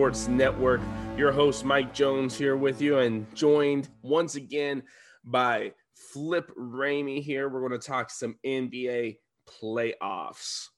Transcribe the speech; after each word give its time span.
Sports 0.00 0.28
Network. 0.28 0.80
Your 1.18 1.30
host 1.30 1.62
Mike 1.62 1.92
Jones 1.92 2.34
here 2.34 2.56
with 2.56 2.80
you 2.80 3.00
and 3.00 3.26
joined 3.36 3.90
once 4.00 4.34
again 4.34 4.82
by 5.26 5.74
Flip 5.92 6.50
Ramey 6.58 7.22
here. 7.22 7.50
We're 7.50 7.68
going 7.68 7.78
to 7.78 7.86
talk 7.86 8.08
some 8.08 8.34
NBA 8.42 9.18
playoffs. 9.46 10.68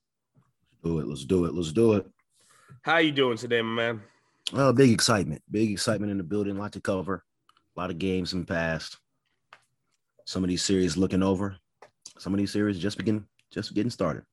Do 0.83 0.99
it. 0.99 1.07
Let's 1.07 1.25
do 1.25 1.45
it. 1.45 1.55
Let's 1.55 1.71
do 1.71 1.93
it. 1.93 2.11
How 2.83 2.97
you 2.97 3.13
doing 3.13 3.37
today, 3.37 3.63
my 3.63 3.73
man? 3.73 4.03
Uh, 4.53 4.73
big 4.73 4.91
excitement. 4.91 5.41
Big 5.49 5.71
excitement 5.71 6.11
in 6.11 6.19
the 6.19 6.25
building. 6.25 6.57
A 6.57 6.61
lot 6.61 6.73
to 6.73 6.81
cover. 6.81 7.23
A 7.77 7.81
lot 7.81 7.91
of 7.91 8.01
games 8.01 8.33
in 8.33 8.41
the 8.41 8.47
past. 8.47 8.99
Some 10.25 10.43
of 10.43 10.49
these 10.49 10.65
series 10.65 10.97
looking 10.97 11.23
over. 11.23 11.57
Some 12.19 12.35
of 12.35 12.41
these 12.41 12.51
series 12.51 12.77
just 12.77 12.99
begin 12.99 13.25
just 13.53 13.73
getting 13.73 13.91
started. 13.91 14.25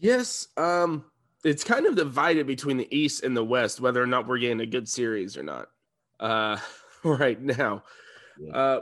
Yes. 0.00 0.48
Um, 0.56 1.04
it's 1.44 1.64
kind 1.64 1.86
of 1.86 1.96
divided 1.96 2.46
between 2.46 2.76
the 2.76 2.94
East 2.94 3.22
and 3.22 3.36
the 3.36 3.44
West, 3.44 3.80
whether 3.80 4.02
or 4.02 4.06
not 4.06 4.26
we're 4.26 4.38
getting 4.38 4.60
a 4.60 4.66
good 4.66 4.88
series 4.88 5.36
or 5.36 5.42
not. 5.42 5.68
Uh, 6.18 6.58
right 7.04 7.40
now. 7.40 7.82
Yeah. 8.38 8.56
Uh, 8.56 8.80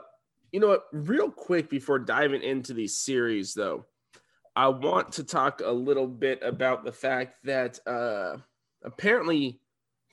you 0.53 0.61
know 0.61 0.69
what? 0.69 0.85
Real 0.93 1.31
quick 1.31 1.71
before 1.71 1.99
diving 1.99 2.43
into 2.43 2.73
these 2.73 2.99
series, 2.99 3.55
though, 3.55 3.87
I 4.57 4.69
want 4.69 5.13
to 5.13 5.25
talk 5.25 5.63
a 5.65 5.71
little 5.71 6.07
bit 6.07 6.41
about 6.43 6.85
the 6.85 6.93
fact 6.93 7.45
that 7.45 7.79
uh, 7.87 8.39
apparently 8.83 9.61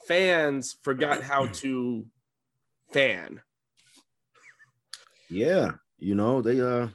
fans 0.07 0.75
forgot 0.83 1.23
how 1.23 1.45
to 1.53 2.05
fan. 2.91 3.41
Yeah, 5.29 5.71
you 5.97 6.13
know 6.13 6.41
they 6.43 6.61
uh 6.61 6.89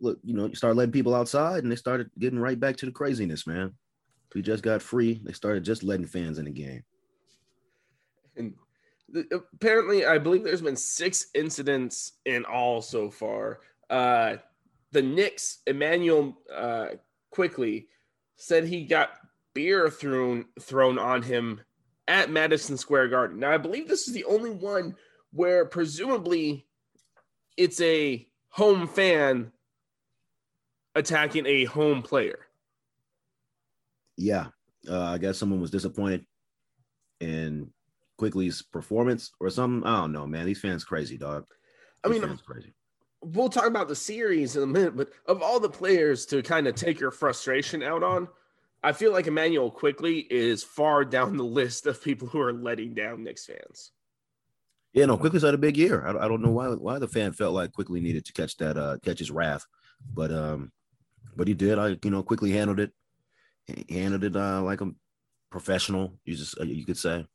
look, 0.00 0.18
you 0.22 0.34
know, 0.34 0.46
you 0.46 0.54
start 0.54 0.76
letting 0.76 0.92
people 0.92 1.14
outside, 1.14 1.62
and 1.62 1.70
they 1.70 1.76
started 1.76 2.10
getting 2.18 2.38
right 2.38 2.58
back 2.58 2.76
to 2.76 2.86
the 2.86 2.92
craziness, 2.92 3.46
man. 3.46 3.74
We 4.34 4.42
just 4.42 4.62
got 4.62 4.82
free. 4.82 5.20
They 5.24 5.32
started 5.32 5.64
just 5.64 5.82
letting 5.82 6.06
fans 6.06 6.38
in 6.38 6.44
the 6.44 6.50
game. 6.50 6.84
And 8.36 8.54
apparently, 9.32 10.06
I 10.06 10.18
believe 10.18 10.44
there's 10.44 10.62
been 10.62 10.76
six 10.76 11.26
incidents 11.34 12.12
in 12.24 12.44
all 12.44 12.80
so 12.80 13.10
far. 13.10 13.60
Uh, 13.88 14.36
the 14.92 15.02
Knicks, 15.02 15.58
Emmanuel 15.66 16.38
uh, 16.54 16.88
Quickley 17.30 17.88
said 18.36 18.64
he 18.64 18.84
got 18.84 19.10
beer 19.54 19.90
thrown 19.90 20.46
thrown 20.60 20.98
on 20.98 21.22
him 21.22 21.60
at 22.08 22.30
Madison 22.30 22.76
Square 22.76 23.08
Garden. 23.08 23.40
Now, 23.40 23.52
I 23.52 23.58
believe 23.58 23.88
this 23.88 24.08
is 24.08 24.14
the 24.14 24.24
only 24.24 24.50
one 24.50 24.96
where 25.32 25.64
presumably 25.64 26.66
it's 27.56 27.80
a 27.80 28.26
home 28.48 28.86
fan 28.86 29.52
attacking 30.94 31.46
a 31.46 31.64
home 31.64 32.02
player. 32.02 32.46
Yeah, 34.20 34.48
uh, 34.88 35.00
I 35.00 35.18
guess 35.18 35.38
someone 35.38 35.60
was 35.60 35.70
disappointed 35.70 36.26
in 37.20 37.70
Quickley's 38.18 38.60
performance 38.60 39.32
or 39.40 39.48
something. 39.48 39.88
I 39.88 40.02
don't 40.02 40.12
know, 40.12 40.26
man. 40.26 40.44
These 40.44 40.60
fans 40.60 40.84
crazy, 40.84 41.16
dog. 41.16 41.46
These 42.04 42.22
I 42.22 42.26
mean, 42.26 42.38
crazy. 42.46 42.74
We'll 43.22 43.48
talk 43.48 43.66
about 43.66 43.88
the 43.88 43.96
series 43.96 44.56
in 44.56 44.62
a 44.62 44.66
minute, 44.66 44.94
but 44.94 45.08
of 45.26 45.42
all 45.42 45.58
the 45.58 45.70
players 45.70 46.26
to 46.26 46.42
kind 46.42 46.66
of 46.66 46.74
take 46.74 47.00
your 47.00 47.10
frustration 47.10 47.82
out 47.82 48.02
on, 48.02 48.28
I 48.82 48.92
feel 48.92 49.12
like 49.12 49.26
Emmanuel 49.26 49.70
Quickley 49.70 50.26
is 50.30 50.62
far 50.62 51.04
down 51.04 51.38
the 51.38 51.44
list 51.44 51.86
of 51.86 52.02
people 52.02 52.28
who 52.28 52.40
are 52.40 52.52
letting 52.52 52.92
down 52.92 53.24
Knicks 53.24 53.46
fans. 53.46 53.92
Yeah, 54.92 55.06
no, 55.06 55.16
Quickley's 55.16 55.44
had 55.44 55.54
a 55.54 55.58
big 55.58 55.78
year. 55.78 56.06
I, 56.06 56.24
I 56.24 56.28
don't 56.28 56.42
know 56.42 56.50
why 56.50 56.68
why 56.68 56.98
the 56.98 57.08
fan 57.08 57.32
felt 57.32 57.54
like 57.54 57.72
Quickley 57.72 58.00
needed 58.00 58.26
to 58.26 58.34
catch 58.34 58.56
that 58.58 58.76
uh 58.76 58.98
catch 59.02 59.18
his 59.18 59.30
wrath, 59.30 59.64
but 60.12 60.30
um, 60.30 60.72
but 61.36 61.48
he 61.48 61.54
did. 61.54 61.78
I 61.78 61.96
you 62.02 62.10
know 62.10 62.22
quickly 62.22 62.50
handled 62.50 62.80
it. 62.80 62.92
Handled 63.88 64.24
it 64.24 64.36
uh, 64.36 64.62
like 64.62 64.80
a 64.80 64.90
professional. 65.50 66.14
You 66.24 66.36
just 66.36 66.58
uh, 66.58 66.64
you 66.64 66.84
could 66.84 66.98
say. 66.98 67.26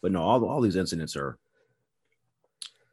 But 0.00 0.12
no, 0.12 0.22
all 0.22 0.44
all 0.44 0.60
these 0.60 0.76
incidents 0.76 1.16
are 1.16 1.38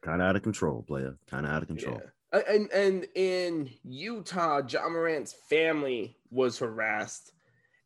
kind 0.02 0.22
of 0.22 0.28
out 0.28 0.36
of 0.36 0.42
control, 0.42 0.82
player. 0.82 1.16
Kind 1.28 1.46
of 1.46 1.52
out 1.52 1.62
of 1.62 1.68
control. 1.68 2.00
Yeah. 2.32 2.40
And 2.48 2.70
and 2.72 3.06
in 3.14 3.70
Utah, 3.82 4.62
Ja 4.66 4.88
Morant's 4.88 5.34
family 5.48 6.16
was 6.30 6.58
harassed, 6.58 7.32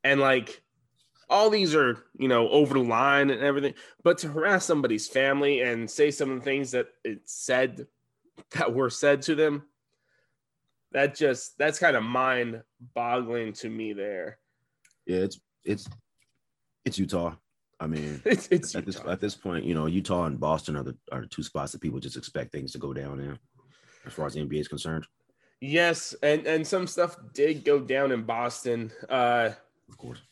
and 0.03 0.21
like 0.21 0.63
all 1.31 1.49
these 1.49 1.75
are 1.75 2.05
you 2.19 2.29
know 2.29 2.49
over 2.51 2.75
the 2.75 2.81
line 2.81 3.31
and 3.31 3.43
everything. 3.43 3.75
But 4.03 4.19
to 4.19 4.29
harass 4.29 4.65
somebody's 4.65 5.09
family 5.09 5.61
and 5.61 5.91
say 5.91 6.11
some 6.11 6.31
of 6.31 6.39
the 6.39 6.45
things 6.45 6.73
that 6.73 6.89
it 7.05 7.23
said 7.25 7.87
that 8.51 8.75
were 8.75 8.91
said 8.91 9.23
to 9.23 9.35
them, 9.35 9.65
that 10.95 11.15
just 11.15 11.59
that's 11.59 11.79
kind 11.79 11.97
of 11.97 12.03
mind 12.03 12.63
boggling 12.95 13.53
to 13.53 13.69
me 13.69 13.93
there. 13.93 14.39
Yeah, 15.07 15.19
it's 15.19 15.41
it's 15.65 15.89
it's 16.85 16.99
Utah. 16.99 17.35
I 17.81 17.89
mean, 17.89 18.23
it's, 18.25 18.49
it's 18.51 18.75
at 18.75 18.87
this 18.87 19.01
at 19.07 19.21
this 19.21 19.35
point, 19.35 19.65
you 19.65 19.75
know, 19.75 19.87
Utah 19.87 20.25
and 20.25 20.41
Boston 20.41 20.77
are 20.77 20.85
the 20.85 20.97
are 21.13 21.23
the 21.23 21.27
two 21.27 21.43
spots 21.43 21.73
that 21.73 21.81
people 21.81 22.01
just 22.01 22.17
expect 22.17 22.53
things 22.53 22.73
to 22.73 22.79
go 22.79 22.95
down 22.95 23.21
in, 23.21 23.39
as 24.07 24.13
far 24.13 24.27
as 24.27 24.35
the 24.35 24.41
NBA 24.41 24.61
is 24.61 24.69
concerned. 24.69 25.07
Yes, 25.61 26.15
and 26.23 26.47
and 26.47 26.67
some 26.67 26.87
stuff 26.87 27.17
did 27.35 27.65
go 27.65 27.81
down 27.81 28.13
in 28.13 28.23
Boston. 28.23 28.93
Uh, 29.09 29.51
of 29.89 29.99
course. 29.99 30.23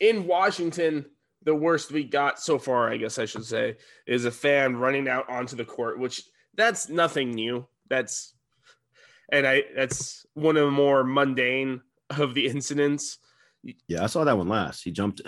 In 0.00 0.26
Washington, 0.26 1.06
the 1.42 1.54
worst 1.54 1.90
we 1.90 2.04
got 2.04 2.40
so 2.40 2.58
far, 2.58 2.90
I 2.90 2.96
guess 2.96 3.18
I 3.18 3.24
should 3.24 3.44
say, 3.44 3.76
is 4.06 4.24
a 4.24 4.30
fan 4.30 4.76
running 4.76 5.08
out 5.08 5.28
onto 5.28 5.56
the 5.56 5.64
court, 5.64 5.98
which 5.98 6.22
that's 6.54 6.88
nothing 6.88 7.30
new. 7.30 7.66
That's 7.88 8.34
and 9.30 9.46
I 9.46 9.64
that's 9.74 10.26
one 10.34 10.56
of 10.56 10.64
the 10.64 10.70
more 10.70 11.04
mundane 11.04 11.82
of 12.10 12.34
the 12.34 12.46
incidents. 12.46 13.18
Yeah, 13.86 14.04
I 14.04 14.06
saw 14.06 14.24
that 14.24 14.38
one 14.38 14.48
last. 14.48 14.82
He 14.82 14.90
jumped 14.90 15.22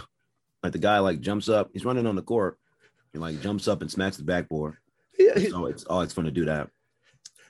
like 0.62 0.72
the 0.72 0.78
guy 0.78 0.98
like 0.98 1.20
jumps 1.20 1.48
up. 1.48 1.70
He's 1.72 1.84
running 1.84 2.06
on 2.06 2.16
the 2.16 2.22
court. 2.22 2.58
He 3.12 3.18
like 3.18 3.40
jumps 3.40 3.68
up 3.68 3.82
and 3.82 3.90
smacks 3.90 4.16
the 4.16 4.24
backboard. 4.24 4.76
Yeah, 5.18 5.38
so 5.48 5.66
it's 5.66 5.84
oh, 5.90 6.00
it's 6.00 6.14
fun 6.14 6.24
to 6.24 6.30
do 6.30 6.46
that. 6.46 6.68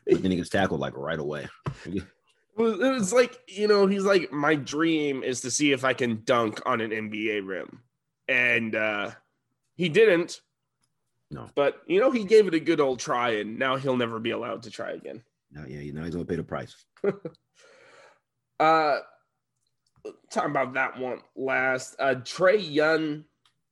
But 0.06 0.22
then 0.22 0.30
he 0.30 0.36
gets 0.36 0.48
tackled 0.48 0.80
like 0.80 0.96
right 0.96 1.18
away. 1.18 1.48
it 1.86 2.04
was 2.56 3.12
like 3.12 3.38
you 3.46 3.68
know 3.68 3.86
he's 3.86 4.04
like 4.04 4.32
my 4.32 4.54
dream 4.54 5.22
is 5.22 5.42
to 5.42 5.50
see 5.50 5.72
if 5.72 5.84
I 5.84 5.92
can 5.92 6.22
dunk 6.24 6.60
on 6.66 6.80
an 6.80 6.90
NBA 6.90 7.46
rim, 7.46 7.82
and 8.28 8.74
uh 8.74 9.10
he 9.76 9.88
didn't. 9.88 10.40
No, 11.30 11.48
but 11.54 11.82
you 11.86 12.00
know 12.00 12.10
he 12.10 12.24
gave 12.24 12.48
it 12.48 12.54
a 12.54 12.60
good 12.60 12.80
old 12.80 12.98
try, 12.98 13.36
and 13.36 13.58
now 13.58 13.76
he'll 13.76 13.96
never 13.96 14.18
be 14.18 14.30
allowed 14.30 14.64
to 14.64 14.70
try 14.70 14.92
again. 14.92 15.22
Now, 15.52 15.64
yeah, 15.66 15.80
you 15.80 15.92
know 15.92 16.04
he's 16.04 16.14
gonna 16.14 16.24
pay 16.24 16.36
the 16.36 16.44
price. 16.44 16.74
uh, 18.60 18.98
talking 20.30 20.50
about 20.50 20.74
that 20.74 20.98
one 20.98 21.20
last. 21.36 21.96
Uh, 21.98 22.16
Trae 22.16 22.58
Young, 22.60 23.24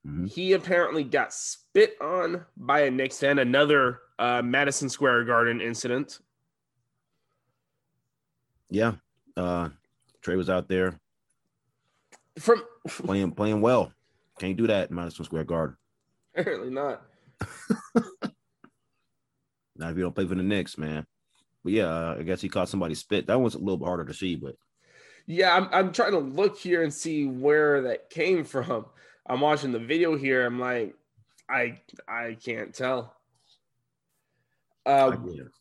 mm-hmm. 0.07 0.27
he 0.27 0.53
apparently 0.53 1.05
got 1.05 1.33
spit 1.33 1.97
on 2.01 2.45
by 2.57 2.81
a 2.81 2.91
Knicks 2.91 3.19
fan. 3.19 3.39
Another 3.39 4.01
uh, 4.19 4.43
Madison 4.43 4.89
Square 4.89 5.25
Garden 5.25 5.61
incident. 5.61 6.19
Yeah, 8.71 8.95
uh, 9.37 9.71
Trae 10.23 10.37
was 10.37 10.51
out 10.51 10.69
there 10.69 10.99
from 12.39 12.63
playing 12.89 13.33
playing 13.33 13.61
well. 13.61 13.93
Can't 14.39 14.57
do 14.57 14.67
that 14.67 14.91
in 14.91 14.97
Madison 14.97 15.25
Square 15.25 15.45
Garden. 15.45 15.77
Apparently 16.37 16.71
not. 16.71 17.03
not 19.77 19.91
if 19.91 19.97
you 19.97 20.03
don't 20.03 20.15
play 20.15 20.27
for 20.27 20.35
the 20.35 20.43
Knicks, 20.43 20.79
man. 20.79 21.07
But 21.65 21.73
yeah, 21.73 22.15
I 22.19 22.23
guess 22.23 22.41
he 22.41 22.49
caught 22.49 22.69
somebody 22.69 22.95
spit. 22.95 23.27
That 23.27 23.41
one's 23.41 23.55
a 23.55 23.59
little 23.59 23.77
bit 23.77 23.87
harder 23.87 24.05
to 24.05 24.15
see, 24.15 24.37
but 24.37 24.57
yeah, 25.27 25.55
I'm, 25.55 25.69
I'm 25.73 25.93
trying 25.93 26.13
to 26.13 26.19
look 26.19 26.57
here 26.57 26.83
and 26.83 26.93
see 26.93 27.27
where 27.27 27.83
that 27.83 28.09
came 28.11 28.45
from. 28.45 28.87
I'm 29.27 29.41
watching 29.41 29.73
the 29.73 29.79
video 29.79 30.17
here. 30.17 30.47
I'm 30.47 30.59
like, 30.59 30.95
I 31.49 31.81
I 32.09 32.37
can't 32.43 32.75
tell. 32.75 33.15
Uh, 34.87 35.17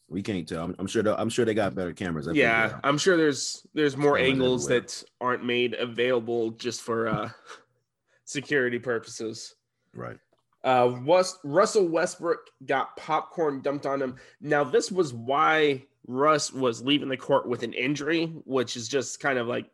we 0.07 0.24
can't 0.24 0.48
tell. 0.48 0.63
I'm, 0.63 0.75
I'm 0.80 0.88
sure. 0.88 1.04
I'm 1.19 1.30
sure 1.30 1.44
they 1.44 1.54
got 1.54 1.75
better 1.75 1.92
cameras. 1.92 2.30
I 2.30 2.31
yeah, 2.31 2.80
I'm 2.83 2.98
sure 2.98 3.18
there's 3.18 3.68
there's 3.74 3.98
more 3.98 4.18
angles 4.18 4.66
everywhere. 4.66 4.81
that 4.81 5.04
aren't 5.19 5.45
made 5.45 5.74
available 5.74 6.51
just 6.51 6.81
for 6.81 7.10
uh, 7.10 7.30
security 8.24 8.80
purposes. 8.80 9.56
Right. 9.94 10.18
Uh, 10.63 11.00
was, 11.04 11.38
Russell 11.44 11.88
Westbrook 11.88 12.39
got 12.65 12.98
popcorn 12.98 13.62
dumped 13.62 13.86
on 13.86 14.01
him. 14.01 14.15
Now, 14.42 14.63
this 14.63 14.92
was 14.92 15.13
why 15.13 15.83
Russ 16.07 16.51
was 16.51 16.81
leaving 16.81 17.09
the 17.09 17.18
court 17.18 17.48
with 17.48 17.63
an 17.63 17.74
injury, 17.74 18.25
which 18.45 18.75
is 18.75 18.88
just 18.88 19.19
kind 19.19 19.38
of 19.38 19.48
like 19.48 19.69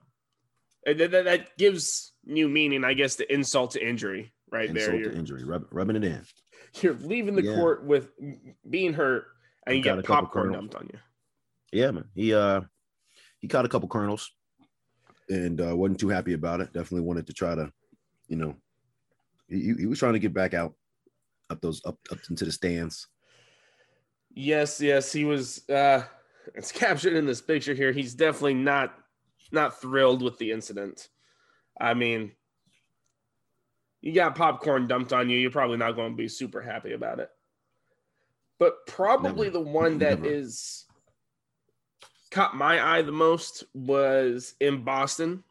that, 0.85 1.11
that, 1.11 1.57
gives 1.57 2.13
new 2.25 2.49
meaning, 2.49 2.83
I 2.83 2.93
guess, 2.93 3.15
to 3.15 3.33
insult 3.33 3.71
to 3.71 3.87
injury 3.87 4.33
right 4.51 4.69
insult 4.69 4.85
there. 4.85 4.95
Insult 4.95 5.13
to 5.13 5.19
injury, 5.19 5.43
rub, 5.45 5.65
rubbing 5.71 5.95
it 5.95 6.03
in. 6.03 6.25
You're 6.81 6.95
leaving 6.95 7.35
the 7.35 7.43
yeah. 7.43 7.55
court 7.55 7.85
with 7.85 8.09
being 8.69 8.93
hurt, 8.93 9.25
and 9.65 9.75
you, 9.75 9.83
you 9.83 9.83
get 9.83 10.05
popcorn 10.05 10.51
dumped 10.51 10.75
on 10.75 10.89
you. 10.91 10.99
Yeah, 11.71 11.91
man. 11.91 12.05
He 12.15 12.33
uh 12.33 12.61
he 13.39 13.47
caught 13.47 13.65
a 13.65 13.69
couple 13.69 13.87
kernels, 13.89 14.31
and 15.29 15.61
uh, 15.61 15.75
wasn't 15.75 15.99
too 15.99 16.09
happy 16.09 16.33
about 16.33 16.61
it. 16.61 16.73
Definitely 16.73 17.01
wanted 17.01 17.27
to 17.27 17.33
try 17.33 17.55
to, 17.55 17.71
you 18.27 18.37
know, 18.37 18.55
he, 19.53 19.73
he 19.79 19.85
was 19.85 19.99
trying 19.99 20.13
to 20.13 20.19
get 20.19 20.33
back 20.33 20.53
out 20.53 20.73
up 21.49 21.61
those 21.61 21.81
up 21.85 21.97
up 22.11 22.19
into 22.29 22.45
the 22.45 22.51
stands. 22.51 23.07
Yes, 24.33 24.81
yes, 24.81 25.11
he 25.11 25.25
was. 25.25 25.67
uh 25.69 26.03
It's 26.55 26.71
captured 26.71 27.13
in 27.13 27.25
this 27.25 27.41
picture 27.41 27.73
here. 27.73 27.91
He's 27.91 28.15
definitely 28.15 28.55
not 28.55 28.93
not 29.51 29.79
thrilled 29.79 30.21
with 30.21 30.37
the 30.39 30.51
incident. 30.51 31.09
I 31.79 31.93
mean, 31.93 32.31
you 34.01 34.13
got 34.13 34.35
popcorn 34.35 34.87
dumped 34.87 35.13
on 35.13 35.29
you, 35.29 35.37
you're 35.37 35.51
probably 35.51 35.77
not 35.77 35.95
going 35.95 36.11
to 36.11 36.17
be 36.17 36.27
super 36.27 36.61
happy 36.61 36.93
about 36.93 37.19
it. 37.19 37.29
But 38.59 38.85
probably 38.87 39.47
Never. 39.47 39.59
the 39.59 39.71
one 39.71 39.99
that 39.99 40.21
Never. 40.21 40.33
is 40.33 40.85
caught 42.31 42.55
my 42.55 42.81
eye 42.83 43.01
the 43.01 43.11
most 43.11 43.63
was 43.73 44.55
in 44.59 44.83
Boston. 44.83 45.43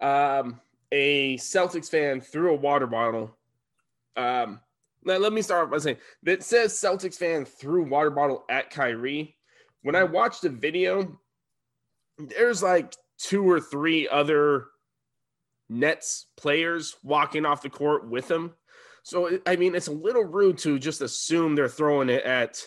Um, 0.00 0.60
a 0.92 1.36
Celtics 1.36 1.88
fan 1.88 2.20
threw 2.20 2.52
a 2.52 2.56
water 2.56 2.86
bottle. 2.86 3.36
Um, 4.16 4.60
let, 5.04 5.20
let 5.20 5.32
me 5.32 5.42
start 5.42 5.70
by 5.70 5.78
saying 5.78 5.98
that 6.22 6.42
says 6.42 6.72
Celtics 6.72 7.16
fan 7.16 7.44
threw 7.44 7.84
water 7.84 8.10
bottle 8.10 8.44
at 8.48 8.70
Kyrie. 8.70 9.36
When 9.82 9.94
I 9.94 10.04
watched 10.04 10.42
the 10.42 10.48
video, 10.48 11.18
there's 12.18 12.62
like 12.62 12.94
two 13.18 13.48
or 13.48 13.60
three 13.60 14.08
other 14.08 14.66
Nets 15.68 16.26
players 16.36 16.96
walking 17.02 17.44
off 17.44 17.62
the 17.62 17.70
court 17.70 18.08
with 18.08 18.30
him. 18.30 18.52
So 19.02 19.38
I 19.46 19.56
mean, 19.56 19.74
it's 19.74 19.88
a 19.88 19.92
little 19.92 20.24
rude 20.24 20.58
to 20.58 20.78
just 20.78 21.00
assume 21.00 21.54
they're 21.54 21.68
throwing 21.68 22.08
it 22.08 22.24
at 22.24 22.60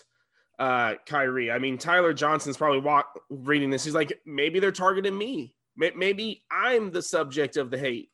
uh, 0.58 0.94
Kyrie. 1.06 1.50
I 1.50 1.58
mean, 1.58 1.78
Tyler 1.78 2.12
Johnson's 2.12 2.56
probably 2.56 2.80
walk, 2.80 3.18
reading 3.30 3.70
this. 3.70 3.84
He's 3.84 3.94
like, 3.94 4.20
maybe 4.26 4.60
they're 4.60 4.72
targeting 4.72 5.16
me. 5.16 5.54
Maybe 5.76 6.44
I'm 6.50 6.90
the 6.90 7.00
subject 7.00 7.56
of 7.56 7.70
the 7.70 7.78
hate. 7.78 8.09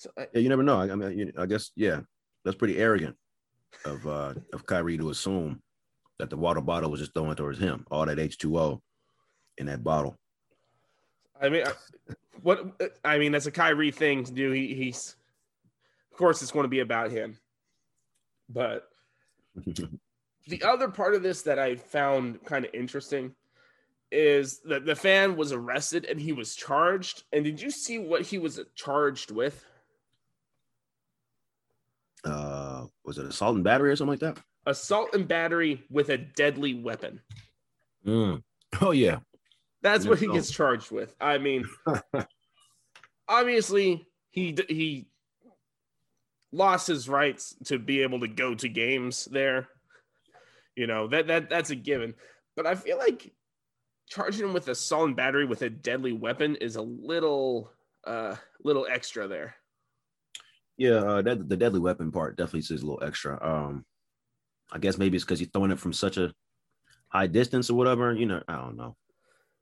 So 0.00 0.10
I, 0.16 0.28
Yeah, 0.32 0.40
you 0.40 0.48
never 0.48 0.62
know. 0.62 0.80
I, 0.80 0.90
I 0.90 0.94
mean, 0.94 1.18
you, 1.18 1.32
I 1.36 1.44
guess 1.44 1.72
yeah, 1.76 2.00
that's 2.42 2.56
pretty 2.56 2.78
arrogant 2.78 3.16
of 3.84 4.06
uh 4.06 4.34
of 4.54 4.64
Kyrie 4.64 4.96
to 4.96 5.10
assume 5.10 5.60
that 6.18 6.30
the 6.30 6.38
water 6.38 6.62
bottle 6.62 6.90
was 6.90 7.00
just 7.00 7.12
thrown 7.12 7.36
towards 7.36 7.58
him. 7.58 7.86
All 7.90 8.06
that 8.06 8.18
H 8.18 8.38
two 8.38 8.58
O 8.58 8.80
in 9.58 9.66
that 9.66 9.84
bottle. 9.84 10.16
I 11.40 11.50
mean, 11.50 11.66
I- 11.66 12.14
what 12.40 12.80
I 13.04 13.18
mean, 13.18 13.32
that's 13.32 13.44
a 13.44 13.50
Kyrie 13.50 13.90
thing 13.90 14.24
to 14.24 14.32
do. 14.32 14.50
He, 14.52 14.72
he's, 14.72 15.14
of 16.10 16.16
course, 16.16 16.40
it's 16.40 16.50
going 16.50 16.64
to 16.64 16.68
be 16.68 16.80
about 16.80 17.10
him. 17.10 17.36
But 18.48 18.88
the 20.46 20.62
other 20.64 20.88
part 20.88 21.14
of 21.14 21.22
this 21.22 21.42
that 21.42 21.58
I 21.58 21.76
found 21.76 22.42
kind 22.46 22.64
of 22.64 22.72
interesting 22.72 23.34
is 24.10 24.60
that 24.60 24.86
the 24.86 24.96
fan 24.96 25.36
was 25.36 25.52
arrested 25.52 26.06
and 26.06 26.18
he 26.18 26.32
was 26.32 26.56
charged. 26.56 27.24
And 27.34 27.44
did 27.44 27.60
you 27.60 27.70
see 27.70 27.98
what 27.98 28.22
he 28.22 28.38
was 28.38 28.58
charged 28.74 29.30
with? 29.30 29.62
Uh, 32.24 32.86
was 33.04 33.18
it 33.18 33.26
assault 33.26 33.54
and 33.56 33.64
battery 33.64 33.90
or 33.90 33.96
something 33.96 34.12
like 34.20 34.34
that? 34.34 34.42
Assault 34.66 35.14
and 35.14 35.26
battery 35.26 35.82
with 35.90 36.10
a 36.10 36.18
deadly 36.18 36.74
weapon. 36.74 37.20
Mm. 38.06 38.42
Oh 38.80 38.90
yeah, 38.92 39.18
That's 39.82 40.06
what 40.06 40.18
he 40.18 40.26
No. 40.26 40.34
gets 40.34 40.50
charged 40.50 40.90
with. 40.90 41.14
I 41.20 41.38
mean, 41.38 41.64
obviously 43.28 44.06
he 44.30 44.56
he 44.68 45.06
lost 46.52 46.86
his 46.86 47.08
rights 47.08 47.54
to 47.64 47.78
be 47.78 48.02
able 48.02 48.20
to 48.20 48.28
go 48.28 48.54
to 48.54 48.68
games 48.68 49.26
there. 49.26 49.68
You 50.76 50.86
know 50.86 51.08
that 51.08 51.26
that 51.28 51.50
that's 51.50 51.70
a 51.70 51.76
given. 51.76 52.14
But 52.56 52.66
I 52.66 52.74
feel 52.74 52.98
like 52.98 53.32
charging 54.08 54.46
him 54.46 54.52
with 54.52 54.68
assault 54.68 55.06
and 55.08 55.16
battery 55.16 55.46
with 55.46 55.62
a 55.62 55.70
deadly 55.70 56.12
weapon 56.12 56.56
is 56.56 56.76
a 56.76 56.82
little 56.82 57.70
uh 58.04 58.36
little 58.62 58.86
extra 58.90 59.26
there. 59.28 59.54
Yeah. 60.80 60.96
Uh, 60.96 61.22
that 61.22 61.46
the 61.46 61.58
deadly 61.58 61.78
weapon 61.78 62.10
part 62.10 62.36
definitely 62.38 62.62
says 62.62 62.80
a 62.80 62.86
little 62.86 63.04
extra. 63.06 63.38
Um, 63.40 63.84
I 64.72 64.78
guess 64.78 64.96
maybe 64.96 65.16
it's 65.16 65.24
because 65.24 65.40
you're 65.40 65.50
throwing 65.50 65.70
it 65.70 65.78
from 65.78 65.92
such 65.92 66.16
a 66.16 66.32
high 67.08 67.26
distance 67.26 67.68
or 67.68 67.74
whatever. 67.74 68.14
You 68.14 68.24
know, 68.24 68.42
I 68.48 68.56
don't 68.56 68.76
know. 68.76 68.96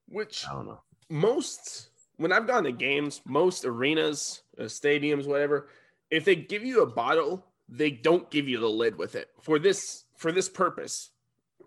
Which 0.07 0.47
I 0.49 0.53
don't 0.53 0.67
know. 0.67 0.81
most 1.11 1.91
when 2.19 2.33
I've 2.33 2.47
gone 2.47 2.65
to 2.65 2.73
games, 2.73 3.21
most 3.27 3.65
arenas, 3.65 4.43
uh, 4.59 4.65
stadiums, 4.65 5.27
whatever, 5.27 5.69
if 6.11 6.25
they 6.25 6.37
give 6.37 6.65
you 6.65 6.83
a 6.83 6.87
bottle, 6.87 7.45
they 7.69 7.91
don't 7.91 8.31
give 8.31 8.49
you 8.49 8.61
the 8.61 8.69
lid 8.69 8.97
with 8.97 9.17
it 9.17 9.29
for 9.43 9.59
this 9.59 10.05
for 10.17 10.31
this 10.31 10.49
purpose, 10.49 11.11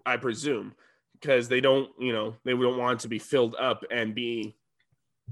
I 0.05 0.15
presume, 0.15 0.75
because 1.19 1.49
they 1.49 1.59
don't, 1.59 1.89
you 1.99 2.13
know, 2.13 2.35
they 2.45 2.53
don't 2.53 2.77
want 2.77 2.99
it 2.99 3.03
to 3.03 3.09
be 3.09 3.19
filled 3.19 3.55
up 3.55 3.83
and 3.91 4.15
be 4.15 4.55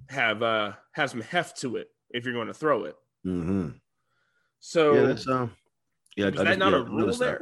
have 0.09 0.43
uh 0.43 0.73
have 0.91 1.09
some 1.09 1.21
heft 1.21 1.61
to 1.61 1.77
it 1.77 1.87
if 2.09 2.25
you're 2.25 2.33
going 2.33 2.47
to 2.47 2.53
throw 2.53 2.83
it. 2.83 2.95
Mm-hmm. 3.25 3.69
So 4.59 4.93
Yeah, 4.93 5.01
that's 5.07 5.27
um. 5.27 5.51
Yeah, 6.15 6.27
is 6.27 6.33
I 6.39 6.43
that 6.43 6.45
just- 6.49 6.59
not 6.59 6.71
yeah, 6.73 6.79
a 6.79 6.83
rule 6.83 6.99
noticed 6.99 7.19
that. 7.19 7.41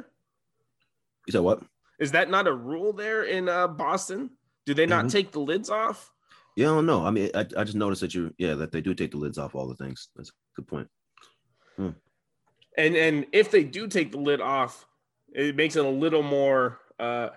You 1.25 1.31
said 1.31 1.41
what? 1.41 1.61
Is 1.99 2.11
that 2.11 2.29
not 2.29 2.47
a 2.47 2.53
rule 2.53 2.93
there 2.93 3.23
in 3.23 3.49
uh, 3.49 3.67
Boston? 3.67 4.29
Do 4.65 4.73
they 4.73 4.85
not 4.85 5.05
Mhm. 5.05 5.11
take 5.11 5.31
the 5.31 5.39
lids 5.39 5.69
off? 5.69 6.11
Yeah, 6.55 6.71
I 6.71 6.75
don't 6.75 6.85
know. 6.85 7.05
I 7.05 7.09
mean, 7.11 7.29
I, 7.33 7.41
I 7.57 7.63
just 7.63 7.75
noticed 7.75 8.01
that 8.01 8.13
you, 8.13 8.33
yeah, 8.37 8.53
that 8.55 8.71
they 8.71 8.81
do 8.81 8.93
take 8.93 9.11
the 9.11 9.17
lids 9.17 9.37
off 9.37 9.55
all 9.55 9.67
the 9.67 9.75
things. 9.75 10.09
That's 10.15 10.29
a 10.29 10.33
good 10.55 10.67
point. 10.67 10.89
and 11.77 12.95
and 12.95 13.25
if 13.31 13.49
they 13.51 13.63
do 13.63 13.87
take 13.87 14.11
the 14.11 14.17
lid 14.19 14.41
off 14.41 14.85
it 15.33 15.55
makes 15.55 15.75
it 15.75 15.85
a 15.85 15.89
little 15.89 16.23
more 16.23 16.79
uh 16.99 17.29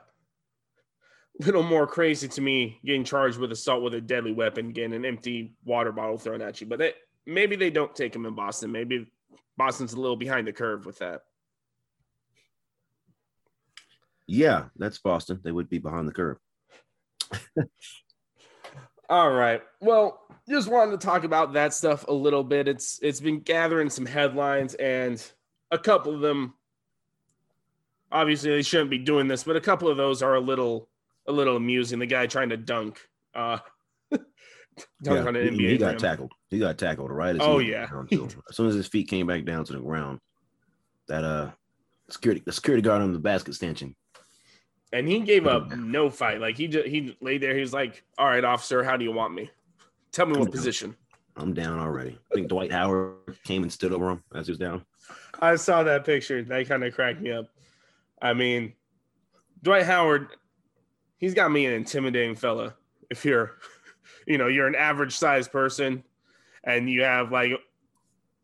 little 1.40 1.62
more 1.62 1.86
crazy 1.86 2.28
to 2.28 2.40
me 2.40 2.78
getting 2.84 3.04
charged 3.04 3.38
with 3.38 3.50
assault 3.52 3.82
with 3.82 3.94
a 3.94 4.00
deadly 4.00 4.32
weapon 4.32 4.72
getting 4.72 4.94
an 4.94 5.04
empty 5.04 5.54
water 5.64 5.92
bottle 5.92 6.16
thrown 6.18 6.40
at 6.42 6.60
you 6.60 6.66
but 6.66 6.80
it, 6.80 6.96
maybe 7.26 7.56
they 7.56 7.70
don't 7.70 7.94
take 7.94 8.12
them 8.12 8.24
in 8.26 8.34
boston 8.34 8.70
maybe 8.72 9.06
boston's 9.60 9.92
a 9.92 10.00
little 10.00 10.16
behind 10.16 10.46
the 10.46 10.52
curve 10.52 10.86
with 10.86 10.98
that 10.98 11.20
Yeah, 14.26 14.66
that's 14.76 14.98
Boston. 14.98 15.40
They 15.42 15.50
would 15.50 15.68
be 15.68 15.78
behind 15.78 16.06
the 16.06 16.12
curve. 16.12 16.38
all 19.10 19.30
right 19.30 19.62
well 19.80 20.20
just 20.48 20.68
wanted 20.68 20.92
to 20.92 21.04
talk 21.04 21.24
about 21.24 21.52
that 21.52 21.74
stuff 21.74 22.06
a 22.08 22.12
little 22.12 22.44
bit 22.44 22.68
it's 22.68 22.98
it's 23.02 23.20
been 23.20 23.40
gathering 23.40 23.90
some 23.90 24.06
headlines 24.06 24.74
and 24.74 25.32
a 25.72 25.78
couple 25.78 26.14
of 26.14 26.20
them 26.20 26.54
obviously 28.12 28.50
they 28.50 28.62
shouldn't 28.62 28.90
be 28.90 28.98
doing 28.98 29.28
this 29.28 29.44
but 29.44 29.56
a 29.56 29.60
couple 29.60 29.88
of 29.88 29.96
those 29.96 30.22
are 30.22 30.36
a 30.36 30.40
little 30.40 30.88
a 31.26 31.32
little 31.32 31.56
amusing 31.56 31.98
the 31.98 32.06
guy 32.06 32.26
trying 32.26 32.48
to 32.48 32.56
dunk 32.56 33.00
uh 33.34 33.58
dunk 34.10 34.24
yeah, 35.02 35.26
on 35.26 35.36
an 35.36 35.54
he, 35.54 35.58
NBA 35.58 35.70
he 35.70 35.78
got 35.78 35.98
tackled. 35.98 36.32
He 36.50 36.58
got 36.58 36.78
tackled 36.78 37.10
right 37.12 37.36
as 37.36 37.42
Oh, 37.42 37.58
he 37.58 37.70
yeah. 37.70 37.86
down, 37.86 38.08
as 38.48 38.56
soon 38.56 38.66
as 38.68 38.74
his 38.74 38.88
feet 38.88 39.08
came 39.08 39.26
back 39.26 39.44
down 39.44 39.64
to 39.64 39.72
the 39.72 39.78
ground, 39.80 40.18
that 41.08 41.24
uh 41.24 41.50
security 42.08 42.42
the 42.44 42.52
security 42.52 42.82
guard 42.82 43.02
on 43.02 43.12
the 43.12 43.18
basket 43.20 43.54
stanchion. 43.54 43.94
and 44.92 45.06
he 45.06 45.20
gave 45.20 45.46
up 45.46 45.70
no 45.76 46.10
fight 46.10 46.40
like 46.40 46.56
he 46.56 46.66
just 46.66 46.88
he 46.88 47.16
laid 47.20 47.40
there 47.40 47.54
he 47.54 47.60
was 47.60 47.72
like 47.72 48.02
all 48.18 48.26
right 48.26 48.44
officer 48.44 48.82
how 48.82 48.96
do 48.96 49.04
you 49.04 49.12
want 49.12 49.32
me 49.32 49.48
tell 50.10 50.26
me 50.26 50.32
what 50.36 50.48
Yeah. 50.48 50.50
position 50.50 50.96
I'm 51.36 51.54
down 51.54 51.78
already. 51.78 52.18
I 52.30 52.34
think 52.34 52.48
Dwight 52.48 52.72
Howard 52.72 53.14
came 53.44 53.62
and 53.62 53.72
stood 53.72 53.92
over 53.92 54.10
him 54.10 54.22
as 54.34 54.46
he 54.48 54.50
was 54.50 54.58
down. 54.58 54.84
I 55.40 55.54
saw 55.54 55.84
that 55.84 56.04
picture. 56.04 56.42
That 56.42 56.68
kind 56.68 56.82
of 56.84 56.92
cracked 56.92 57.20
me 57.22 57.30
up. 57.30 57.48
I 58.20 58.34
mean, 58.34 58.74
Dwight 59.62 59.86
Howard, 59.86 60.26
he's 61.18 61.32
got 61.32 61.50
me 61.52 61.64
an 61.66 61.72
intimidating 61.72 62.34
fella. 62.34 62.74
If 63.08 63.24
you're, 63.24 63.52
you 64.26 64.36
know, 64.38 64.48
you're 64.48 64.66
an 64.66 64.74
average 64.74 65.16
sized 65.16 65.52
person 65.52 66.02
and 66.64 66.88
you 66.88 67.02
have 67.02 67.32
like 67.32 67.52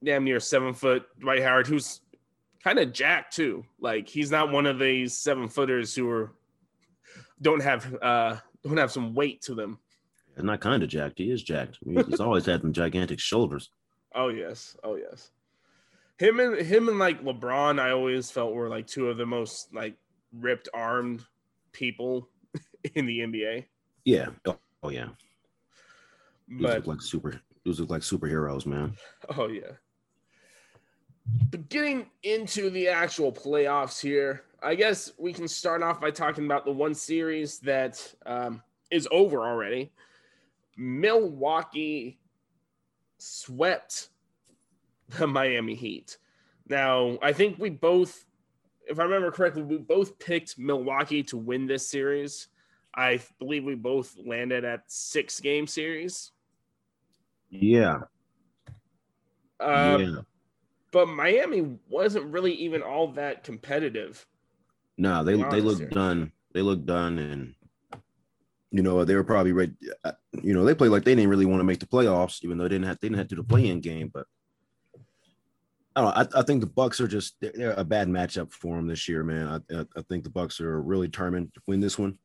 damn 0.04 0.24
near 0.24 0.40
seven 0.40 0.74
foot 0.74 1.06
Dwight 1.18 1.42
Howard, 1.42 1.66
who's 1.66 2.00
kind 2.62 2.78
of 2.78 2.92
jacked 2.92 3.34
too. 3.34 3.64
Like 3.80 4.08
he's 4.08 4.30
not 4.30 4.50
one 4.50 4.66
of 4.66 4.78
these 4.78 5.16
seven 5.16 5.48
footers 5.48 5.94
who 5.94 6.08
are 6.10 6.32
don't 7.40 7.62
have 7.62 7.94
uh 8.02 8.36
don't 8.64 8.76
have 8.76 8.92
some 8.92 9.14
weight 9.14 9.42
to 9.42 9.54
them. 9.54 9.78
He's 10.34 10.44
not 10.44 10.60
kind 10.60 10.82
of 10.82 10.88
jacked. 10.88 11.18
He 11.18 11.30
is 11.30 11.42
jacked. 11.42 11.78
He's 11.84 12.20
always 12.20 12.46
had 12.46 12.62
them 12.62 12.72
gigantic 12.72 13.20
shoulders. 13.20 13.70
Oh 14.14 14.28
yes, 14.28 14.76
oh 14.82 14.96
yes. 14.96 15.30
Him 16.18 16.40
and 16.40 16.58
him 16.58 16.88
and 16.88 16.98
like 16.98 17.22
LeBron, 17.22 17.78
I 17.78 17.90
always 17.90 18.30
felt 18.30 18.54
were 18.54 18.68
like 18.68 18.86
two 18.86 19.10
of 19.10 19.18
the 19.18 19.26
most 19.26 19.72
like 19.74 19.96
ripped 20.32 20.68
armed 20.74 21.24
people 21.72 22.28
in 22.94 23.06
the 23.06 23.20
NBA. 23.20 23.64
Yeah. 24.04 24.26
Oh, 24.46 24.58
oh 24.82 24.88
yeah. 24.88 25.08
But 26.48 26.86
like 26.86 27.02
super. 27.02 27.40
These 27.66 27.80
look 27.80 27.90
like 27.90 28.02
superheroes, 28.02 28.64
man. 28.64 28.96
oh 29.36 29.48
yeah. 29.48 29.72
But 31.50 31.68
getting 31.68 32.06
into 32.22 32.70
the 32.70 32.86
actual 32.86 33.32
playoffs 33.32 34.00
here, 34.00 34.44
I 34.62 34.76
guess 34.76 35.10
we 35.18 35.32
can 35.32 35.48
start 35.48 35.82
off 35.82 36.00
by 36.00 36.12
talking 36.12 36.44
about 36.44 36.64
the 36.64 36.70
one 36.70 36.94
series 36.94 37.58
that 37.60 38.14
um, 38.24 38.62
is 38.92 39.08
over 39.10 39.42
already. 39.42 39.90
Milwaukee 40.76 42.20
swept 43.18 44.10
the 45.18 45.26
Miami 45.26 45.74
Heat. 45.74 46.18
Now, 46.68 47.18
I 47.20 47.32
think 47.32 47.58
we 47.58 47.70
both, 47.70 48.26
if 48.88 49.00
I 49.00 49.02
remember 49.02 49.32
correctly, 49.32 49.62
we 49.62 49.78
both 49.78 50.20
picked 50.20 50.56
Milwaukee 50.56 51.24
to 51.24 51.36
win 51.36 51.66
this 51.66 51.90
series. 51.90 52.46
I 52.94 53.20
believe 53.40 53.64
we 53.64 53.74
both 53.74 54.14
landed 54.24 54.64
at 54.64 54.84
six 54.86 55.40
game 55.40 55.66
series. 55.66 56.30
Yeah. 57.50 58.00
Uh, 59.60 59.98
yeah. 60.00 60.16
But 60.92 61.08
Miami 61.08 61.78
wasn't 61.88 62.26
really 62.26 62.54
even 62.54 62.82
all 62.82 63.08
that 63.12 63.44
competitive. 63.44 64.26
No, 64.96 65.24
they 65.24 65.36
they 65.36 65.42
honest 65.42 65.64
look 65.64 65.78
here. 65.78 65.88
done. 65.88 66.32
They 66.54 66.62
look 66.62 66.86
done, 66.86 67.18
and 67.18 67.54
you 68.70 68.82
know, 68.82 69.04
they 69.04 69.14
were 69.14 69.24
probably 69.24 69.52
ready. 69.52 69.74
Uh, 70.04 70.12
you 70.42 70.54
know, 70.54 70.64
they 70.64 70.74
played 70.74 70.90
like 70.90 71.04
they 71.04 71.14
didn't 71.14 71.30
really 71.30 71.46
want 71.46 71.60
to 71.60 71.64
make 71.64 71.80
the 71.80 71.86
playoffs, 71.86 72.42
even 72.44 72.56
though 72.56 72.64
they 72.64 72.70
didn't 72.70 72.86
have 72.86 72.98
they 73.00 73.08
didn't 73.08 73.18
have 73.18 73.28
to 73.28 73.34
do 73.34 73.42
the 73.42 73.48
play-in 73.48 73.80
game. 73.80 74.10
But 74.12 74.26
I 75.94 76.00
don't 76.00 76.16
know. 76.16 76.22
I, 76.22 76.40
I 76.40 76.42
think 76.42 76.60
the 76.60 76.66
Bucks 76.66 77.00
are 77.00 77.08
just 77.08 77.36
they're, 77.40 77.52
they're, 77.54 77.72
a 77.72 77.84
bad 77.84 78.08
matchup 78.08 78.52
for 78.52 78.76
them 78.76 78.86
this 78.86 79.08
year, 79.08 79.22
man. 79.22 79.62
I, 79.70 79.80
I 79.96 80.02
think 80.08 80.24
the 80.24 80.30
Bucks 80.30 80.60
are 80.60 80.80
really 80.80 81.08
determined 81.08 81.52
to 81.54 81.60
win 81.66 81.80
this 81.80 81.98
one. 81.98 82.18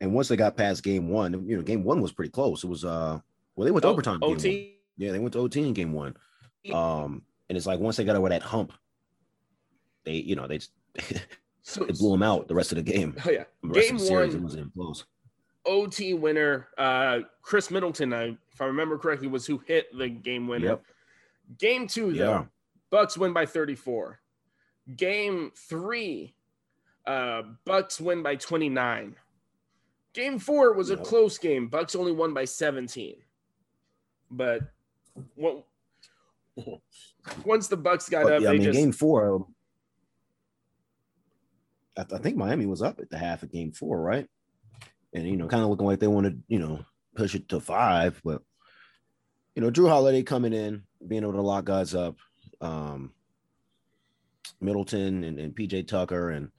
And 0.00 0.12
once 0.12 0.28
they 0.28 0.36
got 0.36 0.56
past 0.56 0.82
game 0.82 1.08
one, 1.08 1.32
you 1.48 1.56
know, 1.56 1.62
game 1.62 1.84
one 1.84 2.00
was 2.00 2.12
pretty 2.12 2.30
close. 2.30 2.64
It 2.64 2.68
was 2.68 2.84
uh 2.84 3.20
well, 3.56 3.64
they 3.64 3.70
went 3.70 3.82
to 3.82 3.88
oh, 3.88 3.92
overtime. 3.92 4.18
OT. 4.22 4.78
Yeah, 4.96 5.12
they 5.12 5.18
went 5.18 5.32
to 5.34 5.40
OT 5.40 5.66
in 5.66 5.72
game 5.72 5.92
one. 5.92 6.16
Um, 6.72 7.22
and 7.48 7.56
it's 7.56 7.66
like 7.66 7.80
once 7.80 7.96
they 7.96 8.04
got 8.04 8.16
over 8.16 8.28
that 8.28 8.42
hump, 8.42 8.72
they 10.04 10.14
you 10.14 10.34
know 10.34 10.46
they 10.46 10.60
so, 11.62 11.84
it 11.84 11.98
blew 11.98 12.12
them 12.12 12.22
out 12.22 12.48
the 12.48 12.54
rest 12.54 12.72
of 12.72 12.76
the 12.76 12.82
game. 12.82 13.16
Oh 13.24 13.30
yeah, 13.30 13.44
game 13.72 13.98
series, 13.98 14.36
one. 14.36 14.94
OT 15.66 16.14
winner, 16.14 16.68
uh, 16.78 17.20
Khris 17.42 17.70
Middleton, 17.70 18.12
I, 18.12 18.36
if 18.52 18.60
I 18.60 18.66
remember 18.66 18.98
correctly, 18.98 19.28
was 19.28 19.46
who 19.46 19.58
hit 19.66 19.86
the 19.96 20.08
game 20.08 20.46
winner. 20.46 20.66
Yep. 20.66 20.84
Game 21.58 21.86
two, 21.86 22.12
though, 22.12 22.30
yeah. 22.30 22.44
Bucks 22.90 23.16
win 23.16 23.32
by 23.32 23.46
34. 23.46 24.18
Game 24.96 25.52
three, 25.56 26.34
uh, 27.06 27.42
Bucks 27.64 28.00
win 28.00 28.22
by 28.22 28.36
29. 28.36 29.16
Game 30.12 30.38
four 30.38 30.74
was 30.74 30.90
yep. 30.90 31.00
a 31.00 31.02
close 31.02 31.38
game. 31.38 31.68
Bucks 31.68 31.94
only 31.94 32.12
won 32.12 32.34
by 32.34 32.44
17. 32.44 33.16
But 34.30 34.62
what, 35.34 35.64
once 37.44 37.68
the 37.68 37.76
Bucks 37.76 38.08
got 38.08 38.24
but, 38.24 38.32
up, 38.34 38.42
yeah, 38.42 38.50
I 38.50 38.52
mean, 38.52 38.62
just, 38.62 38.78
game 38.78 38.92
four, 38.92 39.46
I, 41.96 42.04
th- 42.04 42.20
I, 42.20 42.22
think 42.22 42.36
Miami 42.36 42.66
was 42.66 42.82
up 42.82 42.98
at 43.00 43.10
the 43.10 43.18
half 43.18 43.42
of 43.42 43.52
game 43.52 43.72
four, 43.72 44.00
right? 44.00 44.26
And 45.12 45.28
you 45.28 45.36
know, 45.36 45.46
kind 45.46 45.62
of 45.62 45.68
looking 45.68 45.86
like 45.86 46.00
they 46.00 46.08
wanted, 46.08 46.42
you 46.48 46.58
know, 46.58 46.84
push 47.14 47.34
it 47.34 47.48
to 47.50 47.60
five, 47.60 48.20
but 48.24 48.42
you 49.54 49.62
know, 49.62 49.70
Jrue 49.70 49.88
Holiday 49.88 50.22
coming 50.22 50.52
in, 50.52 50.82
being 51.06 51.22
able 51.22 51.34
to 51.34 51.42
lock 51.42 51.64
guys 51.64 51.94
up, 51.94 52.16
um, 52.60 53.12
Middleton 54.60 55.22
and, 55.24 55.38
and 55.38 55.54
PJ 55.54 55.86
Tucker 55.86 56.30
and 56.30 56.50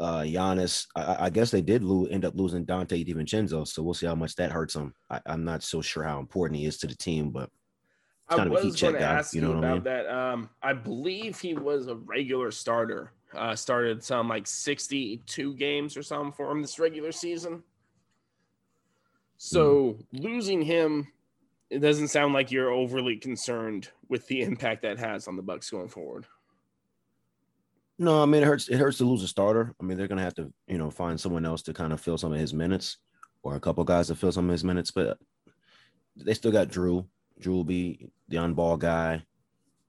uh 0.00 0.22
Giannis. 0.22 0.86
I, 0.96 1.26
I 1.26 1.30
guess 1.30 1.50
they 1.50 1.62
did 1.62 1.84
lose, 1.84 2.08
end 2.10 2.24
up 2.24 2.34
losing 2.34 2.66
Donte 2.66 3.06
DiVincenzo, 3.06 3.66
so 3.66 3.82
we'll 3.82 3.94
see 3.94 4.06
how 4.06 4.14
much 4.14 4.34
that 4.36 4.52
hurts 4.52 4.74
him. 4.74 4.94
I, 5.10 5.20
am 5.26 5.44
not 5.44 5.62
so 5.62 5.80
sure 5.80 6.02
how 6.02 6.18
important 6.18 6.58
he 6.58 6.66
is 6.66 6.78
to 6.78 6.86
the 6.86 6.96
team, 6.96 7.30
but 7.30 7.50
I 8.28 8.46
was 8.46 8.80
going 8.80 8.94
to 8.94 9.00
ask 9.00 9.34
you, 9.34 9.40
know 9.42 9.58
about 9.58 9.64
I 9.64 9.74
mean? 9.74 9.82
that. 9.84 10.06
Um, 10.08 10.50
I 10.62 10.72
believe 10.72 11.38
he 11.38 11.54
was 11.54 11.88
a 11.88 11.96
regular 11.96 12.50
starter 12.50 13.12
uh, 13.34 13.54
started 13.54 14.02
some 14.02 14.28
like 14.28 14.46
62 14.46 15.54
games 15.54 15.96
or 15.96 16.02
something 16.02 16.32
for 16.32 16.50
him 16.50 16.62
this 16.62 16.78
regular 16.78 17.12
season. 17.12 17.62
So 19.36 19.96
mm. 20.14 20.24
losing 20.24 20.62
him, 20.62 21.08
it 21.70 21.78
doesn't 21.78 22.08
sound 22.08 22.34
like 22.34 22.50
you're 22.50 22.72
overly 22.72 23.16
concerned 23.16 23.88
with 24.08 24.26
the 24.26 24.42
impact 24.42 24.82
that 24.82 24.98
has 24.98 25.28
on 25.28 25.36
the 25.36 25.42
Bucks 25.42 25.70
going 25.70 25.88
forward. 25.88 26.26
No, 28.00 28.22
I 28.22 28.24
mean 28.24 28.42
it 28.42 28.46
hurts. 28.46 28.68
It 28.68 28.78
hurts 28.78 28.96
to 28.98 29.04
lose 29.04 29.22
a 29.22 29.28
starter. 29.28 29.74
I 29.78 29.84
mean 29.84 29.98
they're 29.98 30.08
gonna 30.08 30.22
have 30.22 30.34
to, 30.36 30.50
you 30.66 30.78
know, 30.78 30.90
find 30.90 31.20
someone 31.20 31.44
else 31.44 31.60
to 31.64 31.74
kind 31.74 31.92
of 31.92 32.00
fill 32.00 32.16
some 32.16 32.32
of 32.32 32.40
his 32.40 32.54
minutes, 32.54 32.96
or 33.42 33.56
a 33.56 33.60
couple 33.60 33.84
guys 33.84 34.06
to 34.06 34.14
fill 34.14 34.32
some 34.32 34.46
of 34.46 34.52
his 34.52 34.64
minutes. 34.64 34.90
But 34.90 35.18
they 36.16 36.32
still 36.32 36.50
got 36.50 36.70
Drew. 36.70 37.06
Jrue 37.42 37.52
will 37.52 37.64
be 37.64 38.08
the 38.28 38.38
on-ball 38.38 38.78
guy. 38.78 39.22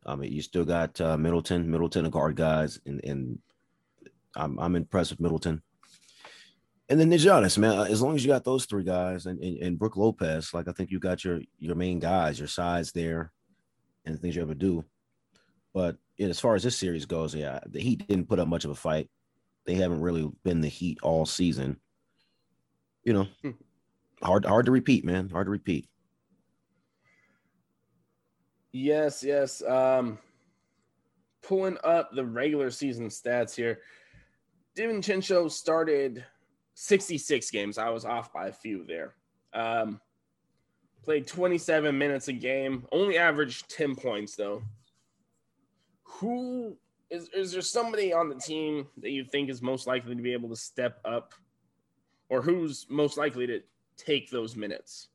I 0.06 0.16
mean, 0.18 0.30
you 0.34 0.42
still 0.42 0.66
got 0.66 1.00
uh, 1.00 1.16
Middleton, 1.18 1.72
Middleton, 1.72 2.06
a 2.06 2.10
guard 2.10 2.36
guys, 2.36 2.82
and 2.86 3.02
and 3.06 3.40
I'm 4.36 4.60
I'm 4.60 4.76
impressed 4.76 5.12
with 5.12 5.22
Middleton. 5.22 5.62
And 6.90 7.00
then 7.00 7.10
Giannis, 7.12 7.58
man, 7.58 7.80
uh, 7.80 7.84
as 7.84 8.02
long 8.02 8.16
as 8.16 8.26
you 8.26 8.30
got 8.30 8.44
those 8.44 8.66
three 8.66 8.84
guys 8.84 9.26
and, 9.26 9.40
and, 9.40 9.58
and 9.60 9.80
Brook 9.80 9.96
Lopez, 9.96 10.54
like 10.54 10.68
I 10.68 10.74
think 10.74 10.92
you 10.92 11.00
got 11.00 11.24
your 11.24 11.40
your 11.60 11.76
main 11.76 12.00
guys, 12.00 12.40
your 12.40 12.50
size 12.50 12.92
there, 12.92 13.32
and 14.04 14.14
the 14.14 14.20
things 14.20 14.36
you 14.36 14.42
ever 14.42 14.54
do. 14.54 14.84
But 15.74 15.98
as 16.20 16.40
far 16.40 16.56
as 16.56 16.64
this 16.64 16.78
series 16.78 17.06
goes, 17.06 17.34
yeah, 17.34 17.60
the 17.66 17.80
Heat 17.80 18.08
didn't 18.08 18.28
put 18.28 18.40
up 18.40 18.48
much 18.48 18.66
of 18.66 18.72
a 18.72 18.76
fight. 18.76 19.10
They 19.66 19.76
haven't 19.76 20.02
really 20.02 20.30
been 20.44 20.62
the 20.62 20.68
Heat 20.68 21.00
all 21.02 21.26
season. 21.26 21.80
You 23.04 23.14
know, 23.14 23.28
hmm. 23.42 23.52
hard 24.22 24.46
hard 24.46 24.66
to 24.66 24.72
repeat, 24.72 25.06
man. 25.06 25.30
Hard 25.30 25.48
to 25.48 25.52
repeat. 25.52 25.88
Yes, 28.72 29.24
yes. 29.24 29.62
Um, 29.64 30.18
pulling 31.42 31.78
up 31.84 32.12
the 32.14 32.26
regular 32.26 32.70
season 32.72 33.10
stats 33.10 33.56
here. 33.56 33.80
DiVincenzo 34.78 35.52
started 35.52 36.24
66 36.76 37.52
games. 37.52 37.78
I 37.78 37.90
was 37.90 38.06
off 38.06 38.32
by 38.32 38.48
a 38.48 38.54
few 38.54 38.86
there. 38.86 39.16
Um, 39.54 40.00
played 41.04 41.28
27 41.28 41.98
minutes 41.98 42.28
a 42.30 42.34
game, 42.34 42.86
only 42.92 43.18
averaged 43.18 43.70
10 43.70 43.96
points 43.96 44.36
though. 44.36 44.62
Who 46.20 46.78
is 47.10 47.30
is 47.34 47.52
there 47.52 47.62
somebody 47.62 48.14
on 48.14 48.30
the 48.30 48.36
team 48.36 48.88
that 48.98 49.12
you 49.12 49.24
think 49.24 49.50
is 49.50 49.62
most 49.62 49.88
likely 49.88 50.16
to 50.16 50.22
be 50.22 50.34
able 50.34 50.50
to 50.50 50.56
step 50.56 51.00
up 51.06 51.34
or 52.30 52.42
who's 52.42 52.86
most 52.90 53.18
likely 53.18 53.48
to 53.48 53.62
take 53.98 54.30
those 54.32 54.56
minutes? 54.56 55.10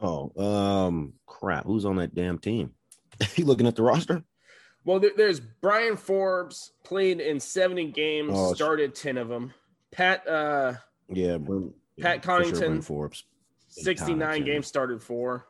Oh, 0.00 0.32
um, 0.42 1.12
crap. 1.26 1.64
Who's 1.64 1.84
on 1.84 1.96
that 1.96 2.14
damn 2.14 2.38
team? 2.38 2.72
Are 3.20 3.26
you 3.36 3.44
looking 3.44 3.66
at 3.66 3.76
the 3.76 3.82
roster? 3.82 4.24
Well, 4.84 5.00
there, 5.00 5.12
there's 5.16 5.40
Bryn 5.40 5.96
Forbes 5.96 6.72
played 6.82 7.20
in 7.20 7.40
70 7.40 7.86
games, 7.92 8.32
oh, 8.34 8.52
started 8.54 8.94
10 8.94 9.16
of 9.16 9.28
them. 9.28 9.54
Pat, 9.90 10.28
uh, 10.28 10.74
yeah, 11.08 11.38
Pat 11.38 11.46
yeah, 11.96 12.16
Connaughton, 12.18 12.58
sure 12.58 12.82
Forbes, 12.82 13.24
69 13.68 14.44
games, 14.44 14.66
started 14.66 15.02
four. 15.02 15.46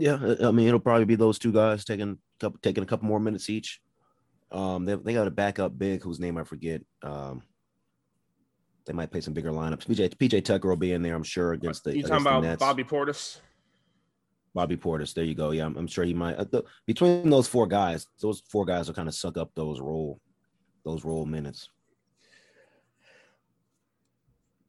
Yeah, 0.00 0.34
I 0.42 0.50
mean, 0.50 0.66
it'll 0.66 0.80
probably 0.80 1.04
be 1.04 1.14
those 1.14 1.38
two 1.38 1.52
guys 1.52 1.84
taking 1.84 2.16
taking 2.62 2.82
a 2.82 2.86
couple 2.86 3.06
more 3.06 3.20
minutes 3.20 3.50
each. 3.50 3.82
Um, 4.50 4.86
they, 4.86 4.94
they 4.94 5.12
got 5.12 5.26
a 5.26 5.30
backup 5.30 5.76
big 5.76 6.02
whose 6.02 6.18
name 6.18 6.38
I 6.38 6.44
forget. 6.44 6.80
Um, 7.02 7.42
they 8.86 8.94
might 8.94 9.10
play 9.10 9.20
some 9.20 9.34
bigger 9.34 9.50
lineups. 9.50 9.86
PJ 9.86 10.16
PJ 10.16 10.42
Tucker 10.46 10.68
will 10.68 10.76
be 10.76 10.92
in 10.92 11.02
there, 11.02 11.14
I'm 11.14 11.22
sure, 11.22 11.52
against 11.52 11.84
the. 11.84 11.94
You 11.94 12.02
talking 12.02 12.26
about 12.26 12.42
Nets. 12.42 12.60
Bobby 12.60 12.82
Portis? 12.82 13.40
Bobby 14.54 14.78
Portis, 14.78 15.12
there 15.12 15.22
you 15.22 15.34
go. 15.34 15.50
Yeah, 15.50 15.66
I'm, 15.66 15.76
I'm 15.76 15.86
sure 15.86 16.04
he 16.04 16.14
might. 16.14 16.36
Uh, 16.36 16.44
the, 16.44 16.64
between 16.86 17.28
those 17.28 17.46
four 17.46 17.66
guys, 17.66 18.06
those 18.22 18.42
four 18.50 18.64
guys 18.64 18.86
will 18.86 18.94
kind 18.94 19.06
of 19.06 19.14
suck 19.14 19.36
up 19.36 19.50
those 19.54 19.80
role, 19.80 20.18
those 20.82 21.04
role 21.04 21.26
minutes. 21.26 21.68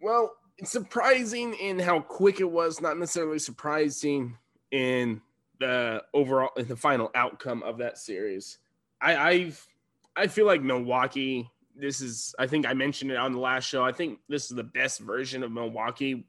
Well, 0.02 0.34
it's 0.58 0.72
surprising 0.72 1.54
in 1.54 1.80
how 1.80 2.02
quick 2.02 2.42
it 2.42 2.52
was. 2.52 2.82
Not 2.82 3.00
necessarily 3.00 3.40
surprising 3.40 4.38
in 4.72 5.22
the 5.60 6.04
overall 6.13 6.51
in 6.58 6.68
the 6.68 6.75
final 6.75 7.12
outcome 7.16 7.63
of 7.63 7.78
that 7.78 7.98
series. 7.98 8.58
I 9.01 9.16
I've 9.16 9.68
I 10.16 10.28
feel 10.28 10.46
like 10.46 10.62
Milwaukee 10.62 11.50
this 11.75 12.01
is 12.01 12.36
I 12.38 12.48
think 12.48 12.68
I 12.68 12.74
mentioned 12.74 13.12
it 13.12 13.18
on 13.18 13.32
the 13.32 13.40
last 13.40 13.66
show. 13.66 13.84
I 13.84 13.92
think 13.92 14.20
this 14.28 14.50
is 14.50 14.56
the 14.56 14.63
best 14.63 15.00
version 15.00 15.44
of 15.44 15.51
Milwaukee 15.51 16.25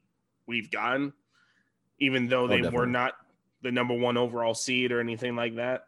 we've 0.47 0.71
gotten, 0.71 1.13
even 1.99 2.27
though 2.27 2.45
oh, 2.45 2.47
they 2.47 2.61
were 2.61 2.85
not 2.85 3.13
the 3.61 3.71
number 3.71 3.95
one 3.95 4.17
overall 4.17 4.53
seed 4.53 4.91
or 4.91 4.99
anything 4.99 5.35
like 5.35 5.55
that. 5.55 5.87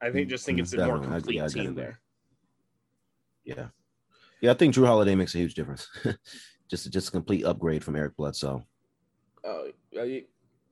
I 0.00 0.10
think 0.10 0.28
just 0.28 0.44
think 0.44 0.58
mm, 0.58 0.62
it's 0.62 0.72
a 0.72 0.86
more 0.86 0.98
complete 0.98 1.40
I, 1.40 1.48
team 1.48 1.74
there. 1.74 2.00
Yeah. 3.44 3.68
Yeah, 4.40 4.50
I 4.50 4.54
think 4.54 4.74
Jrue 4.74 4.86
Holiday 4.86 5.14
makes 5.14 5.34
a 5.34 5.38
huge 5.38 5.54
difference. 5.54 5.88
just 6.68 6.90
just 6.90 7.08
a 7.08 7.12
complete 7.12 7.44
upgrade 7.44 7.82
from 7.82 7.96
Eric 7.96 8.16
Bledsoe. 8.16 8.64
Uh, 9.44 9.64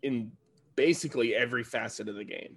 in 0.03 0.31
basically 0.77 1.35
every 1.35 1.65
facet 1.65 2.09
of 2.09 2.17
the 2.17 2.25
game. 2.25 2.57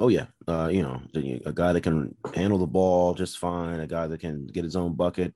Oh 0.00 0.08
yeah, 0.08 0.26
uh, 0.46 0.68
you 0.72 0.82
know, 0.82 1.02
a 1.44 1.52
guy 1.52 1.72
that 1.72 1.80
can 1.82 2.14
handle 2.34 2.58
the 2.58 2.66
ball 2.66 3.14
just 3.14 3.38
fine, 3.38 3.80
a 3.80 3.86
guy 3.86 4.06
that 4.06 4.20
can 4.20 4.46
get 4.46 4.62
his 4.62 4.76
own 4.76 4.94
bucket, 4.94 5.34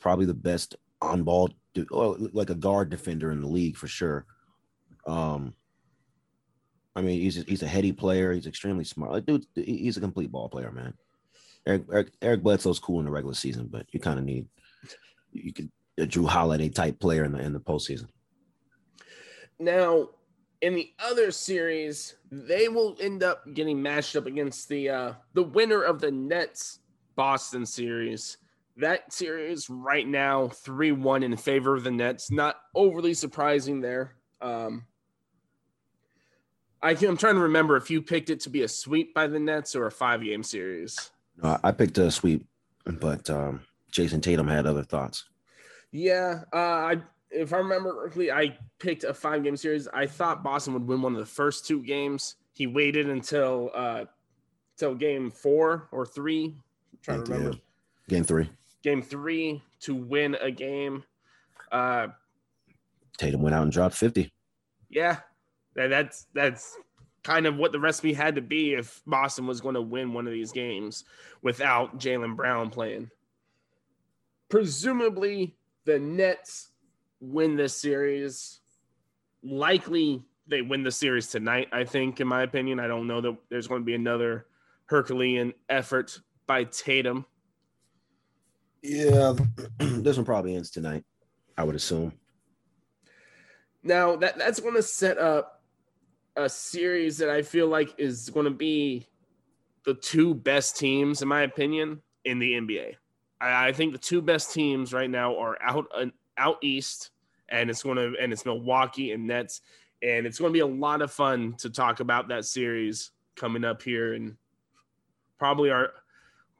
probably 0.00 0.26
the 0.26 0.34
best 0.34 0.74
on 1.00 1.22
ball, 1.22 1.50
like 1.76 2.50
a 2.50 2.54
guard 2.54 2.90
defender 2.90 3.30
in 3.30 3.40
the 3.40 3.46
league 3.46 3.76
for 3.76 3.86
sure. 3.86 4.26
Um, 5.06 5.54
I 6.96 7.02
mean, 7.02 7.20
he's 7.20 7.38
a, 7.38 7.42
he's 7.42 7.62
a 7.62 7.68
heady 7.68 7.92
player. 7.92 8.32
He's 8.32 8.48
extremely 8.48 8.84
smart. 8.84 9.12
Like, 9.12 9.26
dude, 9.26 9.46
he's 9.54 9.96
a 9.96 10.00
complete 10.00 10.32
ball 10.32 10.48
player, 10.48 10.72
man. 10.72 10.94
Eric 11.66 11.84
Eric, 11.92 12.12
Eric 12.22 12.42
Bledsoe's 12.42 12.80
cool 12.80 12.98
in 12.98 13.04
the 13.04 13.12
regular 13.12 13.34
season, 13.34 13.68
but 13.70 13.86
you 13.92 14.00
kind 14.00 14.18
of 14.18 14.24
need 14.24 14.48
you 15.32 15.52
could 15.52 15.70
a 15.98 16.06
Jrue 16.06 16.28
Holiday 16.28 16.68
type 16.68 16.98
player 16.98 17.24
in 17.24 17.32
the 17.32 17.38
in 17.38 17.52
the 17.52 17.60
postseason. 17.60 18.08
Now, 19.58 20.08
in 20.62 20.74
the 20.74 20.92
other 20.98 21.30
series, 21.30 22.16
they 22.30 22.68
will 22.68 22.96
end 23.00 23.22
up 23.22 23.44
getting 23.54 23.80
matched 23.80 24.16
up 24.16 24.26
against 24.26 24.68
the 24.68 24.88
uh, 24.90 25.12
the 25.32 25.42
winner 25.42 25.82
of 25.82 26.00
the 26.00 26.10
Nets 26.10 26.80
Boston 27.16 27.64
series. 27.64 28.36
That 28.76 29.12
series 29.12 29.68
right 29.68 30.06
now, 30.06 30.48
3 30.48 30.92
1 30.92 31.22
in 31.22 31.36
favor 31.36 31.74
of 31.74 31.84
the 31.84 31.90
Nets. 31.90 32.30
Not 32.30 32.56
overly 32.74 33.14
surprising 33.14 33.80
there. 33.80 34.14
Um, 34.40 34.84
I 36.82 36.92
am 36.92 37.16
trying 37.16 37.34
to 37.34 37.42
remember 37.42 37.76
if 37.76 37.90
you 37.90 38.00
picked 38.00 38.30
it 38.30 38.40
to 38.40 38.50
be 38.50 38.62
a 38.62 38.68
sweep 38.68 39.12
by 39.12 39.26
the 39.26 39.38
Nets 39.38 39.76
or 39.76 39.86
a 39.86 39.90
five 39.90 40.22
game 40.22 40.42
series. 40.42 41.10
No, 41.42 41.58
I 41.62 41.72
picked 41.72 41.98
a 41.98 42.10
sweep. 42.10 42.46
but 42.84 43.28
um, 43.28 43.60
Jayson 43.92 44.22
Tatum 44.22 44.48
had 44.48 44.66
other 44.66 44.82
thoughts. 44.84 45.24
Yeah, 45.92 46.42
uh, 46.52 46.56
I 46.56 46.96
if 47.30 47.52
I 47.52 47.58
remember 47.58 47.94
correctly, 47.94 48.30
I 48.30 48.56
picked 48.78 49.04
a 49.04 49.14
five 49.14 49.44
game 49.44 49.56
series. 49.56 49.88
I 49.88 50.06
thought 50.06 50.42
Boston 50.42 50.74
would 50.74 50.86
win 50.86 51.02
one 51.02 51.14
of 51.14 51.20
the 51.20 51.26
first 51.26 51.66
two 51.66 51.82
games. 51.82 52.36
He 52.52 52.66
waited 52.66 53.08
until 53.08 53.70
uh 53.74 54.04
until 54.74 54.94
game 54.94 55.30
four 55.30 55.88
or 55.92 56.04
three. 56.06 56.56
I'm 56.92 56.98
trying 57.02 57.24
to 57.24 57.32
remember. 57.32 57.58
Game 58.08 58.24
three. 58.24 58.50
Game 58.82 59.02
three 59.02 59.62
to 59.80 59.94
win 59.94 60.36
a 60.40 60.50
game. 60.50 61.04
Uh 61.70 62.08
Tatum 63.18 63.42
went 63.42 63.54
out 63.54 63.62
and 63.62 63.72
dropped 63.72 63.94
50. 63.96 64.32
Yeah. 64.88 65.18
That's 65.74 66.26
that's 66.34 66.76
kind 67.22 67.46
of 67.46 67.56
what 67.56 67.70
the 67.70 67.78
recipe 67.80 68.12
had 68.12 68.34
to 68.34 68.40
be 68.40 68.74
if 68.74 69.02
Boston 69.06 69.46
was 69.46 69.60
going 69.60 69.74
to 69.74 69.82
win 69.82 70.12
one 70.12 70.26
of 70.26 70.32
these 70.32 70.52
games 70.52 71.04
without 71.42 71.98
Jaylen 71.98 72.34
Brown 72.34 72.70
playing. 72.70 73.10
Presumably 74.48 75.54
the 75.84 75.98
Nets 75.98 76.69
win 77.20 77.56
this 77.56 77.74
series. 77.76 78.60
Likely 79.42 80.24
they 80.46 80.62
win 80.62 80.82
the 80.82 80.90
series 80.90 81.28
tonight, 81.28 81.68
I 81.72 81.84
think, 81.84 82.20
in 82.20 82.26
my 82.28 82.42
opinion. 82.42 82.80
I 82.80 82.88
don't 82.88 83.06
know 83.06 83.20
that 83.20 83.36
there's 83.48 83.68
going 83.68 83.82
to 83.82 83.86
be 83.86 83.94
another 83.94 84.46
Herculean 84.86 85.54
effort 85.68 86.20
by 86.46 86.64
Tatum. 86.64 87.24
Yeah, 88.82 89.34
this 89.78 90.16
one 90.16 90.26
probably 90.26 90.56
ends 90.56 90.70
tonight, 90.70 91.04
I 91.56 91.64
would 91.64 91.76
assume. 91.76 92.12
Now 93.82 94.16
that 94.16 94.36
that's 94.36 94.60
going 94.60 94.74
to 94.74 94.82
set 94.82 95.18
up 95.18 95.62
a 96.36 96.48
series 96.48 97.18
that 97.18 97.30
I 97.30 97.42
feel 97.42 97.68
like 97.68 97.94
is 97.98 98.30
going 98.30 98.44
to 98.44 98.50
be 98.50 99.06
the 99.84 99.94
two 99.94 100.34
best 100.34 100.76
teams, 100.76 101.22
in 101.22 101.28
my 101.28 101.42
opinion, 101.42 102.02
in 102.24 102.38
the 102.38 102.52
NBA. 102.52 102.96
I, 103.40 103.68
I 103.68 103.72
think 103.72 103.92
the 103.92 103.98
two 103.98 104.20
best 104.20 104.52
teams 104.52 104.92
right 104.92 105.08
now 105.08 105.36
are 105.38 105.56
out 105.62 105.86
out 106.40 106.58
east, 106.62 107.10
and 107.48 107.70
it's 107.70 107.82
going 107.82 107.96
to 107.96 108.14
and 108.20 108.32
it's 108.32 108.44
Milwaukee 108.44 109.12
and 109.12 109.26
Nets, 109.26 109.60
and 110.02 110.26
it's 110.26 110.38
going 110.38 110.50
to 110.50 110.52
be 110.52 110.60
a 110.60 110.66
lot 110.66 111.02
of 111.02 111.12
fun 111.12 111.54
to 111.58 111.70
talk 111.70 112.00
about 112.00 112.28
that 112.28 112.44
series 112.44 113.10
coming 113.36 113.64
up 113.64 113.82
here, 113.82 114.14
and 114.14 114.36
probably 115.38 115.70
our 115.70 115.92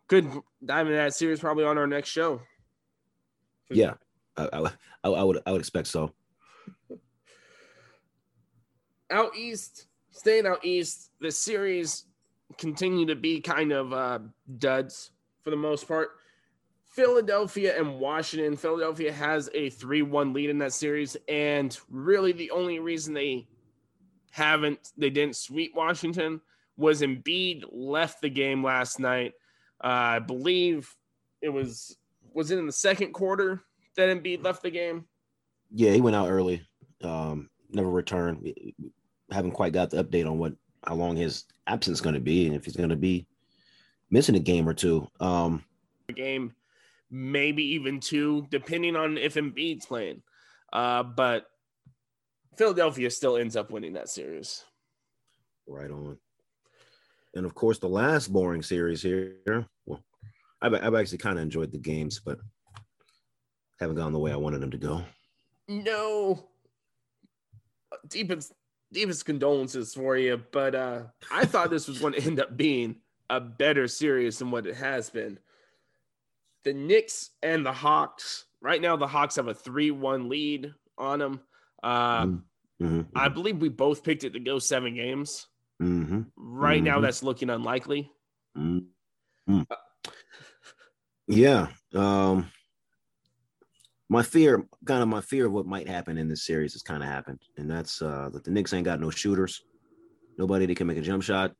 good 0.09 0.31
dive 0.65 0.87
into 0.87 0.97
that 0.97 1.15
series 1.15 1.41
probably 1.41 1.65
on 1.65 1.79
our 1.79 1.87
next 1.87 2.11
show. 2.11 2.41
Yeah, 3.71 3.95
I, 4.37 4.49
I, 4.53 5.09
I 5.09 5.23
would 5.25 5.41
I 5.47 5.53
would 5.53 5.61
expect 5.61 5.87
so. 5.87 6.13
Out 9.11 9.37
east, 9.37 9.87
staying 10.13 10.47
out 10.47 10.65
east, 10.65 11.11
the 11.21 11.33
series 11.33 12.05
continue 12.59 13.07
to 13.07 13.17
be 13.17 13.41
kind 13.41 13.73
of 13.73 13.93
uh, 13.93 14.21
duds 14.59 15.11
for 15.43 15.51
the 15.51 15.57
most 15.57 15.89
part. 15.89 16.11
Philadelphia 16.91 17.79
and 17.79 18.01
Washington. 18.01 18.57
Philadelphia 18.57 19.13
has 19.13 19.49
a 19.55 19.71
3 19.71 20.03
1 20.03 20.33
lead 20.33 20.51
in 20.51 20.59
that 20.59 20.73
series. 20.73 21.17
And 21.29 21.77
really, 21.89 22.33
the 22.33 22.51
only 22.51 22.81
reason 22.81 23.15
they 23.15 23.47
haven't, 24.33 24.93
they 24.97 25.11
didn't 25.11 25.37
sweep 25.37 25.75
Washington 25.75 26.41
was 26.77 27.01
Embiid 27.01 27.65
left 27.71 28.21
the 28.21 28.29
game 28.29 28.65
last 28.65 28.99
night. 28.99 29.35
Uh, 29.83 29.87
I 29.87 30.19
believe 30.19 30.95
it 31.41 31.49
was, 31.49 31.97
was 32.35 32.51
it 32.51 32.59
in 32.59 32.67
the 32.67 32.73
second 32.73 33.13
quarter 33.13 33.63
that 33.97 34.09
Embiid 34.09 34.45
left 34.45 34.63
the 34.63 34.71
game? 34.71 35.05
Yeah, 35.73 35.93
he 35.93 36.01
went 36.01 36.17
out 36.17 36.29
early. 36.29 36.67
Um, 37.03 37.51
never 37.71 37.89
returned. 37.89 38.41
We 38.43 38.75
haven't 39.31 39.53
quite 39.53 39.73
got 39.73 39.91
the 39.91 40.03
update 40.03 40.29
on 40.29 40.39
what, 40.39 40.55
how 40.85 40.97
long 40.97 41.15
his 41.15 41.45
absence 41.69 41.99
is 41.99 42.03
going 42.03 42.15
to 42.15 42.21
be 42.21 42.47
and 42.47 42.57
if 42.57 42.65
he's 42.65 42.77
going 42.77 42.89
to 42.89 42.97
be 42.97 43.27
missing 44.11 44.35
a 44.35 44.41
game 44.41 44.69
or 44.69 44.75
two. 44.75 45.07
Um, 45.21 45.65
game 46.15 46.53
maybe 47.11 47.75
even 47.75 48.01
two, 48.01 48.47
depending 48.51 48.97
on 48.97 49.19
if 49.19 49.35
Embiid's 49.35 49.87
playing. 49.87 50.23
Uh, 50.73 51.03
but 51.03 51.47
Philadelphia 52.57 53.11
still 53.11 53.37
ends 53.37 53.57
up 53.57 53.71
winning 53.71 53.95
that 53.95 54.09
series. 54.09 54.65
Right 55.67 55.91
on. 55.91 56.19
And 57.35 57.47
of 57.47 57.55
course, 57.55 57.79
the 57.79 57.89
last 57.89 58.33
boring 58.33 58.63
series 58.63 59.03
here. 59.03 59.67
Well, 59.87 60.03
I've, 60.61 60.75
I've 60.75 60.95
actually 60.95 61.19
kind 61.19 61.39
of 61.39 61.43
enjoyed 61.43 61.73
the 61.73 61.79
games, 61.79 62.21
but 62.25 62.39
haven't 63.79 63.97
gone 63.97 64.13
the 64.13 64.19
way 64.19 64.33
I 64.33 64.37
wanted 64.37 64.61
them 64.61 64.71
to 64.73 64.79
go. 64.79 65.03
No. 65.69 66.49
Deepest, 68.09 68.53
deepest 68.93 69.25
condolences 69.25 69.95
for 69.95 70.17
you, 70.17 70.43
but 70.53 70.75
uh, 70.75 71.03
I 71.31 71.45
thought 71.45 71.71
this 71.71 71.89
was 71.89 72.01
going 72.01 72.15
to 72.15 72.23
end 72.23 72.41
up 72.41 72.57
being 72.57 72.97
a 73.29 73.41
better 73.41 73.87
series 73.87 74.39
than 74.39 74.51
what 74.51 74.67
it 74.67 74.75
has 74.75 75.09
been 75.09 75.39
the 76.65 76.73
Knicks 76.73 77.31
and 77.43 77.65
the 77.65 77.73
Hawks. 77.73 78.45
Right 78.61 78.81
now, 78.81 78.97
the 78.97 79.07
Hawks 79.07 79.37
have 79.37 79.49
a 79.49 79.55
3 79.55 79.91
1 79.91 80.29
lead 80.29 80.73
on 80.99 81.19
them. 81.19 81.41
Uh, 81.83 82.25
mm-hmm. 82.25 82.85
mm-hmm. 82.85 83.19
I 83.19 83.29
believe 83.29 83.59
we 83.59 83.69
both 83.69 84.05
picked 84.05 84.25
it 84.25 84.33
to 84.35 84.41
go 84.41 84.59
seven 84.59 84.95
games. 84.95 85.47
Mm-hmm. 85.83 86.23
Right 86.37 86.83
now, 86.83 86.95
mm-hmm. 86.95 87.03
that's 87.03 87.23
looking 87.23 87.51
unlikely. 87.51 88.11
Mm-hmm. 88.57 89.63
yeah. 91.29 91.69
Um, 91.95 92.51
my 94.11 94.23
fear, 94.23 94.67
kind 94.85 95.03
of 95.03 95.09
my 95.09 95.21
fear 95.21 95.47
of 95.47 95.53
what 95.53 95.67
might 95.67 95.89
happen 95.89 96.19
in 96.19 96.29
this 96.29 96.45
series 96.45 96.73
has 96.75 96.83
kind 96.83 97.03
of 97.03 97.09
happened. 97.09 97.41
And 97.57 97.71
that's 97.71 98.03
uh, 98.03 98.29
that 98.33 98.45
the 98.45 98.51
Knicks 98.51 98.75
ain't 98.75 98.85
got 98.85 99.01
no 99.01 99.11
shooters, 99.11 99.63
nobody 100.37 100.67
that 100.67 100.77
can 100.77 100.87
make 100.87 100.99
a 100.99 101.03
jump 101.03 101.23
shot 101.23 101.53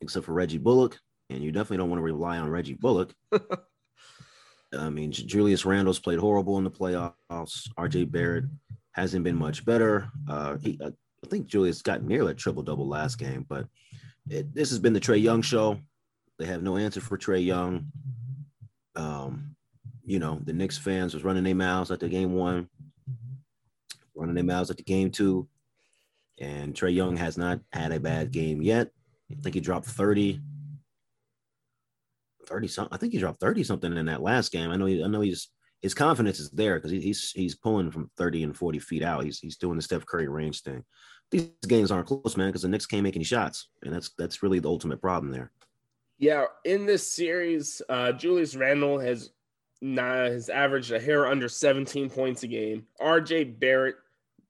except 0.00 0.26
for 0.26 0.34
Reggie 0.34 0.58
Bullock. 0.58 1.00
And 1.30 1.42
you 1.42 1.50
definitely 1.50 1.78
don't 1.78 1.88
want 1.88 2.00
to 2.00 2.04
rely 2.04 2.38
on 2.38 2.50
Reggie 2.50 2.74
Bullock. 2.74 3.14
I 4.78 4.90
mean, 4.90 5.12
Julius 5.12 5.64
Randle's 5.64 5.98
played 5.98 6.18
horrible 6.18 6.58
in 6.58 6.64
the 6.64 6.70
playoffs. 6.70 7.68
RJ 7.78 8.10
Barrett 8.10 8.44
hasn't 8.92 9.24
been 9.24 9.36
much 9.36 9.64
better. 9.64 10.08
Uh, 10.28 10.56
he, 10.58 10.78
uh, 10.82 10.90
I 11.24 11.26
think 11.28 11.46
Julius 11.46 11.82
got 11.82 12.02
nearly 12.02 12.32
a 12.32 12.34
triple 12.34 12.62
double 12.62 12.88
last 12.88 13.18
game, 13.18 13.46
but 13.48 13.66
it, 14.28 14.54
this 14.54 14.70
has 14.70 14.78
been 14.78 14.92
the 14.92 15.00
Trae 15.00 15.22
Young 15.22 15.42
show. 15.42 15.78
They 16.38 16.46
have 16.46 16.62
no 16.62 16.76
answer 16.76 17.00
for 17.00 17.16
Trae 17.16 17.44
Young. 17.44 17.86
Um, 18.96 19.56
you 20.04 20.18
know, 20.18 20.40
the 20.44 20.52
Knicks 20.52 20.78
fans 20.78 21.14
was 21.14 21.24
running 21.24 21.44
their 21.44 21.54
mouths 21.54 21.90
at 21.90 22.00
the 22.00 22.08
game 22.08 22.34
one, 22.34 22.68
running 24.14 24.34
their 24.34 24.44
mouths 24.44 24.70
at 24.70 24.76
the 24.76 24.82
game 24.82 25.10
two, 25.10 25.48
and 26.38 26.74
Trae 26.74 26.94
Young 26.94 27.16
has 27.16 27.38
not 27.38 27.60
had 27.72 27.92
a 27.92 28.00
bad 28.00 28.30
game 28.30 28.60
yet. 28.62 28.90
I 29.30 29.40
think 29.40 29.54
he 29.54 29.60
dropped 29.60 29.86
30 29.86 30.40
30 32.48 32.68
something. 32.68 32.94
I 32.94 32.98
think 32.98 33.12
he 33.12 33.18
dropped 33.18 33.40
30 33.40 33.64
something 33.64 33.96
in 33.96 34.06
that 34.06 34.22
last 34.22 34.52
game. 34.52 34.70
I 34.70 34.76
know 34.76 34.86
he, 34.86 35.02
I 35.02 35.06
know 35.06 35.20
he's 35.20 35.48
his 35.80 35.94
confidence 35.94 36.40
is 36.40 36.50
there 36.50 36.76
because 36.76 36.90
he, 36.90 37.00
he's 37.00 37.30
he's 37.32 37.54
pulling 37.54 37.90
from 37.90 38.10
30 38.16 38.44
and 38.44 38.56
40 38.56 38.78
feet 38.78 39.02
out. 39.02 39.24
He's 39.24 39.38
he's 39.38 39.56
doing 39.56 39.76
the 39.76 39.82
Steph 39.82 40.06
Curry 40.06 40.28
range 40.28 40.62
thing. 40.62 40.84
These 41.30 41.50
games 41.68 41.90
aren't 41.90 42.06
close, 42.06 42.36
man, 42.36 42.48
because 42.48 42.62
the 42.62 42.68
Knicks 42.68 42.86
can't 42.86 43.02
make 43.02 43.16
any 43.16 43.24
shots. 43.24 43.68
And 43.82 43.92
that's 43.92 44.10
that's 44.16 44.42
really 44.42 44.60
the 44.60 44.68
ultimate 44.68 45.00
problem 45.00 45.30
there. 45.30 45.52
Yeah, 46.18 46.44
in 46.64 46.86
this 46.86 47.10
series, 47.10 47.82
uh, 47.88 48.12
Julius 48.12 48.56
Randle 48.56 48.98
has 48.98 49.30
not 49.82 50.28
has 50.28 50.48
averaged 50.48 50.92
a 50.92 51.00
hair 51.00 51.26
under 51.26 51.48
17 51.48 52.08
points 52.08 52.44
a 52.44 52.46
game. 52.46 52.86
RJ 53.00 53.58
Barrett 53.58 53.96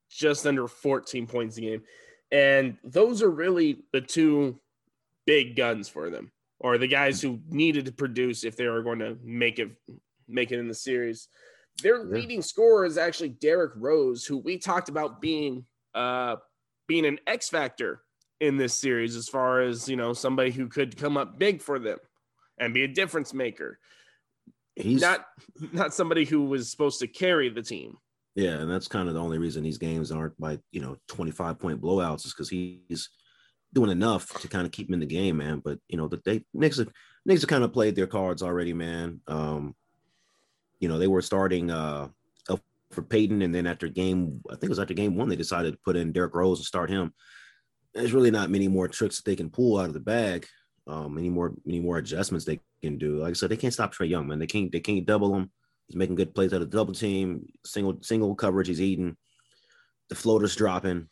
just 0.08 0.46
under 0.46 0.68
14 0.68 1.26
points 1.26 1.56
a 1.56 1.62
game. 1.62 1.82
And 2.30 2.76
those 2.84 3.22
are 3.22 3.30
really 3.30 3.82
the 3.92 4.00
two 4.00 4.60
big 5.26 5.56
guns 5.56 5.88
for 5.88 6.10
them 6.10 6.30
or 6.64 6.78
the 6.78 6.88
guys 6.88 7.20
who 7.20 7.38
needed 7.50 7.84
to 7.84 7.92
produce 7.92 8.42
if 8.42 8.56
they 8.56 8.66
were 8.66 8.82
going 8.82 8.98
to 8.98 9.18
make 9.22 9.58
it 9.58 9.68
make 10.26 10.50
it 10.50 10.58
in 10.58 10.66
the 10.66 10.74
series. 10.74 11.28
Their 11.82 11.98
yeah. 11.98 12.14
leading 12.14 12.40
scorer 12.40 12.86
is 12.86 12.96
actually 12.96 13.28
Derrick 13.28 13.72
Rose, 13.76 14.24
who 14.24 14.38
we 14.38 14.56
talked 14.56 14.88
about 14.88 15.20
being 15.20 15.66
uh 15.94 16.36
being 16.88 17.04
an 17.04 17.18
X 17.26 17.50
factor 17.50 18.00
in 18.40 18.56
this 18.56 18.74
series 18.74 19.14
as 19.14 19.28
far 19.28 19.60
as, 19.60 19.88
you 19.88 19.96
know, 19.96 20.14
somebody 20.14 20.50
who 20.50 20.66
could 20.66 20.96
come 20.96 21.16
up 21.18 21.38
big 21.38 21.60
for 21.60 21.78
them 21.78 21.98
and 22.58 22.72
be 22.72 22.84
a 22.84 22.88
difference 22.88 23.34
maker. 23.34 23.78
He's 24.74 25.02
not 25.02 25.26
not 25.72 25.92
somebody 25.92 26.24
who 26.24 26.44
was 26.44 26.70
supposed 26.70 26.98
to 27.00 27.06
carry 27.06 27.50
the 27.50 27.62
team. 27.62 27.98
Yeah, 28.36 28.54
and 28.54 28.70
that's 28.70 28.88
kind 28.88 29.08
of 29.08 29.14
the 29.14 29.20
only 29.20 29.36
reason 29.38 29.62
these 29.62 29.78
games 29.78 30.10
aren't 30.10 30.40
by, 30.40 30.58
you 30.72 30.80
know, 30.80 30.96
25 31.08 31.58
point 31.58 31.82
blowouts 31.82 32.24
is 32.24 32.32
because 32.32 32.48
he's 32.48 33.10
doing 33.74 33.90
enough 33.90 34.40
to 34.40 34.48
kind 34.48 34.64
of 34.64 34.72
keep 34.72 34.88
him 34.88 34.94
in 34.94 35.00
the 35.00 35.06
game, 35.06 35.36
man. 35.36 35.60
But 35.62 35.78
you 35.88 35.98
know, 35.98 36.08
the 36.08 36.20
they 36.24 36.44
Knicks 36.54 36.78
have, 36.78 36.88
Knicks 37.26 37.42
have 37.42 37.50
kind 37.50 37.64
of 37.64 37.72
played 37.72 37.94
their 37.94 38.06
cards 38.06 38.42
already, 38.42 38.72
man. 38.72 39.20
Um, 39.26 39.74
you 40.80 40.88
know, 40.88 40.98
they 40.98 41.08
were 41.08 41.22
starting 41.22 41.70
uh 41.70 42.08
for 42.94 43.02
Payton, 43.02 43.42
and 43.42 43.54
then 43.54 43.66
after 43.66 43.88
game, 43.88 44.40
I 44.48 44.54
think 44.54 44.64
it 44.64 44.68
was 44.70 44.78
after 44.78 44.94
game 44.94 45.16
one, 45.16 45.28
they 45.28 45.36
decided 45.36 45.72
to 45.72 45.78
put 45.84 45.96
in 45.96 46.12
Derrick 46.12 46.34
Rose 46.34 46.60
and 46.60 46.66
start 46.66 46.88
him. 46.88 47.12
There's 47.92 48.14
really 48.14 48.30
not 48.30 48.50
many 48.50 48.68
more 48.68 48.88
tricks 48.88 49.16
that 49.16 49.24
they 49.24 49.36
can 49.36 49.50
pull 49.50 49.78
out 49.78 49.88
of 49.88 49.94
the 49.94 50.00
bag. 50.00 50.46
Um, 50.86 51.18
any 51.18 51.30
more 51.30 51.54
any 51.66 51.80
more 51.80 51.98
adjustments 51.98 52.44
they 52.44 52.60
can 52.82 52.98
do. 52.98 53.18
Like 53.18 53.30
I 53.30 53.32
said, 53.34 53.50
they 53.50 53.56
can't 53.56 53.72
stop 53.72 53.94
Trae 53.94 54.08
Young, 54.08 54.26
man. 54.26 54.38
They 54.38 54.46
can't 54.46 54.70
they 54.72 54.80
can't 54.80 55.06
double 55.06 55.34
him. 55.34 55.50
He's 55.88 55.96
making 55.96 56.16
good 56.16 56.34
plays 56.34 56.52
out 56.52 56.62
of 56.62 56.70
the 56.70 56.76
double 56.76 56.94
team, 56.94 57.46
single 57.64 57.98
single 58.02 58.34
coverage. 58.34 58.68
He's 58.68 58.80
eating. 58.80 59.16
The 60.08 60.14
floater's 60.14 60.56
dropping. 60.56 61.08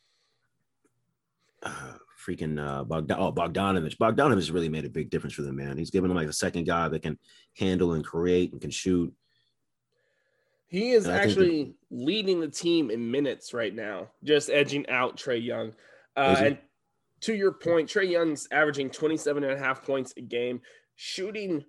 Uh, 1.62 1.94
freaking 2.24 2.58
uh, 2.58 2.84
Bogdan- 2.84 3.18
oh, 3.18 3.32
Bogdanovic. 3.32 3.96
Bogdanovic 3.96 4.52
really 4.52 4.68
made 4.68 4.84
a 4.84 4.90
big 4.90 5.10
difference 5.10 5.34
for 5.34 5.42
them, 5.42 5.56
man. 5.56 5.76
He's 5.76 5.90
given 5.90 6.08
them 6.08 6.16
like 6.16 6.28
a 6.28 6.32
second 6.32 6.64
guy 6.64 6.88
that 6.88 7.02
can 7.02 7.18
handle 7.56 7.94
and 7.94 8.04
create 8.04 8.52
and 8.52 8.60
can 8.60 8.70
shoot. 8.70 9.12
He 10.68 10.92
is 10.92 11.06
actually 11.06 11.74
leading 11.90 12.40
the 12.40 12.48
team 12.48 12.90
in 12.90 13.10
minutes 13.10 13.52
right 13.52 13.74
now, 13.74 14.08
just 14.24 14.48
edging 14.48 14.88
out 14.88 15.18
Trae 15.18 15.44
Young. 15.44 15.74
Uh, 16.16 16.36
and 16.38 16.58
to 17.22 17.34
your 17.34 17.52
point, 17.52 17.90
Trae 17.90 18.08
Young's 18.08 18.48
averaging 18.50 18.88
27 18.88 19.44
and 19.44 19.52
a 19.52 19.58
half 19.58 19.84
points 19.84 20.14
a 20.16 20.22
game, 20.22 20.62
shooting 20.96 21.64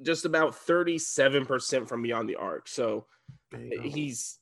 just 0.00 0.24
about 0.24 0.52
37% 0.52 1.86
from 1.86 2.02
beyond 2.02 2.28
the 2.28 2.36
arc. 2.36 2.68
So 2.68 3.06
he's 3.82 4.38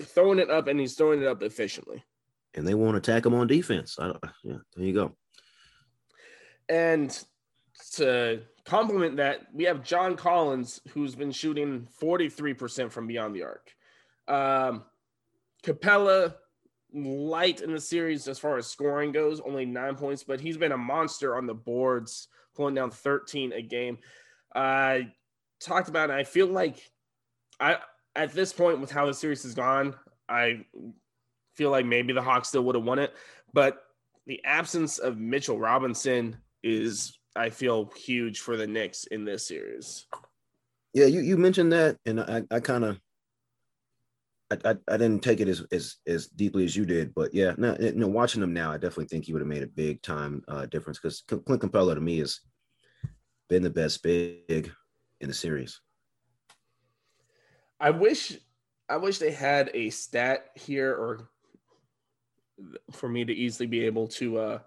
throwing 0.00 0.38
it 0.38 0.50
up 0.50 0.68
and 0.68 0.78
he's 0.78 0.94
throwing 0.94 1.20
it 1.20 1.26
up 1.26 1.42
efficiently. 1.42 2.04
And 2.54 2.66
they 2.66 2.74
won't 2.74 2.96
attack 2.96 3.24
him 3.24 3.34
on 3.34 3.46
defense. 3.46 3.96
yeah, 3.98 4.56
there 4.76 4.84
you 4.84 4.92
go. 4.92 5.16
And 6.68 7.18
to 7.94 8.42
complement 8.64 9.16
that, 9.16 9.46
we 9.52 9.64
have 9.64 9.82
John 9.82 10.16
Collins, 10.16 10.80
who's 10.90 11.14
been 11.14 11.32
shooting 11.32 11.88
43% 12.00 12.90
from 12.90 13.06
beyond 13.06 13.34
the 13.34 13.42
arc. 13.42 13.70
Um, 14.28 14.84
Capela, 15.64 16.34
light 16.94 17.60
in 17.60 17.72
the 17.72 17.80
series 17.80 18.28
as 18.28 18.38
far 18.38 18.58
as 18.58 18.66
scoring 18.66 19.12
goes, 19.12 19.40
only 19.40 19.64
nine 19.64 19.94
points, 19.94 20.22
but 20.22 20.40
he's 20.40 20.56
been 20.56 20.72
a 20.72 20.78
monster 20.78 21.36
on 21.36 21.46
the 21.46 21.54
boards, 21.54 22.28
pulling 22.54 22.74
down 22.74 22.90
13 22.90 23.52
a 23.52 23.62
game. 23.62 23.98
I 24.54 25.12
talked 25.60 25.88
about 25.88 26.10
it. 26.10 26.14
I 26.14 26.24
feel 26.24 26.46
like 26.46 26.90
I 27.58 27.78
at 28.14 28.32
this 28.32 28.52
point 28.52 28.80
with 28.80 28.90
how 28.90 29.06
the 29.06 29.14
series 29.14 29.42
has 29.44 29.54
gone, 29.54 29.94
I 30.28 30.66
feel 31.56 31.70
like 31.70 31.86
maybe 31.86 32.12
the 32.12 32.22
Hawks 32.22 32.48
still 32.48 32.62
would 32.64 32.74
have 32.74 32.84
won 32.84 32.98
it, 32.98 33.12
but 33.52 33.82
the 34.26 34.42
absence 34.44 34.98
of 34.98 35.18
Mitchell 35.18 35.58
Robinson 35.58 36.36
is 36.62 37.18
I 37.34 37.50
feel 37.50 37.90
huge 37.96 38.40
for 38.40 38.56
the 38.56 38.66
Knicks 38.66 39.04
in 39.04 39.24
this 39.24 39.46
series. 39.46 40.06
Yeah, 40.94 41.06
you, 41.06 41.20
you 41.20 41.36
mentioned 41.36 41.72
that, 41.72 41.96
and 42.04 42.20
I, 42.20 42.42
I 42.50 42.60
kind 42.60 42.84
of 42.84 43.00
I, 44.64 44.76
I, 44.88 44.96
didn't 44.98 45.22
take 45.22 45.40
it 45.40 45.48
as, 45.48 45.64
as 45.72 45.96
as 46.06 46.26
deeply 46.26 46.64
as 46.64 46.76
you 46.76 46.84
did, 46.84 47.14
but 47.14 47.32
yeah, 47.32 47.54
no, 47.56 47.76
you 47.80 47.92
know, 47.94 48.08
watching 48.08 48.42
him 48.42 48.52
now, 48.52 48.70
I 48.70 48.76
definitely 48.76 49.06
think 49.06 49.24
he 49.24 49.32
would 49.32 49.40
have 49.40 49.48
made 49.48 49.62
a 49.62 49.68
big 49.68 50.02
time 50.02 50.42
uh, 50.48 50.66
difference 50.66 50.98
because 50.98 51.22
Clint 51.26 51.62
Capela 51.62 51.94
to 51.94 52.00
me 52.00 52.18
has 52.18 52.40
been 53.48 53.62
the 53.62 53.70
best 53.70 54.02
big 54.02 54.70
in 55.20 55.28
the 55.28 55.34
series. 55.34 55.80
I 57.80 57.90
wish 57.90 58.38
I 58.88 58.96
wish 58.96 59.18
they 59.18 59.32
had 59.32 59.70
a 59.74 59.90
stat 59.90 60.50
here 60.54 60.92
or 60.92 61.28
for 62.90 63.08
me 63.08 63.24
to 63.24 63.32
easily 63.32 63.66
be 63.66 63.84
able 63.84 64.06
to 64.06 64.38
uh 64.38 64.58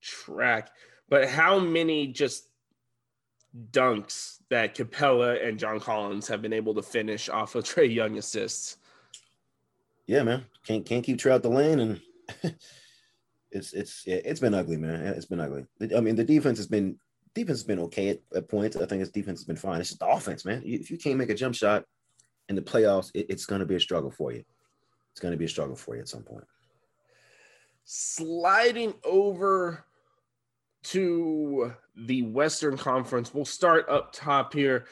track 0.00 0.70
but 1.08 1.28
how 1.28 1.58
many 1.58 2.06
just 2.06 2.48
dunks 3.70 4.38
that 4.50 4.74
Capela 4.74 5.46
and 5.46 5.58
John 5.58 5.78
Collins 5.80 6.26
have 6.28 6.42
been 6.42 6.52
able 6.52 6.74
to 6.74 6.82
finish 6.82 7.28
off 7.28 7.54
of 7.54 7.64
Trae 7.64 7.92
Young 7.92 8.18
assists. 8.18 8.78
Yeah, 10.06 10.22
man. 10.22 10.44
Can't 10.66 10.84
can't 10.84 11.04
keep 11.04 11.18
Trae 11.18 11.32
out 11.32 11.42
the 11.42 11.48
lane 11.48 11.80
and 11.80 12.00
it's 13.50 13.72
it's 13.72 14.06
yeah, 14.06 14.20
it's 14.24 14.40
been 14.40 14.54
ugly, 14.54 14.76
man. 14.76 15.06
It's 15.06 15.26
been 15.26 15.40
ugly. 15.40 15.66
I 15.96 16.00
mean, 16.00 16.16
the 16.16 16.24
defense 16.24 16.58
has 16.58 16.66
been 16.66 16.98
defense 17.34 17.58
has 17.58 17.66
been 17.66 17.78
okay 17.80 18.10
at, 18.10 18.20
at 18.34 18.48
points. 18.48 18.76
I 18.76 18.86
think 18.86 19.00
his 19.00 19.10
defense 19.10 19.40
has 19.40 19.46
been 19.46 19.56
fine. 19.56 19.80
It's 19.80 19.90
just 19.90 20.00
the 20.00 20.08
offense, 20.08 20.44
man. 20.44 20.62
If 20.64 20.90
you 20.90 20.98
can't 20.98 21.18
make 21.18 21.30
a 21.30 21.34
jump 21.34 21.54
shot 21.54 21.84
in 22.48 22.56
the 22.56 22.62
playoffs, 22.62 23.10
it, 23.14 23.26
it's 23.28 23.46
going 23.46 23.60
to 23.60 23.66
be 23.66 23.76
a 23.76 23.80
struggle 23.80 24.10
for 24.10 24.32
you. 24.32 24.44
It's 25.12 25.20
going 25.20 25.32
to 25.32 25.38
be 25.38 25.46
a 25.46 25.48
struggle 25.48 25.76
for 25.76 25.94
you 25.94 26.02
at 26.02 26.08
some 26.08 26.22
point. 26.22 26.44
Sliding 27.84 28.94
over 29.04 29.84
to 30.84 31.72
the 31.96 32.22
Western 32.22 32.76
Conference. 32.76 33.32
We'll 33.32 33.44
start 33.44 33.88
up 33.88 34.12
top 34.12 34.52
here. 34.52 34.86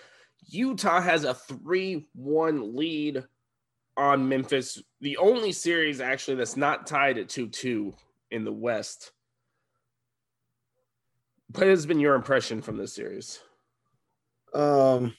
Utah 0.48 1.00
has 1.00 1.24
a 1.24 1.34
3 1.34 2.08
1 2.14 2.76
lead 2.76 3.24
on 3.96 4.28
Memphis. 4.28 4.82
The 5.00 5.16
only 5.18 5.52
series 5.52 6.00
actually 6.00 6.36
that's 6.36 6.56
not 6.56 6.86
tied 6.86 7.18
at 7.18 7.28
2 7.28 7.48
2 7.48 7.94
in 8.30 8.44
the 8.44 8.52
West. 8.52 9.12
What 11.54 11.66
has 11.66 11.84
been 11.84 12.00
your 12.00 12.14
impression 12.14 12.62
from 12.62 12.78
this 12.78 12.94
series? 12.94 13.40
Um, 14.54 15.14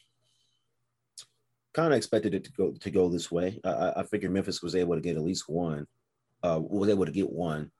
kind 1.73 1.93
of 1.93 1.97
expected 1.97 2.33
it 2.33 2.43
to 2.45 2.51
go 2.51 2.71
to 2.71 2.91
go 2.91 3.09
this 3.09 3.31
way. 3.31 3.59
I, 3.63 3.93
I 3.97 4.03
figured 4.03 4.31
Memphis 4.31 4.63
was 4.63 4.75
able 4.75 4.95
to 4.95 5.01
get 5.01 5.15
at 5.15 5.23
least 5.23 5.47
one. 5.47 5.87
Uh, 6.43 6.59
was 6.61 6.89
able 6.89 7.05
to 7.05 7.11
get 7.11 7.31
one. 7.31 7.71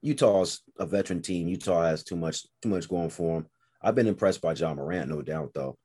Utah's 0.00 0.62
a 0.78 0.86
veteran 0.86 1.20
team. 1.20 1.48
Utah 1.48 1.82
has 1.82 2.02
too 2.02 2.16
much 2.16 2.46
too 2.62 2.68
much 2.68 2.88
going 2.88 3.10
for 3.10 3.36
them. 3.36 3.46
I've 3.82 3.94
been 3.94 4.06
impressed 4.06 4.40
by 4.40 4.54
Ja 4.54 4.74
Morant, 4.74 5.08
no 5.08 5.22
doubt, 5.22 5.52
though. 5.54 5.76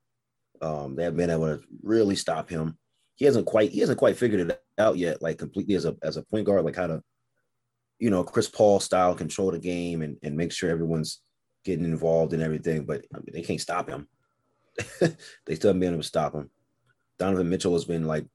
Um, 0.61 0.95
they 0.95 1.03
have 1.03 1.17
been 1.17 1.29
able 1.29 1.57
to 1.57 1.63
really 1.81 2.15
stop 2.15 2.49
him. 2.49 2.77
He 3.15 3.25
hasn't 3.25 3.45
quite 3.45 3.71
he 3.71 3.79
hasn't 3.79 3.99
quite 3.99 4.17
figured 4.17 4.49
it 4.49 4.61
out 4.77 4.97
yet, 4.97 5.21
like 5.21 5.37
completely 5.37 5.75
as 5.75 5.85
a 5.85 5.95
as 6.01 6.17
a 6.17 6.23
point 6.23 6.45
guard, 6.45 6.65
like 6.65 6.75
how 6.75 6.87
to, 6.87 7.01
you 7.99 8.09
know, 8.09 8.23
Chris 8.23 8.49
Paul 8.49 8.79
style 8.79 9.13
control 9.15 9.51
the 9.51 9.59
game 9.59 10.01
and, 10.01 10.17
and 10.23 10.35
make 10.35 10.51
sure 10.51 10.69
everyone's 10.69 11.21
getting 11.65 11.85
involved 11.85 12.33
and 12.33 12.41
everything. 12.41 12.85
But 12.85 13.05
I 13.13 13.17
mean, 13.17 13.33
they 13.33 13.41
can't 13.41 13.61
stop 13.61 13.89
him. 13.89 14.07
they 14.99 15.55
still 15.55 15.69
haven't 15.69 15.81
been 15.81 15.93
able 15.93 16.01
to 16.01 16.07
stop 16.07 16.33
him. 16.33 16.49
Donovan 17.19 17.49
Mitchell 17.49 17.73
has 17.73 17.85
been 17.85 18.05
like 18.07 18.25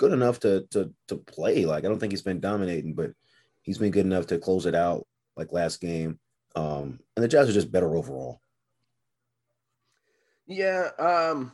good 0.00 0.12
enough 0.12 0.40
to 0.40 0.66
to 0.70 0.90
to 1.08 1.16
play. 1.16 1.66
Like 1.66 1.84
I 1.84 1.88
don't 1.88 2.00
think 2.00 2.12
he's 2.12 2.22
been 2.22 2.40
dominating, 2.40 2.94
but 2.94 3.12
he's 3.60 3.76
been 3.76 3.90
good 3.90 4.06
enough 4.06 4.26
to 4.28 4.38
close 4.38 4.64
it 4.64 4.74
out 4.74 5.06
like 5.36 5.52
last 5.52 5.80
game. 5.80 6.18
Um, 6.56 7.00
and 7.14 7.22
the 7.22 7.28
Jazz 7.28 7.50
are 7.50 7.52
just 7.52 7.70
better 7.70 7.94
overall. 7.94 8.40
Yeah, 10.46 10.88
um, 10.98 11.52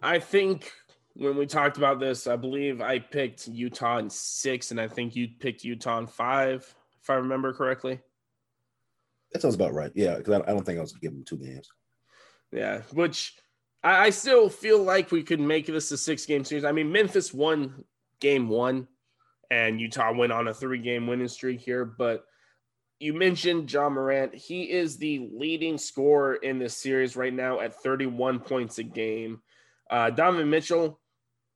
I 0.00 0.18
think 0.18 0.72
when 1.12 1.36
we 1.36 1.46
talked 1.46 1.76
about 1.76 2.00
this, 2.00 2.26
I 2.26 2.36
believe 2.36 2.80
I 2.80 2.98
picked 2.98 3.46
Utah 3.46 3.98
in 3.98 4.08
six, 4.08 4.70
and 4.70 4.80
I 4.80 4.88
think 4.88 5.14
you 5.14 5.28
picked 5.38 5.62
Utah 5.62 5.98
in 5.98 6.06
five, 6.06 6.74
if 7.00 7.10
I 7.10 7.14
remember 7.14 7.52
correctly. 7.52 8.00
That 9.32 9.42
sounds 9.42 9.54
about 9.54 9.74
right. 9.74 9.92
Yeah, 9.94 10.16
because 10.16 10.42
I, 10.42 10.52
don't 10.52 10.64
think 10.64 10.78
I 10.78 10.82
was 10.82 10.94
giving 10.94 11.22
two 11.22 11.36
games. 11.36 11.68
Yeah, 12.50 12.80
which 12.92 13.36
I, 13.82 14.06
I 14.06 14.10
still 14.10 14.48
feel 14.48 14.82
like 14.82 15.10
we 15.10 15.22
could 15.22 15.40
make 15.40 15.66
this 15.66 15.90
a 15.90 15.98
six 15.98 16.26
game 16.26 16.44
series. 16.44 16.64
I 16.64 16.72
mean, 16.72 16.92
Memphis 16.92 17.32
won 17.32 17.84
game 18.20 18.48
one 18.48 18.86
and 19.50 19.80
Utah 19.80 20.12
went 20.12 20.32
on 20.32 20.48
a 20.48 20.54
three 20.54 20.78
game 20.78 21.06
winning 21.06 21.28
streak 21.28 21.60
here. 21.60 21.84
But 21.84 22.24
you 22.98 23.14
mentioned 23.14 23.72
Ja 23.72 23.88
Morant. 23.88 24.34
He 24.34 24.70
is 24.70 24.96
the 24.96 25.30
leading 25.32 25.78
scorer 25.78 26.34
in 26.36 26.58
this 26.58 26.76
series 26.76 27.16
right 27.16 27.32
now 27.32 27.60
at 27.60 27.82
31 27.82 28.40
points 28.40 28.78
a 28.78 28.82
game. 28.82 29.40
Uh, 29.90 30.10
Donovan 30.10 30.50
Mitchell, 30.50 31.00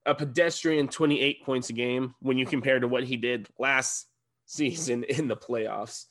a 0.06 0.14
pedestrian 0.14 0.88
28 0.88 1.44
points 1.44 1.70
a 1.70 1.72
game 1.72 2.14
when 2.20 2.36
you 2.36 2.46
compare 2.46 2.80
to 2.80 2.88
what 2.88 3.04
he 3.04 3.16
did 3.16 3.46
last 3.58 4.08
season 4.46 5.04
in 5.04 5.28
the 5.28 5.36
playoffs. 5.36 6.06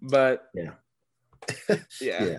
But 0.00 0.44
yeah. 0.54 0.72
yeah. 2.00 2.24
yeah. 2.24 2.38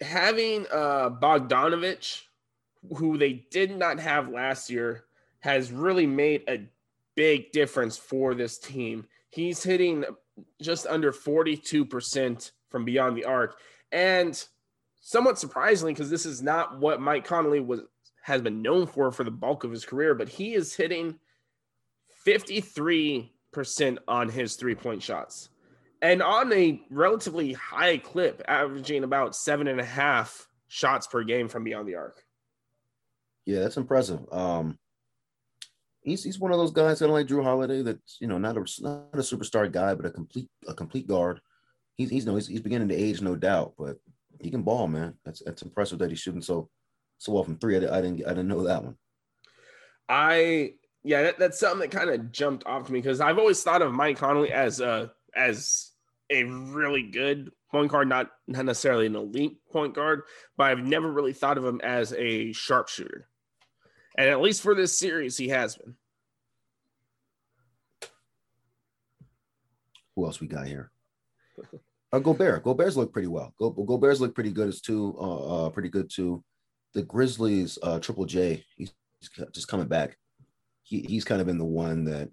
Having 0.00 0.66
uh, 0.72 1.10
Bogdanovic, 1.10 2.22
who 2.96 3.16
they 3.16 3.46
did 3.50 3.76
not 3.76 3.98
have 3.98 4.28
last 4.28 4.70
year, 4.70 5.04
has 5.40 5.72
really 5.72 6.06
made 6.06 6.42
a 6.48 6.66
big 7.14 7.52
difference 7.52 7.96
for 7.96 8.34
this 8.34 8.58
team. 8.58 9.06
He's 9.30 9.62
hitting 9.62 10.04
just 10.60 10.86
under 10.86 11.12
42% 11.12 12.50
from 12.68 12.84
beyond 12.84 13.16
the 13.16 13.24
arc. 13.24 13.58
And 13.90 14.42
somewhat 15.00 15.38
surprisingly, 15.38 15.92
because 15.94 16.10
this 16.10 16.26
is 16.26 16.42
not 16.42 16.78
what 16.78 17.00
Mike 17.00 17.24
Conley 17.24 17.60
was 17.60 17.80
has 18.22 18.42
been 18.42 18.60
known 18.60 18.88
for 18.88 19.12
for 19.12 19.22
the 19.22 19.30
bulk 19.30 19.62
of 19.62 19.70
his 19.70 19.84
career, 19.84 20.12
but 20.12 20.28
he 20.28 20.54
is 20.54 20.74
hitting 20.74 21.16
53% 22.26 23.30
on 24.08 24.28
his 24.28 24.56
three-point 24.56 25.00
shots. 25.00 25.48
And 26.02 26.22
on 26.22 26.52
a 26.52 26.80
relatively 26.90 27.54
high 27.54 27.98
clip, 27.98 28.42
averaging 28.46 29.04
about 29.04 29.34
seven 29.34 29.66
and 29.66 29.80
a 29.80 29.84
half 29.84 30.46
shots 30.68 31.06
per 31.06 31.24
game 31.24 31.48
from 31.48 31.64
beyond 31.64 31.88
the 31.88 31.94
arc. 31.94 32.22
Yeah, 33.46 33.60
that's 33.60 33.76
impressive. 33.76 34.20
Um, 34.32 34.78
he's 36.02 36.22
he's 36.22 36.38
one 36.38 36.52
of 36.52 36.58
those 36.58 36.72
guys 36.72 36.98
kind 36.98 37.10
of 37.10 37.14
like 37.14 37.26
Jrue 37.26 37.42
Holiday 37.42 37.82
that's 37.82 38.18
you 38.20 38.26
know 38.26 38.38
not 38.38 38.56
a 38.56 38.64
not 38.82 39.08
a 39.12 39.18
superstar 39.18 39.70
guy, 39.70 39.94
but 39.94 40.06
a 40.06 40.10
complete 40.10 40.48
a 40.66 40.74
complete 40.74 41.06
guard. 41.06 41.40
He's 41.96 42.10
he's 42.10 42.26
no 42.26 42.34
he's, 42.34 42.46
he's 42.46 42.60
beginning 42.60 42.88
to 42.88 42.94
age, 42.94 43.22
no 43.22 43.36
doubt, 43.36 43.74
but 43.78 43.96
he 44.40 44.50
can 44.50 44.62
ball, 44.62 44.88
man. 44.88 45.14
That's 45.24 45.42
that's 45.44 45.62
impressive 45.62 45.98
that 46.00 46.10
he's 46.10 46.20
shooting 46.20 46.42
so 46.42 46.68
so 47.18 47.32
well 47.32 47.44
from 47.44 47.58
three. 47.58 47.76
I, 47.76 47.98
I 47.98 48.00
didn't 48.00 48.26
I 48.26 48.30
didn't 48.30 48.48
know 48.48 48.64
that 48.64 48.84
one. 48.84 48.96
I 50.08 50.74
yeah, 51.04 51.22
that, 51.22 51.38
that's 51.38 51.60
something 51.60 51.88
that 51.88 51.96
kind 51.96 52.10
of 52.10 52.32
jumped 52.32 52.66
off 52.66 52.86
to 52.86 52.92
me 52.92 53.00
because 53.00 53.20
I've 53.20 53.38
always 53.38 53.62
thought 53.62 53.82
of 53.82 53.92
Mike 53.92 54.18
Conley 54.18 54.52
as 54.52 54.80
a 54.80 55.12
as 55.36 55.90
a 56.30 56.44
really 56.44 57.02
good 57.02 57.52
point 57.70 57.90
guard, 57.90 58.08
not 58.08 58.30
not 58.48 58.64
necessarily 58.64 59.06
an 59.06 59.16
elite 59.16 59.58
point 59.70 59.94
guard, 59.94 60.22
but 60.56 60.64
I've 60.64 60.84
never 60.84 61.10
really 61.10 61.32
thought 61.32 61.58
of 61.58 61.64
him 61.64 61.80
as 61.82 62.12
a 62.14 62.52
sharpshooter. 62.52 63.28
And 64.18 64.30
at 64.30 64.40
least 64.40 64.62
for 64.62 64.74
this 64.74 64.98
series, 64.98 65.36
he 65.36 65.48
has 65.48 65.76
been. 65.76 65.94
who 70.16 70.24
else 70.24 70.40
we 70.40 70.48
got 70.48 70.66
here? 70.66 70.90
Uh, 72.12 72.20
Gobert. 72.20 72.62
Gobert's 72.62 72.96
look 72.96 73.12
pretty 73.12 73.26
well. 73.26 73.52
Go 73.58 73.70
Gobert's 73.70 74.20
look 74.20 74.32
pretty 74.32 74.52
good 74.52 74.68
as 74.68 74.80
too. 74.80 75.16
Uh, 75.20 75.66
uh, 75.66 75.70
pretty 75.70 75.88
good 75.88 76.08
too. 76.08 76.42
The 76.94 77.02
Grizzlies, 77.02 77.80
uh, 77.82 77.98
Triple 77.98 78.26
J, 78.26 78.64
he's, 78.76 78.92
just 79.52 79.66
coming 79.66 79.88
back. 79.88 80.16
He, 80.84 81.00
he's 81.00 81.24
kind 81.24 81.40
of 81.40 81.48
been 81.48 81.58
the 81.58 81.64
one 81.64 82.04
that, 82.04 82.30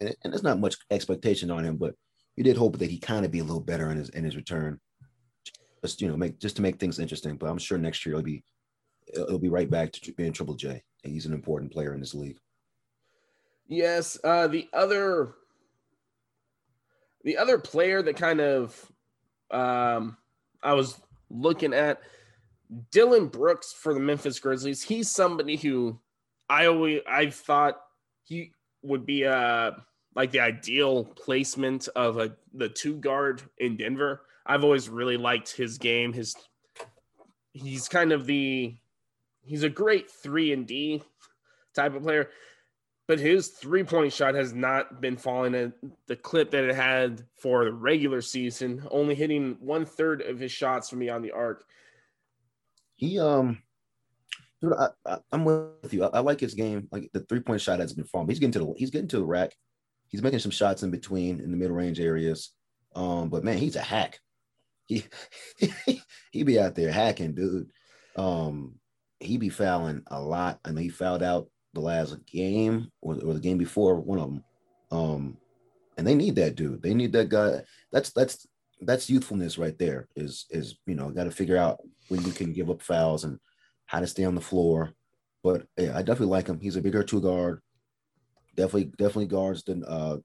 and, 0.00 0.14
and 0.22 0.32
there's 0.32 0.42
not 0.42 0.60
much 0.60 0.76
expectation 0.90 1.50
on 1.50 1.64
him, 1.64 1.76
but 1.76 1.94
you 2.36 2.44
did 2.44 2.56
hope 2.56 2.78
that 2.78 2.90
he 2.90 2.98
kind 2.98 3.24
of 3.24 3.32
be 3.32 3.40
a 3.40 3.44
little 3.44 3.60
better 3.60 3.90
in 3.90 3.96
his 3.96 4.10
in 4.10 4.24
his 4.24 4.36
return. 4.36 4.78
Just 5.82 6.00
you 6.00 6.08
know, 6.08 6.16
make 6.16 6.38
just 6.38 6.56
to 6.56 6.62
make 6.62 6.78
things 6.78 6.98
interesting. 6.98 7.36
But 7.36 7.48
I'm 7.48 7.58
sure 7.58 7.78
next 7.78 8.04
year 8.04 8.16
he'll 8.16 8.22
be 8.22 8.44
he'll 9.14 9.38
be 9.38 9.48
right 9.48 9.70
back 9.70 9.92
to 9.92 10.12
being 10.12 10.32
Triple 10.32 10.54
J. 10.54 10.82
He's 11.02 11.26
an 11.26 11.32
important 11.32 11.72
player 11.72 11.94
in 11.94 12.00
this 12.00 12.14
league. 12.14 12.38
Yes, 13.66 14.18
uh, 14.24 14.48
the 14.48 14.68
other 14.72 15.34
the 17.24 17.36
other 17.36 17.58
player 17.58 18.02
that 18.02 18.16
kind 18.16 18.40
of 18.40 18.92
um, 19.50 20.16
I 20.62 20.74
was 20.74 21.00
looking 21.30 21.74
at 21.74 22.00
Dillon 22.90 23.26
Brooks 23.26 23.72
for 23.72 23.94
the 23.94 24.00
Memphis 24.00 24.38
Grizzlies. 24.38 24.82
He's 24.82 25.10
somebody 25.10 25.56
who 25.56 25.98
I 26.48 26.66
always 26.66 27.00
I 27.06 27.30
thought 27.30 27.80
he 28.24 28.52
would 28.82 29.06
be 29.06 29.24
uh 29.24 29.72
like 30.14 30.30
the 30.30 30.40
ideal 30.40 31.04
placement 31.04 31.88
of 31.94 32.18
a 32.18 32.36
the 32.54 32.68
two 32.68 32.96
guard 32.96 33.42
in 33.58 33.76
Denver. 33.76 34.22
I've 34.46 34.64
always 34.64 34.88
really 34.88 35.16
liked 35.16 35.54
his 35.54 35.78
game. 35.78 36.12
His 36.12 36.34
he's 37.52 37.88
kind 37.88 38.12
of 38.12 38.26
the 38.26 38.74
he's 39.42 39.62
a 39.62 39.68
great 39.68 40.10
three 40.10 40.52
and 40.52 40.66
D 40.66 41.02
type 41.74 41.94
of 41.94 42.02
player 42.02 42.30
but 43.08 43.18
his 43.18 43.48
three 43.48 43.82
point 43.82 44.12
shot 44.12 44.34
has 44.34 44.52
not 44.52 45.00
been 45.00 45.16
falling 45.16 45.54
at 45.54 45.72
the 46.06 46.14
clip 46.14 46.50
that 46.50 46.64
it 46.64 46.74
had 46.74 47.24
for 47.40 47.64
the 47.64 47.72
regular 47.72 48.20
season, 48.20 48.86
only 48.90 49.14
hitting 49.14 49.56
one 49.60 49.86
third 49.86 50.20
of 50.20 50.38
his 50.38 50.52
shots 50.52 50.90
from 50.90 51.00
beyond 51.00 51.24
the 51.24 51.32
arc. 51.32 51.64
He, 52.96 53.18
um, 53.18 53.62
dude, 54.60 54.72
I, 54.72 54.88
I, 55.06 55.18
am 55.32 55.44
with 55.44 55.92
you. 55.92 56.04
I, 56.04 56.08
I, 56.08 56.20
like 56.20 56.40
his 56.40 56.54
game. 56.54 56.88
Like 56.90 57.10
the 57.12 57.20
three 57.20 57.40
point 57.40 57.60
shot 57.60 57.80
has 57.80 57.92
been 57.92 58.04
falling. 58.04 58.28
He's 58.28 58.38
getting 58.38 58.52
to 58.52 58.58
the 58.60 58.74
he's 58.76 58.90
getting 58.90 59.08
to 59.08 59.18
the 59.18 59.24
rack. 59.24 59.54
He's 60.08 60.22
making 60.22 60.38
some 60.38 60.50
shots 60.50 60.82
in 60.82 60.90
between 60.90 61.40
in 61.40 61.50
the 61.50 61.56
middle 61.56 61.76
range 61.76 62.00
areas. 62.00 62.52
Um, 62.94 63.28
but 63.28 63.44
man, 63.44 63.58
he's 63.58 63.76
a 63.76 63.80
hack. 63.80 64.18
He 64.86 65.04
he 66.32 66.42
be 66.42 66.58
out 66.58 66.74
there 66.74 66.90
hacking, 66.90 67.34
dude. 67.34 67.70
Um, 68.16 68.74
he 69.20 69.36
be 69.36 69.48
fouling 69.48 70.02
a 70.08 70.20
lot. 70.20 70.60
I 70.64 70.72
he 70.80 70.88
fouled 70.88 71.22
out 71.22 71.48
the 71.74 71.80
last 71.80 72.16
game 72.26 72.90
or, 73.00 73.14
or 73.14 73.34
the 73.34 73.40
game 73.40 73.58
before 73.58 73.96
one 73.96 74.18
of 74.18 74.30
them. 74.30 74.44
Um, 74.90 75.36
and 75.96 76.06
they 76.06 76.14
need 76.14 76.36
that 76.36 76.54
dude. 76.54 76.82
They 76.82 76.94
need 76.94 77.12
that 77.12 77.28
guy. 77.28 77.62
That's 77.92 78.10
that's 78.10 78.46
that's 78.80 79.10
youthfulness 79.10 79.58
right 79.58 79.76
there. 79.78 80.08
Is 80.16 80.46
is 80.50 80.78
you 80.86 80.94
know 80.94 81.10
got 81.10 81.24
to 81.24 81.30
figure 81.30 81.56
out 81.56 81.78
when 82.08 82.22
you 82.24 82.32
can 82.32 82.52
give 82.52 82.70
up 82.70 82.82
fouls 82.82 83.24
and 83.24 83.38
how 83.88 84.00
to 84.00 84.06
stay 84.06 84.24
on 84.24 84.36
the 84.36 84.40
floor. 84.40 84.92
But 85.42 85.66
yeah, 85.76 85.96
I 85.96 86.02
definitely 86.02 86.26
like 86.28 86.46
him. 86.46 86.60
He's 86.60 86.76
a 86.76 86.82
bigger 86.82 87.02
two 87.02 87.20
guard. 87.20 87.60
Definitely 88.54 88.92
definitely 88.96 89.26
guards 89.26 89.64
than 89.64 89.84
uh, 89.84 90.18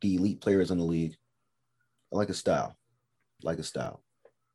the 0.00 0.14
elite 0.16 0.40
players 0.40 0.70
in 0.70 0.78
the 0.78 0.84
league. 0.84 1.16
I 2.12 2.16
like 2.16 2.28
his 2.28 2.38
style. 2.38 2.76
I 3.42 3.46
like 3.46 3.58
his 3.58 3.68
style. 3.68 4.02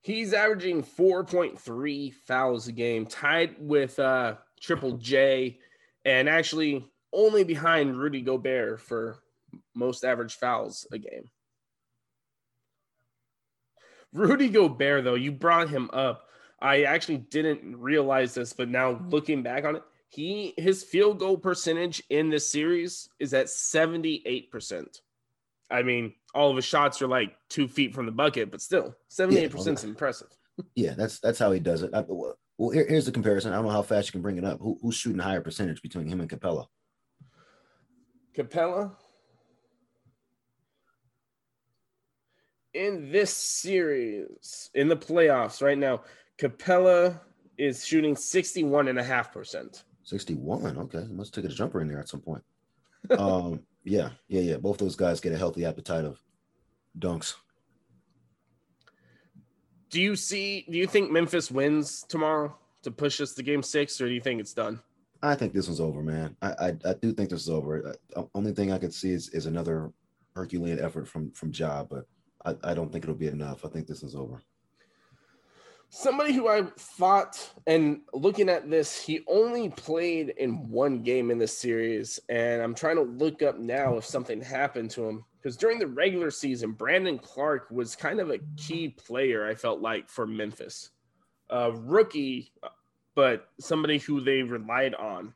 He's 0.01 0.33
averaging 0.33 0.83
4.3 0.83 2.13
fouls 2.25 2.67
a 2.69 2.71
game, 2.71 3.05
tied 3.05 3.55
with 3.59 3.99
uh, 3.99 4.35
Triple 4.61 4.93
J 4.93 5.59
and 6.05 6.29
actually 6.29 6.87
only 7.11 7.43
behind 7.43 7.99
Rudy 7.99 8.21
Gobert 8.21 8.79
for 8.79 9.17
most 9.75 10.05
average 10.05 10.35
fouls 10.35 10.87
a 10.93 10.97
game. 10.97 11.25
Rudy 14.13 14.49
Gobert, 14.49 15.03
though, 15.03 15.15
you 15.15 15.31
brought 15.31 15.69
him 15.69 15.89
up. 15.91 16.28
I 16.61 16.83
actually 16.83 17.17
didn't 17.17 17.77
realize 17.77 18.33
this, 18.33 18.53
but 18.53 18.69
now 18.69 18.93
mm. 18.93 19.11
looking 19.11 19.43
back 19.43 19.65
on 19.65 19.77
it, 19.77 19.83
he 20.09 20.53
his 20.57 20.83
field 20.83 21.19
goal 21.19 21.37
percentage 21.37 22.01
in 22.09 22.29
this 22.29 22.49
series 22.49 23.09
is 23.19 23.33
at 23.33 23.45
78%. 23.45 24.85
I 25.71 25.83
mean, 25.83 26.13
all 26.33 26.49
of 26.49 26.55
his 26.55 26.65
shots 26.65 27.01
are 27.01 27.07
like 27.07 27.35
two 27.47 27.67
feet 27.67 27.93
from 27.93 28.07
the 28.07 28.11
bucket, 28.11 28.49
but 28.49 28.61
still, 28.61 28.95
78% 29.11 29.31
yeah, 29.31 29.47
oh, 29.55 29.71
is 29.71 29.83
impressive. 29.83 30.29
Yeah, 30.75 30.93
that's 30.97 31.19
that's 31.19 31.39
how 31.39 31.51
he 31.51 31.59
does 31.59 31.83
it. 31.83 31.93
I, 31.93 32.03
well, 32.59 32.71
here, 32.71 32.85
here's 32.87 33.05
the 33.05 33.11
comparison. 33.11 33.53
I 33.53 33.55
don't 33.55 33.65
know 33.65 33.71
how 33.71 33.81
fast 33.81 34.09
you 34.09 34.11
can 34.11 34.21
bring 34.21 34.37
it 34.37 34.43
up. 34.43 34.59
Who, 34.59 34.77
who's 34.81 34.95
shooting 34.95 35.19
a 35.19 35.23
higher 35.23 35.41
percentage 35.41 35.81
between 35.81 36.07
him 36.07 36.19
and 36.19 36.29
Capela? 36.29 36.65
Capela 38.35 38.91
In 42.73 43.11
this 43.11 43.33
series, 43.33 44.69
in 44.73 44.89
the 44.89 44.97
playoffs 44.97 45.61
right 45.61 45.77
now, 45.77 46.01
Capela 46.39 47.19
is 47.57 47.85
shooting 47.85 48.15
61.5%. 48.15 49.83
61. 50.03 50.77
Okay. 50.77 51.05
Must 51.09 51.33
take 51.33 51.45
a 51.45 51.49
jumper 51.49 51.81
in 51.81 51.87
there 51.87 51.99
at 51.99 52.09
some 52.09 52.21
point. 52.21 52.43
um, 53.17 53.61
yeah, 53.83 54.09
yeah, 54.27 54.41
yeah. 54.41 54.57
Both 54.57 54.77
those 54.77 54.95
guys 54.95 55.19
get 55.19 55.33
a 55.33 55.37
healthy 55.37 55.65
appetite 55.65 56.05
of 56.05 56.21
dunks 56.97 57.35
do 59.89 60.01
you 60.01 60.15
see? 60.15 60.65
Do 60.69 60.77
you 60.77 60.87
think 60.87 61.11
Memphis 61.11 61.51
wins 61.51 62.05
tomorrow 62.07 62.55
to 62.83 62.91
push 62.91 63.19
us 63.21 63.33
to 63.33 63.43
Game 63.43 63.63
Six, 63.63 63.99
or 63.99 64.07
do 64.07 64.13
you 64.13 64.21
think 64.21 64.39
it's 64.39 64.53
done? 64.53 64.79
I 65.21 65.35
think 65.35 65.53
this 65.53 65.67
one's 65.67 65.79
over, 65.79 66.01
man. 66.01 66.35
I 66.41 66.47
I, 66.47 66.67
I 66.85 66.93
do 66.93 67.11
think 67.11 67.29
this 67.29 67.41
is 67.41 67.49
over. 67.49 67.95
Uh, 68.15 68.23
only 68.35 68.53
thing 68.53 68.71
I 68.71 68.77
could 68.77 68.93
see 68.93 69.11
is, 69.11 69.29
is 69.29 69.45
another 69.45 69.91
Herculean 70.35 70.79
effort 70.79 71.07
from 71.07 71.31
from 71.31 71.51
Ja, 71.53 71.83
but 71.83 72.05
I, 72.45 72.55
I 72.63 72.73
don't 72.73 72.91
think 72.91 73.03
it'll 73.03 73.15
be 73.15 73.27
enough. 73.27 73.65
I 73.65 73.69
think 73.69 73.87
this 73.87 74.03
is 74.03 74.15
over. 74.15 74.41
Somebody 75.91 76.33
who 76.33 76.47
I 76.47 76.63
thought, 76.77 77.51
and 77.65 78.01
looking 78.13 78.47
at 78.47 78.69
this, 78.69 79.01
he 79.01 79.21
only 79.27 79.69
played 79.69 80.33
in 80.37 80.69
one 80.69 81.01
game 81.01 81.31
in 81.31 81.39
this 81.39 81.57
series, 81.57 82.19
and 82.29 82.61
I'm 82.61 82.75
trying 82.75 82.97
to 82.97 83.01
look 83.01 83.41
up 83.41 83.57
now 83.57 83.97
if 83.97 84.05
something 84.05 84.39
happened 84.39 84.91
to 84.91 85.07
him 85.07 85.25
because 85.41 85.55
during 85.55 85.79
the 85.79 85.87
regular 85.87 86.31
season, 86.31 86.73
Brandon 86.73 87.17
Clarke 87.17 87.69
was 87.71 87.95
kind 87.95 88.19
of 88.19 88.29
a 88.29 88.39
key 88.57 88.89
player, 88.89 89.47
I 89.47 89.55
felt 89.55 89.79
like, 89.79 90.09
for 90.09 90.27
Memphis. 90.27 90.89
A 91.49 91.71
rookie, 91.71 92.51
but 93.15 93.47
somebody 93.59 93.99
who 93.99 94.21
they 94.21 94.43
relied 94.43 94.95
on. 94.95 95.33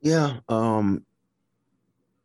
Yeah. 0.00 0.38
Um, 0.48 1.04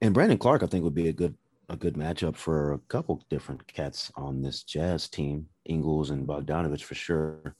and 0.01 0.13
Brandon 0.13 0.37
Clarke, 0.37 0.63
I 0.63 0.67
think, 0.67 0.83
would 0.83 0.95
be 0.95 1.09
a 1.09 1.13
good 1.13 1.35
a 1.71 1.75
good 1.75 1.93
matchup 1.93 2.35
for 2.35 2.73
a 2.73 2.79
couple 2.79 3.23
different 3.29 3.67
cats 3.67 4.11
on 4.15 4.41
this 4.41 4.63
Jazz 4.63 5.07
team, 5.07 5.45
Ingles 5.69 6.09
and 6.09 6.27
Bogdanovic 6.27 6.81
for 6.81 6.95
sure. 6.95 7.55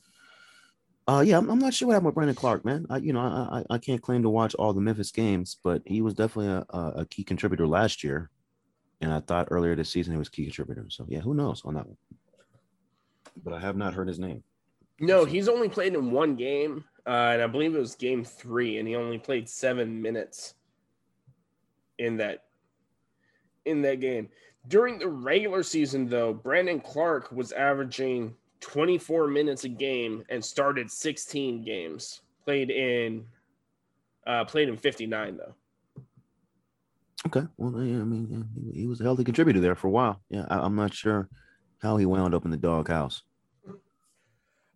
Uh, 1.07 1.21
yeah, 1.21 1.37
I'm, 1.37 1.49
I'm, 1.49 1.59
not 1.59 1.73
sure 1.73 1.87
what 1.87 1.93
happened 1.93 2.07
with 2.07 2.15
Brandon 2.15 2.35
Clarke, 2.35 2.65
man. 2.65 2.85
I, 2.89 2.97
you 2.97 3.13
know, 3.13 3.19
I, 3.19 3.63
I 3.69 3.77
can't 3.79 4.01
claim 4.01 4.21
to 4.21 4.29
watch 4.29 4.53
all 4.55 4.73
the 4.73 4.81
Memphis 4.81 5.11
games, 5.11 5.57
but 5.63 5.81
he 5.85 6.01
was 6.01 6.13
definitely 6.13 6.63
a, 6.69 6.79
a 6.97 7.05
key 7.09 7.23
contributor 7.23 7.65
last 7.65 8.03
year. 8.03 8.29
And 9.01 9.11
I 9.11 9.19
thought 9.21 9.47
earlier 9.49 9.75
this 9.75 9.89
season 9.89 10.13
he 10.13 10.19
was 10.19 10.29
key 10.29 10.43
contributor. 10.43 10.85
So 10.89 11.05
yeah, 11.09 11.19
who 11.19 11.33
knows 11.33 11.63
on 11.65 11.75
that 11.75 11.87
one? 11.87 11.97
But 13.43 13.53
I 13.53 13.59
have 13.59 13.75
not 13.75 13.93
heard 13.93 14.07
his 14.07 14.19
name. 14.19 14.43
No, 14.99 15.25
he's 15.25 15.47
only 15.47 15.69
played 15.69 15.93
in 15.93 16.11
one 16.11 16.35
game, 16.35 16.83
uh, 17.07 17.31
and 17.33 17.41
I 17.41 17.47
believe 17.47 17.73
it 17.73 17.79
was 17.79 17.95
game 17.95 18.23
three, 18.25 18.77
and 18.77 18.87
he 18.87 18.95
only 18.95 19.17
played 19.17 19.47
seven 19.47 20.01
minutes 20.01 20.55
in 21.97 22.17
that 22.17 22.43
in 23.65 23.81
that 23.83 23.99
game. 23.99 24.29
During 24.69 24.99
the 24.99 25.07
regular 25.07 25.63
season, 25.63 26.07
though, 26.07 26.31
Brandon 26.33 26.79
Clarke 26.79 27.31
was 27.31 27.51
averaging 27.51 28.35
24 28.61 29.27
minutes 29.27 29.63
a 29.63 29.69
game 29.69 30.23
and 30.29 30.43
started 30.43 30.91
16 30.91 31.63
games. 31.63 32.21
Played 32.45 32.69
in 32.69 33.25
uh, 34.27 34.45
played 34.45 34.69
in 34.69 34.77
59 34.77 35.37
though. 35.37 35.55
Okay. 37.25 37.47
Well, 37.57 37.83
yeah, 37.83 37.99
I 37.99 38.03
mean, 38.03 38.47
he, 38.55 38.81
he, 38.81 38.87
was 38.87 39.01
a 39.01 39.03
healthy 39.03 39.23
contributor 39.23 39.59
there 39.59 39.75
for 39.75 39.87
a 39.87 39.91
while. 39.91 40.21
Yeah, 40.29 40.45
I, 40.49 40.65
am 40.65 40.75
not 40.75 40.93
sure 40.93 41.29
how 41.81 41.97
he 41.97 42.05
wound 42.05 42.33
up 42.35 42.45
in 42.45 42.51
the 42.51 42.57
doghouse. 42.57 43.23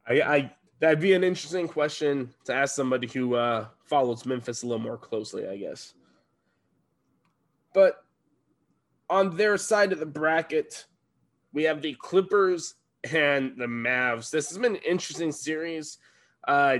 I, 0.07 0.21
I 0.21 0.51
that'd 0.79 0.99
be 0.99 1.13
an 1.13 1.23
interesting 1.23 1.67
question 1.67 2.33
to 2.45 2.53
ask 2.53 2.75
somebody 2.75 3.07
who 3.07 3.35
uh, 3.35 3.67
follows 3.85 4.25
Memphis 4.25 4.63
a 4.63 4.67
little 4.67 4.81
more 4.81 4.97
closely, 4.97 5.47
I 5.47 5.55
guess. 5.55 5.93
But 7.73 8.02
on 9.09 9.35
their 9.35 9.57
side 9.57 9.91
of 9.91 9.99
the 9.99 10.05
bracket, 10.05 10.85
we 11.53 11.63
have 11.63 11.81
the 11.81 11.95
Clippers 11.95 12.75
and 13.11 13.53
the 13.57 13.65
Mavs. 13.65 14.31
This 14.31 14.49
has 14.49 14.57
been 14.57 14.75
an 14.75 14.81
interesting 14.87 15.31
series. 15.31 15.97
Uh, 16.47 16.79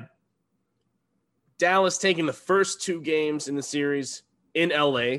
Dallas 1.58 1.98
taking 1.98 2.26
the 2.26 2.34
first 2.34 2.82
two 2.82 3.02
games 3.02 3.48
in 3.48 3.56
the 3.56 3.64
series 3.64 4.24
in 4.54 4.70
LA 4.70 5.18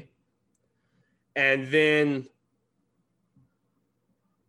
and 1.36 1.66
then 1.68 2.26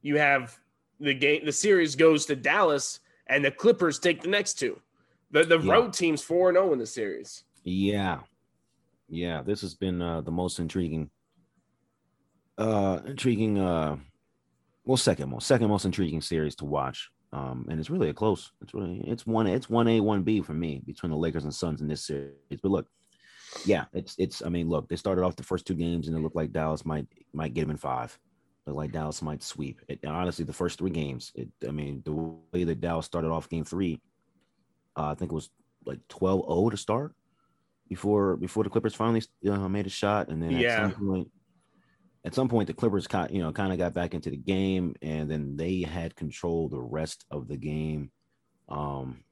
you 0.02 0.18
have 0.18 0.58
the 1.00 1.14
game. 1.14 1.46
The 1.46 1.52
series 1.52 1.96
goes 1.96 2.26
to 2.28 2.36
Dallas, 2.36 3.00
and 3.28 3.44
the 3.44 3.52
Clippers 3.52 4.00
take 4.00 4.22
the 4.22 4.28
next 4.28 4.56
two. 4.56 4.80
The 5.32 5.44
the 5.44 5.60
yeah. 5.60 5.74
road 5.74 5.94
team's 5.94 6.22
four 6.22 6.50
and 6.50 6.56
zero 6.56 6.70
oh 6.70 6.74
in 6.74 6.80
the 6.80 6.86
series. 6.86 7.44
Yeah, 7.64 8.20
yeah. 9.10 9.42
This 9.42 9.62
has 9.62 9.74
been 9.74 10.02
uh, 10.02 10.22
the 10.22 10.32
most 10.32 10.60
intriguing 10.60 11.10
Uh, 12.58 13.00
intriguing. 13.06 13.60
Uh, 13.60 13.98
well, 14.86 14.98
second 14.98 15.30
most, 15.30 15.48
second 15.48 15.68
most 15.68 15.86
intriguing 15.86 16.22
series 16.22 16.56
to 16.58 16.66
watch. 16.66 17.10
Um, 17.34 17.66
and 17.70 17.80
it's 17.80 17.90
really 17.90 18.10
a 18.10 18.14
close. 18.14 18.52
It's 18.62 18.74
really 18.74 19.02
it's 19.06 19.26
one 19.28 19.48
it's 19.48 19.70
one 19.70 19.88
A 19.88 20.00
one 20.00 20.24
B 20.24 20.42
for 20.42 20.54
me 20.54 20.82
between 20.86 21.12
the 21.12 21.18
Lakers 21.18 21.44
and 21.44 21.54
Suns 21.54 21.82
in 21.82 21.88
this 21.88 22.06
series. 22.06 22.62
But 22.62 22.72
look, 22.72 22.88
yeah, 23.66 23.86
it's 23.94 24.16
it's. 24.18 24.42
I 24.42 24.50
mean, 24.50 24.70
look, 24.70 24.88
they 24.88 24.96
started 24.96 25.24
off 25.24 25.36
the 25.36 25.44
first 25.44 25.66
two 25.66 25.74
games 25.74 26.08
and 26.08 26.16
it 26.16 26.22
looked 26.22 26.36
like 26.36 26.54
Dallas 26.54 26.86
might 26.86 27.08
might 27.34 27.54
get 27.54 27.62
them 27.62 27.72
in 27.72 27.78
five. 27.78 28.18
Looked 28.66 28.78
like 28.78 28.92
Dallas 28.92 29.22
might 29.22 29.44
sweep. 29.44 29.82
It, 29.88 30.00
honestly, 30.06 30.46
the 30.46 30.54
first 30.54 30.80
three 30.80 30.92
games, 30.92 31.32
it, 31.36 31.50
I 31.68 31.72
mean, 31.72 32.02
the 32.06 32.14
way 32.14 32.64
that 32.64 32.82
Dallas 32.82 33.06
started 33.06 33.30
off 33.30 33.50
game 33.50 33.66
three, 33.66 34.02
uh, 34.98 35.12
I 35.12 35.16
think 35.16 35.32
it 35.32 35.36
was 35.36 35.50
like 35.86 36.00
12-0 36.10 36.72
to 36.72 36.78
start 36.78 37.14
before 37.88 38.38
before 38.38 38.64
the 38.64 38.70
Clippers 38.70 38.96
finally 38.96 39.22
uh, 39.48 39.68
made 39.70 39.86
a 39.86 39.90
shot, 39.90 40.30
and 40.30 40.42
then 40.42 40.52
yeah. 40.52 40.88
at 40.88 40.94
some 40.94 41.08
point, 41.08 41.32
at 42.26 42.34
some 42.34 42.50
point 42.50 42.68
the 42.68 42.74
Clippers 42.74 43.08
kind 43.08 43.32
you 43.32 43.42
know 43.42 43.52
kind 43.54 43.72
of 43.72 43.78
got 43.78 43.94
back 43.94 44.14
into 44.14 44.30
the 44.30 44.38
game, 44.38 44.96
and 45.02 45.30
then 45.30 45.56
they 45.56 45.82
had 45.82 46.16
control 46.16 46.68
the 46.68 46.82
rest 46.82 47.24
of 47.32 47.48
the 47.48 47.56
game. 47.56 48.12
Um, 48.68 49.24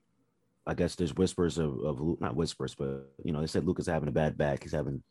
I 0.66 0.74
guess 0.74 0.94
there's 0.94 1.14
whispers 1.14 1.58
of, 1.58 1.78
of 1.80 2.20
not 2.20 2.36
whispers, 2.36 2.74
but 2.74 3.12
you 3.22 3.32
know 3.32 3.40
they 3.40 3.48
said 3.48 3.66
Luka's 3.66 3.86
having 3.86 4.08
a 4.08 4.12
bad 4.12 4.38
back. 4.38 4.62
He's 4.62 4.72
having 4.72 5.02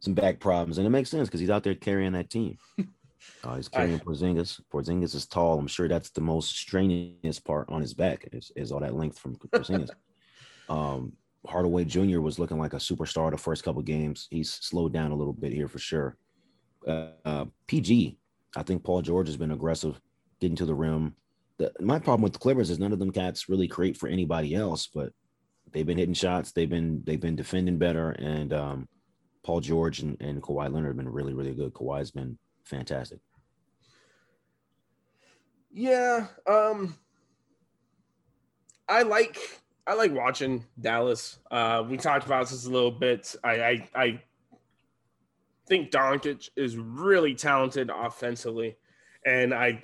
some 0.00 0.14
back 0.14 0.38
problems, 0.38 0.78
and 0.78 0.86
it 0.86 0.90
makes 0.90 1.10
sense 1.10 1.28
because 1.28 1.40
he's 1.40 1.50
out 1.50 1.64
there 1.64 1.74
carrying 1.74 2.12
that 2.12 2.30
team. 2.30 2.58
Uh, 3.44 3.56
he's 3.56 3.68
carrying 3.68 4.00
I, 4.00 4.02
Porzingis. 4.02 4.62
Porzingis 4.72 5.14
is 5.14 5.26
tall. 5.26 5.58
I'm 5.58 5.66
sure 5.66 5.88
that's 5.88 6.08
the 6.08 6.22
most 6.22 6.56
strenuous 6.56 7.38
part 7.38 7.68
on 7.68 7.82
his 7.82 7.92
back 7.92 8.26
is, 8.32 8.50
is 8.56 8.72
all 8.72 8.80
that 8.80 8.94
length 8.94 9.18
from 9.18 9.36
Porzingis. 9.36 9.90
um, 10.70 11.12
Hardaway 11.46 11.84
Jr. 11.84 12.20
was 12.20 12.38
looking 12.38 12.58
like 12.58 12.72
a 12.72 12.78
superstar 12.78 13.30
the 13.30 13.36
first 13.36 13.62
couple 13.62 13.82
games. 13.82 14.26
He's 14.30 14.50
slowed 14.50 14.94
down 14.94 15.10
a 15.10 15.14
little 15.14 15.34
bit 15.34 15.52
here 15.52 15.68
for 15.68 15.78
sure. 15.78 16.16
Uh, 16.86 17.44
PG, 17.66 18.18
I 18.56 18.62
think 18.62 18.82
Paul 18.82 19.02
George 19.02 19.28
has 19.28 19.36
been 19.36 19.50
aggressive, 19.50 20.00
getting 20.40 20.56
to 20.56 20.66
the 20.66 20.74
rim. 20.74 21.14
The, 21.58 21.72
my 21.80 21.98
problem 21.98 22.22
with 22.22 22.32
the 22.32 22.38
Clippers 22.38 22.70
is 22.70 22.78
none 22.78 22.92
of 22.92 22.98
them 22.98 23.12
cats 23.12 23.48
really 23.48 23.68
create 23.68 23.96
for 23.96 24.08
anybody 24.08 24.54
else, 24.54 24.86
but 24.86 25.12
they've 25.72 25.86
been 25.86 25.98
hitting 25.98 26.14
shots. 26.14 26.52
They've 26.52 26.70
been 26.70 27.02
they've 27.04 27.20
been 27.20 27.36
defending 27.36 27.78
better, 27.78 28.10
and 28.12 28.52
um, 28.52 28.88
Paul 29.42 29.60
George 29.60 30.00
and, 30.00 30.16
and 30.20 30.42
Kawhi 30.42 30.72
Leonard 30.72 30.88
have 30.88 30.96
been 30.96 31.08
really 31.08 31.34
really 31.34 31.54
good. 31.54 31.74
Kawhi's 31.74 32.10
been 32.10 32.38
fantastic. 32.64 33.18
Yeah, 35.72 36.26
um, 36.46 36.96
I 38.88 39.02
like 39.02 39.60
I 39.86 39.94
like 39.94 40.12
watching 40.12 40.64
Dallas. 40.80 41.38
Uh, 41.50 41.84
we 41.88 41.96
talked 41.96 42.26
about 42.26 42.48
this 42.48 42.66
a 42.66 42.70
little 42.70 42.90
bit. 42.90 43.34
I, 43.42 43.50
I, 43.50 43.88
I 43.94 44.22
think 45.70 45.90
Doncic 45.90 46.50
is 46.56 46.76
really 46.76 47.34
talented 47.34 47.90
offensively, 47.94 48.76
and 49.24 49.54
I 49.54 49.80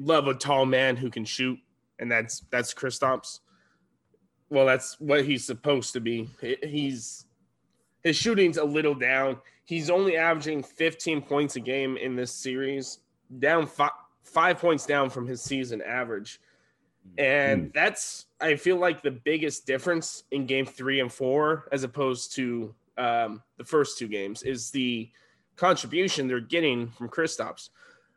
love 0.00 0.26
a 0.26 0.34
tall 0.34 0.66
man 0.66 0.96
who 0.96 1.10
can 1.10 1.24
shoot, 1.24 1.58
and 2.00 2.10
that's 2.10 2.40
that's 2.50 2.74
Kristaps. 2.74 3.40
Well, 4.48 4.66
that's 4.66 4.98
what 4.98 5.24
he's 5.24 5.44
supposed 5.44 5.92
to 5.92 6.00
be. 6.00 6.28
He's 6.62 7.26
his 8.02 8.16
shooting's 8.16 8.56
a 8.56 8.64
little 8.64 8.94
down. 8.94 9.36
He's 9.64 9.90
only 9.90 10.16
averaging 10.16 10.64
15 10.64 11.22
points 11.22 11.54
a 11.54 11.60
game 11.60 11.96
in 11.96 12.16
this 12.16 12.32
series, 12.32 12.98
down 13.38 13.66
five, 13.66 13.92
five 14.24 14.58
points 14.58 14.86
down 14.86 15.10
from 15.10 15.26
his 15.26 15.42
season 15.42 15.82
average. 15.82 16.40
And 17.18 17.66
mm. 17.66 17.72
that's, 17.72 18.26
I 18.40 18.56
feel 18.56 18.76
like, 18.76 19.02
the 19.02 19.10
biggest 19.10 19.66
difference 19.66 20.24
in 20.32 20.46
game 20.46 20.66
three 20.66 21.00
and 21.00 21.12
four, 21.12 21.68
as 21.70 21.84
opposed 21.84 22.34
to 22.36 22.74
um, 23.00 23.42
the 23.56 23.64
first 23.64 23.98
two 23.98 24.08
games, 24.08 24.42
is 24.42 24.70
the 24.70 25.10
contribution 25.56 26.28
they're 26.28 26.40
getting 26.40 26.88
from 26.88 27.08
Kristaps. 27.08 27.70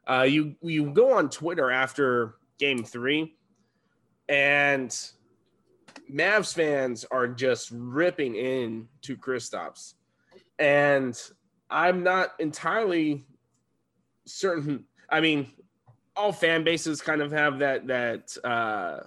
Uh, 0.05 0.23
you 0.23 0.55
you 0.61 0.91
go 0.91 1.13
on 1.13 1.29
Twitter 1.29 1.71
after 1.71 2.35
game 2.59 2.83
three, 2.83 3.35
and 4.27 4.89
Mavs 6.11 6.53
fans 6.53 7.05
are 7.09 7.27
just 7.27 7.69
ripping 7.71 8.35
in 8.35 8.87
to 9.01 9.15
Kristaps. 9.15 9.93
And 10.59 11.19
I'm 11.69 12.03
not 12.03 12.33
entirely 12.39 13.23
certain. 14.25 14.85
I 15.09 15.21
mean, 15.21 15.51
all 16.15 16.31
fan 16.31 16.63
bases 16.63 17.01
kind 17.01 17.21
of 17.21 17.31
have 17.31 17.59
that 17.59 17.87
that 17.87 18.37
uh, 18.43 18.99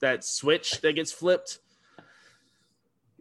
that 0.00 0.24
switch 0.24 0.80
that 0.80 0.94
gets 0.94 1.12
flipped. 1.12 1.58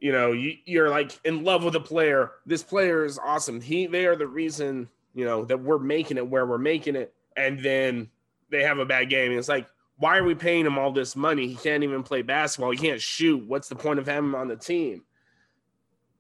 You 0.02 0.12
know, 0.12 0.32
you, 0.32 0.56
you're 0.66 0.90
like 0.90 1.20
in 1.26 1.44
love 1.44 1.64
with 1.64 1.76
a 1.76 1.80
player. 1.80 2.32
This 2.46 2.64
player 2.64 3.06
is 3.06 3.20
awesome. 3.20 3.60
He, 3.60 3.86
they 3.86 4.06
are 4.06 4.16
the 4.16 4.28
reason 4.28 4.88
you 5.14 5.26
know 5.26 5.46
that 5.46 5.62
we're 5.62 5.80
making 5.80 6.18
it 6.18 6.28
where 6.28 6.46
we're 6.46 6.58
making 6.58 6.96
it, 6.96 7.14
and 7.36 7.62
then 7.64 8.10
they 8.50 8.64
have 8.64 8.80
a 8.80 8.86
bad 8.86 9.10
game. 9.10 9.32
And 9.32 9.40
it's 9.40 9.50
like, 9.50 9.68
why 9.98 10.18
are 10.18 10.24
we 10.24 10.36
paying 10.36 10.66
him 10.66 10.78
all 10.78 10.92
this 10.92 11.16
money? 11.16 11.48
He 11.48 11.56
can't 11.56 11.84
even 11.84 12.04
play 12.04 12.22
basketball. 12.22 12.72
He 12.72 12.78
can't 12.78 13.02
shoot. 13.02 13.46
What's 13.46 13.68
the 13.68 13.76
point 13.76 14.00
of 14.00 14.08
having 14.08 14.30
him 14.30 14.36
on 14.36 14.48
the 14.48 14.56
team? 14.56 15.04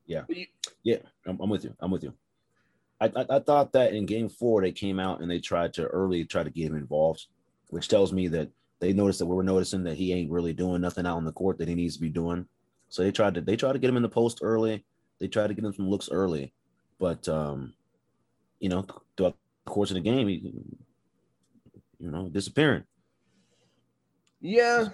Yeah, 0.05 0.23
yeah, 0.83 0.97
I'm, 1.25 1.39
I'm 1.39 1.49
with 1.49 1.63
you. 1.63 1.75
I'm 1.79 1.91
with 1.91 2.03
you. 2.03 2.13
I, 2.99 3.11
I, 3.15 3.25
I 3.29 3.39
thought 3.39 3.71
that 3.73 3.93
in 3.93 4.05
game 4.05 4.27
four 4.27 4.61
they 4.61 4.71
came 4.71 4.99
out 4.99 5.21
and 5.21 5.29
they 5.29 5.39
tried 5.39 5.73
to 5.75 5.85
early 5.85 6.25
try 6.25 6.43
to 6.43 6.49
get 6.49 6.67
him 6.67 6.75
involved, 6.75 7.27
which 7.69 7.87
tells 7.87 8.11
me 8.11 8.27
that 8.29 8.49
they 8.79 8.93
noticed 8.93 9.19
that 9.19 9.25
we 9.25 9.35
were 9.35 9.43
noticing 9.43 9.83
that 9.83 9.97
he 9.97 10.13
ain't 10.13 10.31
really 10.31 10.53
doing 10.53 10.81
nothing 10.81 11.05
out 11.05 11.17
on 11.17 11.25
the 11.25 11.31
court 11.31 11.57
that 11.59 11.67
he 11.67 11.75
needs 11.75 11.95
to 11.95 12.01
be 12.01 12.09
doing. 12.09 12.47
So 12.89 13.03
they 13.03 13.11
tried 13.11 13.35
to 13.35 13.41
they 13.41 13.55
tried 13.55 13.73
to 13.73 13.79
get 13.79 13.89
him 13.89 13.97
in 13.97 14.03
the 14.03 14.09
post 14.09 14.39
early. 14.41 14.85
They 15.19 15.27
tried 15.27 15.47
to 15.47 15.53
get 15.53 15.63
him 15.63 15.73
some 15.73 15.89
looks 15.89 16.09
early, 16.11 16.53
but 16.99 17.27
um, 17.27 17.73
you 18.59 18.69
know, 18.69 18.85
throughout 19.15 19.35
the 19.65 19.71
course 19.71 19.91
of 19.91 19.95
the 19.95 20.01
game, 20.01 20.27
he, 20.27 20.53
you 21.99 22.11
know, 22.11 22.29
disappearing. 22.29 22.83
Yeah. 24.41 24.89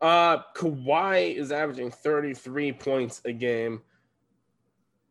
Uh 0.00 0.42
Kawhi 0.54 1.34
is 1.36 1.52
averaging 1.52 1.90
33 1.90 2.72
points 2.72 3.22
a 3.24 3.32
game 3.32 3.80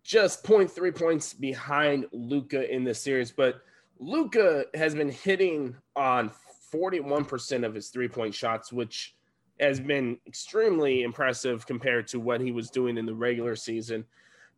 just 0.06 0.44
0.3 0.44 0.96
points 0.96 1.34
behind 1.34 2.06
Luka 2.12 2.72
in 2.72 2.84
this 2.84 3.02
series, 3.02 3.32
but 3.32 3.62
Luka 3.98 4.66
has 4.76 4.94
been 4.94 5.10
hitting 5.10 5.76
on 5.96 6.32
41% 6.72 7.66
of 7.66 7.74
his 7.74 7.90
three 7.90 8.08
point 8.08 8.34
shots, 8.34 8.72
which 8.72 9.15
has 9.60 9.80
been 9.80 10.18
extremely 10.28 11.04
impressive 11.04 11.66
compared 11.66 12.08
to 12.08 12.20
what 12.20 12.42
he 12.42 12.52
was 12.52 12.70
doing 12.70 12.98
in 12.98 13.06
the 13.06 13.14
regular 13.14 13.56
season. 13.56 14.06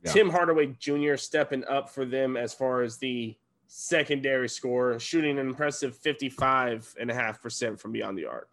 Yeah. 0.04 0.12
Tim 0.12 0.30
Hardaway 0.30 0.76
Jr. 0.80 1.16
stepping 1.16 1.64
up 1.66 1.90
for 1.90 2.06
them 2.06 2.38
as 2.38 2.54
far 2.54 2.82
as 2.82 2.98
the 2.98 3.36
secondary 3.68 4.50
score, 4.50 5.00
shooting 5.00 5.40
an 5.40 5.48
impressive 5.48 5.98
55.5% 6.00 7.80
from 7.80 7.92
beyond 7.92 8.18
the 8.18 8.26
arc. 8.26 8.50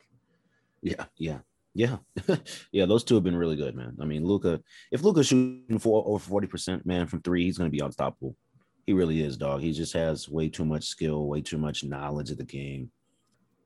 Yeah, 0.83 1.05
yeah. 1.17 1.39
Yeah, 1.77 1.97
yeah, 2.73 2.87
those 2.87 3.03
two 3.03 3.17
have 3.17 3.25
been 3.25 3.35
really 3.35 3.57
good, 3.57 3.75
man. 3.75 3.97
I 4.01 4.05
mean, 4.05 4.25
Luka, 4.25 4.61
if 4.93 5.03
Luka's 5.03 5.27
shooting 5.27 5.81
for 5.81 6.07
over 6.07 6.21
forty 6.21 6.47
percent, 6.47 6.87
man, 6.87 7.09
from 7.09 7.21
three, 7.21 7.43
he's 7.45 7.59
going 7.59 7.69
to 7.69 7.77
be 7.77 7.85
unstoppable. 7.85 8.37
He 8.87 8.93
really 8.93 9.21
is, 9.23 9.37
dog. 9.37 9.61
He 9.61 9.73
just 9.73 9.93
has 9.95 10.29
way 10.29 10.49
too 10.49 10.65
much 10.65 10.85
skill, 10.85 11.27
way 11.27 11.41
too 11.41 11.59
much 11.59 11.83
knowledge 11.83 12.31
of 12.31 12.39
the 12.39 12.45
game. 12.45 12.93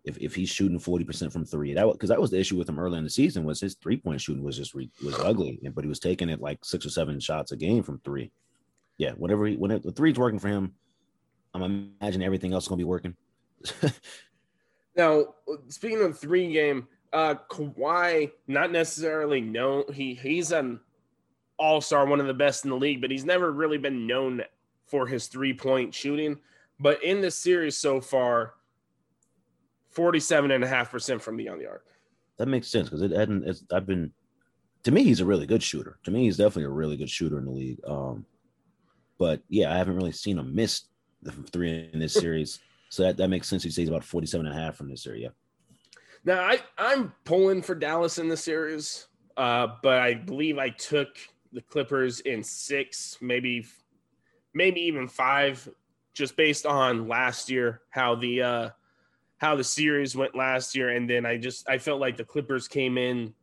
If, 0.09 0.17
if 0.19 0.35
he's 0.35 0.49
shooting 0.49 0.79
forty 0.79 1.05
percent 1.05 1.33
from 1.33 1.45
three, 1.45 1.75
that 1.75 1.87
because 1.93 2.09
that 2.09 2.21
was 2.21 2.31
the 2.31 2.39
issue 2.39 2.57
with 2.57 2.69
him 2.69 2.79
early 2.79 2.99
in 2.99 3.05
the 3.05 3.11
season 3.11 3.45
was 3.45 3.61
his 3.61 3.75
three 3.75 3.99
point 3.99 4.21
shooting 4.21 4.43
was 4.43 4.57
just 4.57 4.75
re, 4.75 4.91
was 5.05 5.19
ugly, 5.21 5.61
but 5.75 5.85
he 5.85 5.89
was 5.89 6.01
taking 6.01 6.29
it 6.29 6.41
like 6.41 6.65
six 6.65 6.87
or 6.87 6.91
seven 6.91 7.21
shots 7.21 7.53
a 7.53 7.57
game 7.57 7.83
from 7.83 8.01
three. 8.01 8.33
Yeah, 8.97 9.13
whenever 9.13 9.47
he 9.47 9.57
when 9.57 9.71
it, 9.71 9.83
the 9.83 9.93
three's 9.93 10.19
working 10.19 10.39
for 10.39 10.49
him, 10.49 10.75
I'm 11.53 11.93
imagining 12.01 12.25
everything 12.25 12.53
else 12.53 12.65
is 12.65 12.69
going 12.69 12.79
to 12.79 12.85
be 12.85 12.89
working. 12.89 13.15
now, 14.97 15.27
speaking 15.69 16.03
of 16.03 16.19
three 16.19 16.53
game 16.53 16.89
uh 17.13 17.35
Kawhi, 17.51 18.31
not 18.47 18.73
necessarily 18.73 19.41
known. 19.41 19.85
He 19.93 20.15
he's 20.15 20.53
an 20.53 20.81
all-star, 21.59 22.07
one 22.07 22.21
of 22.21 22.27
the 22.27 22.35
best 22.35 22.65
in 22.65 22.71
the 22.71 22.77
league, 22.77 23.01
but 23.01 23.11
he's 23.11 23.25
never 23.25 23.53
really 23.53 23.79
been 23.79 24.07
known 24.07 24.43
for 24.87 25.07
his 25.07 25.27
three-point 25.27 25.93
shooting. 25.93 26.39
But 26.79 27.03
in 27.03 27.21
this 27.21 27.37
series 27.37 27.77
so 27.77 28.01
far, 28.01 28.55
47.5% 29.99 31.21
from 31.21 31.37
beyond 31.37 31.61
the 31.61 31.67
arc. 31.67 31.85
That 32.39 32.47
makes 32.47 32.69
sense 32.69 32.89
because 32.89 33.03
it 33.03 33.11
hadn't 33.11 33.45
it's, 33.49 33.65
I've 33.73 33.87
been 33.87 34.13
to 34.85 34.93
me, 34.93 35.03
he's 35.03 35.21
a 35.21 35.25
really 35.25 35.47
good 35.47 35.63
shooter. 35.63 35.99
To 36.05 36.11
me, 36.13 36.25
he's 36.25 36.37
definitely 36.37 36.65
a 36.65 36.71
really 36.71 36.97
good 36.97 37.11
shooter 37.11 37.39
in 37.39 37.45
the 37.45 37.51
league. 37.51 37.81
Um, 37.87 38.25
but 39.19 39.43
yeah, 39.49 39.75
I 39.75 39.77
haven't 39.77 39.97
really 39.97 40.13
seen 40.13 40.39
him 40.39 40.55
miss 40.55 40.83
the 41.23 41.33
three 41.33 41.91
in 41.93 41.99
this 41.99 42.15
series. 42.15 42.61
So 42.91 43.03
that, 43.03 43.17
that 43.17 43.29
makes 43.29 43.49
sense. 43.49 43.65
He 43.65 43.71
says 43.71 43.89
about 43.89 44.05
47 44.05 44.47
and 44.47 44.57
a 44.57 44.59
half 44.59 44.77
from 44.77 44.89
this 44.89 45.07
area. 45.07 45.33
Now 46.25 46.41
I 46.41 46.61
I'm 46.77 47.13
pulling 47.25 47.63
for 47.63 47.75
Dallas 47.75 48.19
in 48.19 48.29
the 48.29 48.37
series, 48.37 49.07
uh, 49.37 49.69
but 49.83 49.99
I 49.99 50.15
believe 50.15 50.59
I 50.59 50.71
took 50.71 51.09
the 51.53 51.63
Clippers 51.63 52.21
in 52.21 52.43
six, 52.43 53.19
maybe 53.21 53.67
maybe 54.55 54.81
even 54.81 55.09
five, 55.09 55.69
just 56.15 56.37
based 56.37 56.67
on 56.67 57.09
last 57.09 57.51
year 57.51 57.83
how 57.91 58.15
the 58.15 58.43
uh, 58.43 58.71
how 59.39 59.57
the 59.57 59.65
series 59.65 60.15
went 60.17 60.37
last 60.37 60.77
year, 60.77 60.91
and 60.91 61.09
then 61.09 61.25
I 61.25 61.39
just 61.39 61.69
I 61.69 61.79
felt 61.79 62.01
like 62.01 62.17
the 62.17 62.25
Clippers 62.25 62.69
came 62.69 62.99
in 62.99 63.35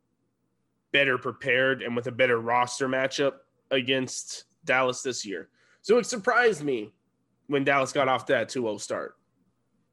better 0.92 1.18
prepared 1.18 1.82
and 1.82 1.96
with 1.96 2.06
a 2.06 2.12
better 2.12 2.40
roster 2.40 2.88
matchup 2.88 3.32
against 3.70 4.44
Dallas 4.64 5.02
this 5.02 5.26
year. 5.26 5.48
So 5.82 5.98
it 5.98 6.06
surprised 6.06 6.62
me 6.62 6.92
when 7.48 7.64
Dallas 7.64 7.92
got 7.92 8.08
off 8.08 8.26
that 8.26 8.48
2-0 8.48 8.80
start. 8.80 9.14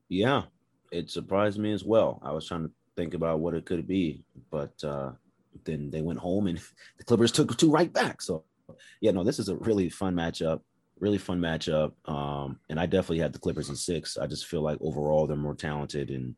Yeah, 0.09 0.43
it 0.91 1.09
surprised 1.09 1.59
me 1.59 1.73
as 1.73 1.83
well. 1.83 2.21
I 2.23 2.31
was 2.31 2.47
trying 2.47 2.63
to 2.63 2.71
think 2.95 3.13
about 3.13 3.39
what 3.39 3.53
it 3.53 3.65
could 3.65 3.87
be, 3.87 4.23
but 4.49 4.81
uh, 4.83 5.11
then 5.65 5.89
they 5.89 6.01
went 6.01 6.19
home 6.19 6.47
and 6.47 6.59
the 6.97 7.03
Clippers 7.03 7.31
took 7.31 7.55
two 7.57 7.71
right 7.71 7.91
back. 7.91 8.21
So 8.21 8.43
yeah, 9.01 9.11
no, 9.11 9.23
this 9.23 9.39
is 9.39 9.49
a 9.49 9.55
really 9.57 9.89
fun 9.89 10.15
matchup. 10.15 10.61
Really 11.03 11.17
fun 11.17 11.41
matchup. 11.41 11.91
Um, 12.05 12.57
and 12.69 12.79
I 12.79 12.85
definitely 12.85 13.19
had 13.19 13.33
the 13.33 13.39
Clippers 13.39 13.67
in 13.67 13.75
six. 13.75 14.17
I 14.17 14.25
just 14.25 14.47
feel 14.47 14.61
like 14.61 14.77
overall 14.79 15.27
they're 15.27 15.35
more 15.35 15.53
talented 15.53 16.09
and 16.09 16.33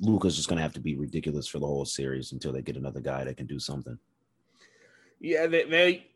Luka's 0.00 0.36
just 0.36 0.48
gonna 0.48 0.62
have 0.62 0.74
to 0.74 0.80
be 0.80 0.94
ridiculous 0.94 1.48
for 1.48 1.58
the 1.58 1.66
whole 1.66 1.84
series 1.84 2.30
until 2.30 2.52
they 2.52 2.62
get 2.62 2.76
another 2.76 3.00
guy 3.00 3.24
that 3.24 3.36
can 3.36 3.46
do 3.46 3.58
something. 3.58 3.98
Yeah, 5.18 5.48
they 5.48 5.64
they, 5.64 6.06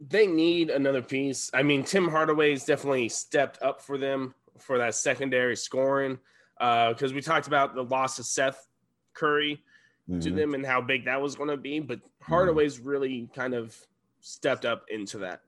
they 0.00 0.26
need 0.26 0.70
another 0.70 1.02
piece. 1.02 1.50
I 1.52 1.62
mean, 1.62 1.84
Tim 1.84 2.08
Hardaway's 2.08 2.64
definitely 2.64 3.10
stepped 3.10 3.62
up 3.62 3.82
for 3.82 3.98
them 3.98 4.34
for 4.58 4.78
that 4.78 4.94
secondary 4.94 5.54
scoring 5.54 6.18
because 6.58 7.12
uh, 7.12 7.14
we 7.14 7.20
talked 7.20 7.46
about 7.46 7.74
the 7.74 7.84
loss 7.84 8.18
of 8.18 8.24
Seth 8.24 8.68
Curry 9.12 9.62
mm-hmm. 10.08 10.20
to 10.20 10.30
them 10.30 10.54
and 10.54 10.64
how 10.64 10.80
big 10.80 11.04
that 11.04 11.20
was 11.20 11.36
going 11.36 11.50
to 11.50 11.58
be, 11.58 11.78
but 11.78 12.00
Hardaway's 12.22 12.78
mm-hmm. 12.78 12.88
really 12.88 13.28
kind 13.34 13.52
of 13.52 13.76
stepped 14.20 14.64
up 14.64 14.86
into 14.88 15.18
that 15.18 15.42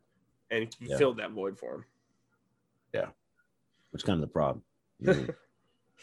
and 0.51 0.75
yeah. 0.81 0.97
filled 0.97 1.19
that 1.19 1.33
void 1.33 1.59
for 1.59 1.75
him. 1.75 1.85
Yeah, 2.95 3.07
which 3.91 4.05
kind 4.05 4.23
of 4.23 4.29
the 4.29 4.33
problem. 4.33 4.63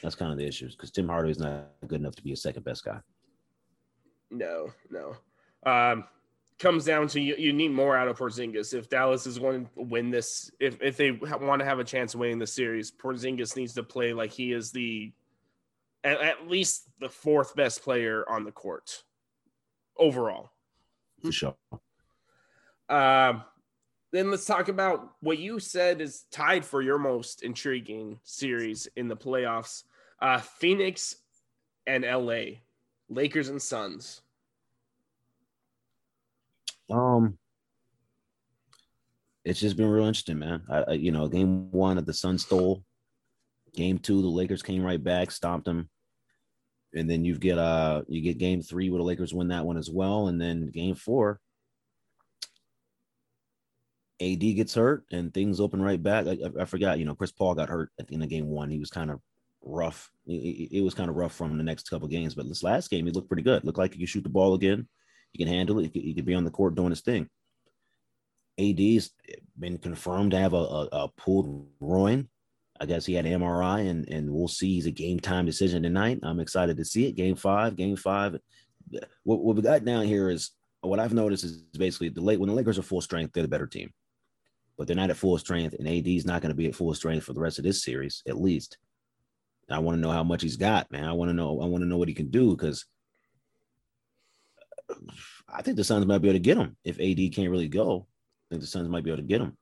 That's 0.03 0.15
kind 0.15 0.31
of 0.31 0.37
the 0.37 0.45
issues 0.45 0.75
because 0.75 0.91
Tim 0.91 1.07
Hardaway 1.07 1.31
is 1.31 1.39
not 1.39 1.69
good 1.87 1.99
enough 1.99 2.15
to 2.15 2.23
be 2.23 2.31
a 2.31 2.35
second 2.35 2.63
best 2.63 2.85
guy. 2.85 2.99
No, 4.29 4.71
no. 4.91 5.15
Um, 5.65 6.03
comes 6.59 6.85
down 6.85 7.07
to 7.09 7.19
you, 7.21 7.35
you 7.37 7.53
need 7.53 7.71
more 7.71 7.95
out 7.95 8.07
of 8.07 8.17
Porzingis. 8.17 8.73
If 8.73 8.89
Dallas 8.89 9.25
is 9.25 9.39
going 9.39 9.65
to 9.65 9.81
win 9.81 10.11
this, 10.11 10.51
if, 10.59 10.81
if 10.81 10.97
they 10.97 11.11
want 11.11 11.59
to 11.59 11.65
have 11.65 11.79
a 11.79 11.83
chance 11.83 12.13
of 12.13 12.19
winning 12.19 12.39
the 12.39 12.47
series, 12.47 12.91
Porzingis 12.91 13.55
needs 13.55 13.73
to 13.73 13.83
play 13.83 14.13
like 14.13 14.31
he 14.31 14.51
is 14.53 14.71
the 14.71 15.11
at, 16.03 16.21
at 16.21 16.47
least 16.47 16.83
the 16.99 17.09
fourth 17.09 17.55
best 17.55 17.81
player 17.81 18.23
on 18.29 18.43
the 18.43 18.51
court 18.51 19.03
overall. 19.97 20.51
For 21.21 21.31
sure. 21.31 21.55
Um, 22.89 23.43
then 24.17 24.31
let's 24.31 24.45
talk 24.45 24.67
about 24.67 25.11
what 25.19 25.37
you 25.37 25.59
said 25.59 26.01
is 26.01 26.23
tied 26.31 26.65
for 26.65 26.81
your 26.81 26.97
most 26.97 27.43
intriguing 27.43 28.19
series 28.23 28.87
in 28.95 29.07
the 29.07 29.15
playoffs. 29.15 29.83
Uh, 30.19 30.39
Phoenix 30.39 31.17
and 31.85 32.03
LA, 32.03 32.57
Lakers 33.09 33.49
and 33.49 33.61
Suns. 33.61 34.21
Um, 36.89 37.37
it's 39.45 39.59
just 39.59 39.77
been 39.77 39.87
real 39.87 40.05
interesting, 40.05 40.39
man. 40.39 40.63
I, 40.69 40.77
I, 40.79 40.91
you 40.93 41.11
know, 41.11 41.27
game 41.27 41.69
one 41.71 42.03
the 42.03 42.13
Suns 42.13 42.43
stole. 42.43 42.83
Game 43.75 43.99
two, 43.99 44.21
the 44.21 44.27
Lakers 44.27 44.63
came 44.63 44.83
right 44.83 45.01
back, 45.03 45.29
stomped 45.29 45.65
them, 45.65 45.89
and 46.95 47.09
then 47.09 47.23
you 47.23 47.37
get 47.37 47.59
uh 47.59 48.01
you 48.07 48.21
get 48.21 48.39
game 48.39 48.61
three 48.61 48.89
where 48.89 48.97
the 48.97 49.03
Lakers 49.03 49.33
win 49.33 49.49
that 49.49 49.65
one 49.65 49.77
as 49.77 49.89
well, 49.91 50.29
and 50.29 50.41
then 50.41 50.71
game 50.71 50.95
four, 50.95 51.39
AD 54.21 54.39
gets 54.39 54.73
hurt 54.73 55.03
and 55.11 55.33
things 55.33 55.59
open 55.59 55.81
right 55.81 56.01
back. 56.01 56.25
I, 56.27 56.37
I, 56.61 56.65
forgot, 56.65 56.97
you 56.99 57.05
know, 57.05 57.15
Chris 57.15 57.31
Paul 57.31 57.55
got 57.55 57.69
hurt 57.69 57.91
at 57.99 58.07
the 58.07 58.15
end 58.15 58.23
of 58.23 58.29
game 58.29 58.47
one. 58.47 58.69
He 58.69 58.79
was 58.79 58.89
kind 58.89 59.11
of 59.11 59.21
rough. 59.61 60.09
It, 60.25 60.69
it 60.71 60.81
was 60.81 60.93
kind 60.93 61.09
of 61.09 61.15
rough 61.15 61.35
from 61.35 61.57
the 61.57 61.63
next 61.63 61.89
couple 61.89 62.07
games, 62.07 62.33
but 62.33 62.47
this 62.47 62.63
last 62.63 62.89
game 62.89 63.05
he 63.05 63.11
looked 63.11 63.27
pretty 63.27 63.43
good. 63.43 63.63
Looked 63.63 63.77
like 63.77 63.93
he 63.93 63.99
could 63.99 64.09
shoot 64.09 64.23
the 64.23 64.29
ball 64.29 64.55
again. 64.55 64.87
He 65.31 65.43
can 65.43 65.53
handle 65.53 65.79
it. 65.79 65.83
He 65.83 65.89
could, 65.89 66.01
he 66.01 66.13
could 66.13 66.25
be 66.25 66.33
on 66.33 66.45
the 66.45 66.51
court 66.51 66.75
doing 66.75 66.89
his 66.89 67.01
thing. 67.01 67.29
AD's 68.59 69.11
been 69.59 69.77
confirmed 69.77 70.31
to 70.31 70.39
have 70.39 70.53
a, 70.53 70.57
a, 70.57 70.87
a 70.91 71.07
pulled 71.09 71.67
groin. 71.79 72.27
I 72.79 72.85
guess 72.85 73.05
he 73.05 73.13
had 73.13 73.25
MRI, 73.25 73.89
and 73.89 74.07
and 74.07 74.31
we'll 74.31 74.47
see. 74.47 74.73
He's 74.75 74.85
a 74.85 74.91
game 74.91 75.19
time 75.19 75.45
decision 75.45 75.83
tonight. 75.83 76.19
I'm 76.23 76.39
excited 76.39 76.77
to 76.77 76.85
see 76.85 77.07
it. 77.07 77.15
Game 77.15 77.35
five, 77.35 77.75
game 77.75 77.95
five. 77.95 78.37
What, 79.23 79.39
what 79.43 79.55
we 79.55 79.61
got 79.61 79.83
down 79.83 80.05
here 80.05 80.29
is 80.29 80.51
what 80.81 80.99
I've 80.99 81.13
noticed 81.13 81.43
is 81.43 81.57
basically 81.77 82.09
the 82.09 82.21
late 82.21 82.39
when 82.39 82.49
the 82.49 82.55
Lakers 82.55 82.79
are 82.79 82.83
full 82.83 83.01
strength, 83.01 83.33
they're 83.33 83.43
the 83.43 83.49
better 83.49 83.67
team, 83.67 83.91
but 84.77 84.87
they're 84.87 84.95
not 84.95 85.09
at 85.09 85.17
full 85.17 85.37
strength, 85.37 85.75
and 85.77 85.87
AD's 85.87 86.25
not 86.25 86.41
going 86.41 86.51
to 86.51 86.55
be 86.55 86.67
at 86.67 86.75
full 86.75 86.93
strength 86.93 87.25
for 87.25 87.33
the 87.33 87.39
rest 87.39 87.57
of 87.57 87.65
this 87.65 87.83
series, 87.83 88.21
at 88.27 88.39
least. 88.39 88.77
I 89.69 89.79
want 89.79 89.97
to 89.97 90.01
know 90.01 90.11
how 90.11 90.23
much 90.23 90.41
he's 90.41 90.55
got, 90.55 90.91
man. 90.91 91.03
I 91.03 91.11
want 91.11 91.29
to 91.29 91.33
know. 91.33 91.61
I 91.61 91.65
want 91.65 91.83
to 91.83 91.89
know 91.89 91.97
what 91.97 92.07
he 92.07 92.13
can 92.13 92.29
do 92.29 92.55
because 92.55 92.85
uh, 94.89 94.95
I 95.49 95.61
think 95.61 95.75
the 95.75 95.83
Suns 95.83 96.05
might 96.05 96.19
be 96.19 96.29
able 96.29 96.35
to 96.35 96.43
get 96.43 96.57
him 96.57 96.77
if 96.83 96.99
AD 96.99 97.35
can't 97.35 97.51
really 97.51 97.67
go. 97.67 98.07
I 98.07 98.45
think 98.49 98.61
the 98.61 98.67
Suns 98.67 98.87
might 98.87 99.03
be 99.03 99.09
able 99.09 99.21
to 99.21 99.27
get 99.27 99.41
him. 99.41 99.57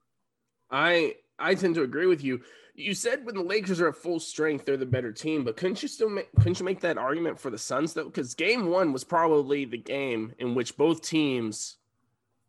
I 0.70 1.16
I 1.40 1.56
tend 1.56 1.76
to 1.76 1.84
agree 1.84 2.06
with 2.06 2.24
you. 2.24 2.42
You 2.76 2.94
said 2.94 3.26
when 3.26 3.36
the 3.36 3.42
Lakers 3.42 3.80
are 3.80 3.88
at 3.88 3.96
full 3.96 4.20
strength, 4.20 4.66
they're 4.66 4.78
the 4.78 4.86
better 4.86 5.12
team, 5.12 5.44
but 5.44 5.58
couldn't 5.58 5.82
you 5.82 5.88
still 5.88 6.10
make 6.10 6.30
couldn't 6.36 6.60
you 6.60 6.66
make 6.66 6.82
that 6.82 6.98
argument 7.00 7.40
for 7.40 7.50
the 7.50 7.58
Suns 7.58 7.94
though? 7.94 8.06
Because 8.06 8.36
game 8.36 8.68
one 8.68 8.94
was 8.94 9.04
probably 9.04 9.66
the 9.66 9.78
game 9.78 10.34
in 10.38 10.54
which 10.54 10.78
both 10.78 11.02
teams 11.02 11.78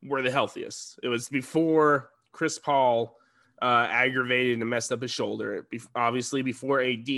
were 0.02 0.20
the 0.20 0.30
healthiest. 0.30 1.00
It 1.02 1.08
was 1.08 1.30
before 1.30 2.10
Chris 2.36 2.58
Paul 2.58 3.16
uh, 3.62 3.88
aggravated 3.90 4.60
and 4.60 4.68
messed 4.68 4.92
up 4.92 5.00
his 5.00 5.10
shoulder. 5.10 5.66
Obviously, 5.94 6.42
before 6.42 6.82
AD 6.82 7.08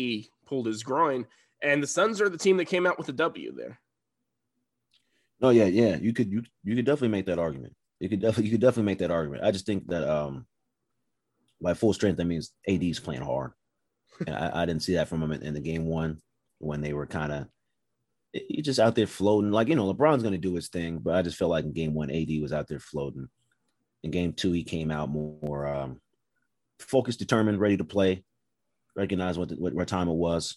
pulled 0.47 0.66
his 0.66 0.85
groin, 0.85 1.27
and 1.61 1.83
the 1.83 1.89
Suns 1.89 2.21
are 2.21 2.29
the 2.29 2.39
team 2.39 2.57
that 2.59 2.66
came 2.66 2.87
out 2.87 2.99
with 2.99 3.09
a 3.09 3.12
W 3.12 3.53
there. 3.53 3.81
No, 5.41 5.51
yeah, 5.51 5.64
yeah. 5.64 5.97
You 5.97 6.12
could 6.12 6.31
you 6.31 6.45
you 6.62 6.77
could 6.77 6.87
definitely 6.87 7.09
make 7.09 7.27
that 7.27 7.41
argument. 7.41 7.75
You 7.99 8.09
could 8.09 8.21
definitely 8.21 8.45
you 8.45 8.51
could 8.53 8.61
definitely 8.61 8.85
make 8.85 8.99
that 8.99 9.11
argument. 9.11 9.45
I 9.45 9.51
just 9.51 9.66
think 9.66 9.89
that 9.89 10.09
um 10.09 10.47
by 11.61 11.75
full 11.75 11.93
strength 11.93 12.19
that 12.19 12.25
means 12.25 12.53
AD's 12.69 13.01
playing 13.01 13.23
hard. 13.23 13.53
and 14.25 14.37
I, 14.37 14.62
I, 14.62 14.66
didn't 14.66 14.83
see 14.83 14.95
that 14.95 15.09
from 15.09 15.23
him 15.23 15.33
in, 15.33 15.43
in 15.43 15.55
the 15.55 15.61
game 15.61 15.87
one 15.87 16.23
when 16.59 16.81
they 16.81 16.93
were 16.93 17.07
kind 17.07 17.33
of 17.33 17.47
he 18.33 18.62
just 18.62 18.79
out 18.79 18.95
there 18.95 19.07
floating. 19.07 19.51
Like, 19.51 19.69
you 19.69 19.75
know, 19.75 19.93
LeBron's 19.93 20.23
gonna 20.23 20.39
do 20.39 20.55
his 20.55 20.69
thing, 20.69 20.99
but 20.99 21.14
I 21.14 21.23
just 21.23 21.37
felt 21.37 21.51
like 21.51 21.64
in 21.64 21.73
game 21.73 21.95
one, 21.95 22.11
AD 22.11 22.31
was 22.41 22.53
out 22.53 22.69
there 22.69 22.79
floating. 22.79 23.29
In 24.03 24.11
game 24.11 24.32
two, 24.32 24.53
he 24.53 24.64
came 24.64 24.90
out 24.90 25.09
more 25.09 25.66
um 25.66 26.01
focused, 26.78 27.18
determined, 27.18 27.61
ready 27.61 27.76
to 27.76 27.84
play, 27.84 28.24
recognize 28.96 29.38
what, 29.38 29.49
the, 29.49 29.57
what, 29.57 29.74
what 29.74 29.88
time 29.88 30.09
it 30.09 30.14
was. 30.14 30.57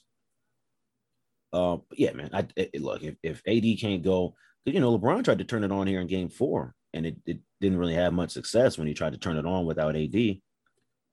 Uh, 1.54 1.78
yeah, 1.94 2.14
man. 2.14 2.30
I 2.34 2.48
it, 2.56 2.82
look 2.82 3.04
if, 3.04 3.16
if 3.24 3.42
AD 3.48 3.80
can't 3.80 4.04
go, 4.04 4.36
you 4.66 4.80
know, 4.80 4.98
LeBron 4.98 5.24
tried 5.24 5.40
to 5.40 5.44
turn 5.44 5.64
it 5.64 5.72
on 5.72 5.88
here 5.88 6.00
in 6.00 6.08
game 6.08 6.30
four, 6.30 6.76
and 6.94 7.06
it, 7.06 7.18
it 7.26 7.40
didn't 7.60 7.80
really 7.80 7.96
have 7.96 8.14
much 8.14 8.32
success 8.32 8.78
when 8.78 8.88
he 8.88 8.94
tried 8.94 9.14
to 9.14 9.20
turn 9.20 9.38
it 9.38 9.46
on 9.46 9.66
without 9.66 9.96
AD. 9.96 10.12
They 10.12 10.42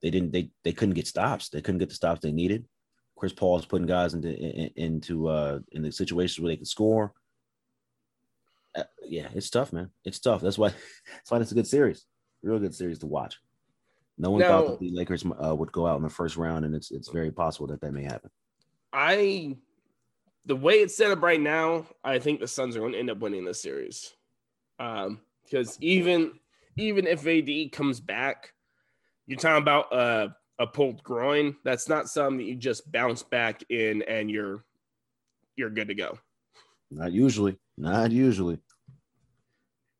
didn't 0.01 0.31
they 0.31 0.51
they 0.63 0.71
couldn't 0.71 0.95
get 0.95 1.07
stops. 1.07 1.49
They 1.49 1.61
couldn't 1.61 1.79
get 1.79 1.89
the 1.89 1.95
stops 1.95 2.21
they 2.21 2.31
needed. 2.31 2.65
Chris 3.17 3.33
Paul's 3.33 3.65
putting 3.65 3.87
guys 3.87 4.13
into 4.13 4.29
in, 4.33 4.71
into 4.75 5.27
uh 5.27 5.59
in 5.73 5.81
the 5.81 5.91
situations 5.91 6.39
where 6.39 6.51
they 6.51 6.57
can 6.57 6.65
score. 6.65 7.13
Uh, 8.75 8.83
yeah, 9.03 9.27
it's 9.33 9.49
tough, 9.49 9.73
man. 9.73 9.89
It's 10.05 10.19
tough. 10.19 10.41
That's 10.41 10.57
why 10.57 10.69
that's 11.13 11.29
why 11.29 11.39
it's 11.39 11.51
a 11.51 11.55
good 11.55 11.67
series. 11.67 12.05
Real 12.41 12.59
good 12.59 12.75
series 12.75 12.99
to 12.99 13.07
watch. 13.07 13.37
No 14.17 14.31
one 14.31 14.41
now, 14.41 14.47
thought 14.47 14.67
that 14.71 14.79
the 14.79 14.91
Lakers 14.91 15.23
uh, 15.25 15.55
would 15.55 15.71
go 15.71 15.87
out 15.87 15.97
in 15.97 16.03
the 16.03 16.09
first 16.09 16.37
round, 16.37 16.65
and 16.65 16.75
it's 16.75 16.91
it's 16.91 17.09
very 17.09 17.31
possible 17.31 17.67
that 17.67 17.81
that 17.81 17.93
may 17.93 18.03
happen. 18.03 18.29
I 18.91 19.57
the 20.45 20.55
way 20.55 20.75
it's 20.75 20.95
set 20.95 21.11
up 21.11 21.21
right 21.21 21.39
now, 21.39 21.85
I 22.03 22.19
think 22.19 22.39
the 22.39 22.47
Suns 22.47 22.75
are 22.75 22.79
going 22.79 22.93
to 22.93 22.99
end 22.99 23.09
up 23.09 23.19
winning 23.19 23.45
this 23.45 23.61
series. 23.61 24.13
Um, 24.79 25.21
because 25.43 25.77
even 25.81 26.33
even 26.77 27.07
if 27.07 27.25
AD 27.27 27.71
comes 27.71 27.99
back, 27.99 28.53
you're 29.27 29.37
talking 29.37 29.61
about 29.61 29.93
a, 29.93 30.35
a 30.59 30.67
pulled 30.67 31.03
groin. 31.03 31.55
That's 31.63 31.89
not 31.89 32.07
something 32.07 32.37
that 32.37 32.45
you 32.45 32.55
just 32.55 32.91
bounce 32.91 33.23
back 33.23 33.63
in 33.69 34.01
and 34.03 34.29
you're 34.29 34.63
you're 35.55 35.69
good 35.69 35.89
to 35.89 35.95
go. 35.95 36.17
Not 36.91 37.11
usually. 37.11 37.57
Not 37.77 38.11
usually. 38.11 38.59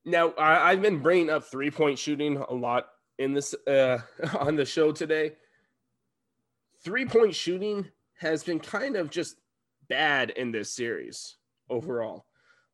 Now 0.05 0.33
I, 0.37 0.71
have 0.71 0.81
been 0.81 0.99
bringing 0.99 1.29
up 1.29 1.45
three 1.45 1.71
point 1.71 1.99
shooting 1.99 2.37
a 2.37 2.53
lot 2.53 2.87
in 3.17 3.33
this 3.33 3.53
uh, 3.67 3.99
on 4.39 4.55
the 4.55 4.65
show 4.65 4.91
today. 4.91 5.33
Three 6.83 7.05
point 7.05 7.35
shooting 7.35 7.87
has 8.19 8.43
been 8.43 8.59
kind 8.59 8.95
of 8.95 9.09
just 9.09 9.35
bad 9.87 10.29
in 10.31 10.51
this 10.51 10.73
series 10.73 11.37
overall. 11.69 12.25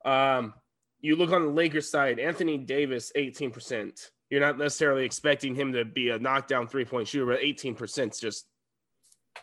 Um, 0.04 0.54
you 1.02 1.16
look 1.16 1.32
on 1.32 1.44
the 1.44 1.52
Lakers 1.52 1.90
side, 1.90 2.20
Anthony 2.20 2.58
Davis, 2.58 3.12
18%. 3.16 4.10
You're 4.30 4.42
not 4.42 4.58
necessarily 4.58 5.06
expecting 5.06 5.54
him 5.54 5.74
to 5.74 5.86
be 5.86 6.10
a 6.10 6.20
knockdown 6.20 6.68
three 6.68 6.86
point 6.86 7.08
shooter, 7.08 7.26
but 7.26 7.42
18% 7.42 8.12
is 8.12 8.20
just 8.20 8.46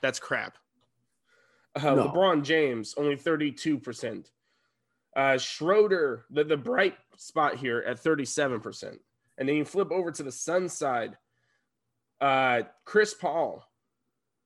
that's 0.00 0.18
crap. 0.18 0.58
Uh, 1.74 1.94
no. 1.94 2.08
LeBron 2.08 2.42
James, 2.42 2.94
only 2.96 3.16
32%. 3.16 4.26
Uh, 5.14 5.38
Schroeder, 5.38 6.24
the, 6.30 6.44
the 6.44 6.56
bright 6.56 6.96
spot 7.16 7.56
here 7.56 7.84
at 7.86 8.02
37%. 8.02 8.96
And 9.38 9.48
then 9.48 9.56
you 9.56 9.64
flip 9.64 9.90
over 9.90 10.10
to 10.10 10.22
the 10.22 10.32
Sun 10.32 10.68
side. 10.68 11.16
Uh, 12.20 12.62
Chris 12.84 13.14
Paul, 13.14 13.64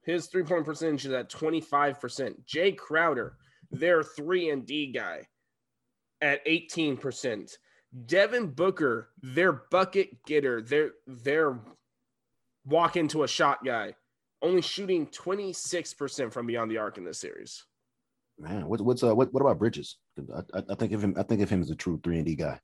his 0.02 0.26
three 0.26 0.44
point 0.44 0.64
percentage 0.64 1.04
is 1.04 1.12
at 1.12 1.30
25%. 1.30 2.46
Jay 2.46 2.72
Crowder, 2.72 3.36
their 3.70 4.02
three 4.02 4.50
and 4.50 4.64
D 4.64 4.92
guy, 4.92 5.26
at 6.20 6.44
18%. 6.46 7.52
Devin 8.06 8.48
Booker, 8.48 9.10
their 9.22 9.52
bucket 9.52 10.24
getter, 10.24 10.60
their 10.60 10.90
their 11.06 11.58
walk 12.64 12.96
into 12.96 13.22
a 13.22 13.28
shot 13.28 13.64
guy, 13.64 13.94
only 14.42 14.60
shooting 14.60 15.06
26% 15.06 16.32
from 16.32 16.46
beyond 16.46 16.70
the 16.70 16.78
arc 16.78 16.98
in 16.98 17.04
this 17.04 17.18
series. 17.18 17.64
Man, 18.39 18.66
what, 18.66 18.80
what's 18.80 19.03
uh 19.03 19.14
what, 19.14 19.32
what 19.32 19.41
about 19.41 19.59
Bridges? 19.59 19.97
I, 20.55 20.62
I 20.70 20.74
think 20.74 20.93
of 20.93 21.03
him. 21.03 21.14
I 21.16 21.22
think 21.22 21.41
of 21.41 21.51
him 21.51 21.62
as 21.62 21.70
a 21.70 21.74
true 21.74 21.99
three 22.03 22.16
and 22.16 22.26
D 22.26 22.34
guy. 22.34 22.61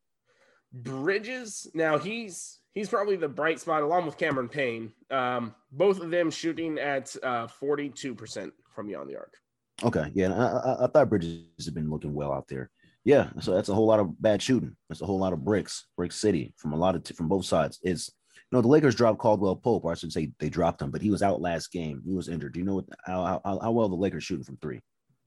Bridges, 0.73 1.66
now 1.75 1.99
he's 1.99 2.61
he's 2.73 2.89
probably 2.89 3.16
the 3.16 3.29
bright 3.29 3.61
spot 3.61 3.83
along 3.83 4.07
with 4.07 4.18
Cameron 4.18 4.49
Payne. 4.49 4.93
Um, 5.11 5.55
both 5.70 6.01
of 6.01 6.11
them 6.11 6.31
shooting 6.31 6.79
at 6.79 7.14
uh, 7.23 7.47
42% 7.47 8.51
from 8.75 8.87
beyond 8.87 9.09
the 9.09 9.16
arc. 9.16 9.35
Okay, 9.83 10.11
yeah, 10.14 10.33
I, 10.33 10.45
I, 10.45 10.85
I, 10.85 10.87
thought 10.87 11.09
Bridges 11.09 11.64
had 11.64 11.75
been 11.75 11.91
looking 11.91 12.14
well 12.14 12.33
out 12.33 12.49
there. 12.49 12.70
Yeah, 13.05 13.31
so 13.41 13.53
that's 13.53 13.68
a 13.68 13.75
whole 13.75 13.87
lot 13.87 14.01
of 14.01 14.20
bad 14.23 14.41
shooting. 14.41 14.77
That's 14.89 15.01
a 15.01 15.07
whole 15.07 15.18
lot 15.18 15.33
of 15.33 15.45
bricks, 15.45 15.87
brick 15.97 16.12
city 16.12 16.55
from 16.57 16.73
a 16.73 16.77
lot 16.77 16.95
of 16.95 17.03
t- 17.03 17.14
from 17.14 17.29
both 17.29 17.45
sides. 17.45 17.81
It's 17.83 18.11
you 18.35 18.57
know 18.57 18.62
the 18.62 18.68
Lakers 18.68 18.95
dropped 18.95 19.18
Caldwell 19.18 19.57
Pope, 19.57 19.85
or 19.85 19.93
I 19.93 19.95
should 19.95 20.12
say 20.12 20.31
they 20.39 20.49
dropped 20.49 20.81
him, 20.81 20.91
but 20.91 21.03
he 21.03 21.11
was 21.11 21.23
out 21.23 21.41
last 21.41 21.73
game. 21.73 22.01
He 22.07 22.14
was 22.14 22.29
injured. 22.29 22.53
Do 22.53 22.61
you 22.61 22.66
know 22.66 22.77
what, 22.77 22.85
how, 23.05 23.41
how, 23.45 23.59
how 23.61 23.70
well 23.73 23.89
the 23.89 23.97
Lakers 23.97 24.25
shooting 24.25 24.45
from 24.45 24.59
three? 24.59 24.81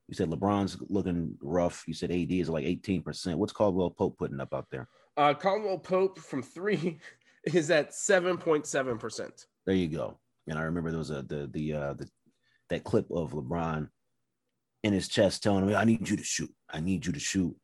You 0.08 0.14
said 0.14 0.30
LeBron's 0.30 0.78
looking 0.90 1.36
rough. 1.42 1.84
You 1.88 1.94
said 1.94 2.12
AD 2.12 2.32
is 2.32 2.50
like 2.50 2.66
18%. 2.66 3.36
What's 3.36 3.54
Caldwell 3.54 3.90
Pope 3.90 4.18
putting 4.18 4.40
up 4.40 4.54
out 4.54 4.68
there? 4.70 4.88
Uh, 5.18 5.34
Caldwell 5.34 5.80
Pope 5.80 6.20
from 6.20 6.44
three 6.44 7.00
is 7.46 7.72
at 7.72 7.92
7.7%. 7.92 9.46
There 9.66 9.76
you 9.76 9.88
go. 9.88 10.20
And 10.48 10.60
I 10.60 10.64
remember 10.64 10.92
there 10.92 11.00
was 11.00 11.10
a 11.10 11.24
the 11.24 11.50
the 11.52 11.74
uh 11.74 11.94
the 11.94 12.08
that 12.70 12.84
clip 12.84 13.10
of 13.10 13.32
LeBron 13.32 13.90
in 14.84 14.94
his 14.94 15.08
chest 15.08 15.42
telling 15.42 15.66
me, 15.66 15.74
I 15.74 15.86
need 15.86 16.08
you 16.08 16.16
to 16.16 16.24
shoot. 16.24 16.54
I 16.70 16.80
need 16.80 17.06
you 17.06 17.12
to 17.12 17.20
shoot. 17.20 17.56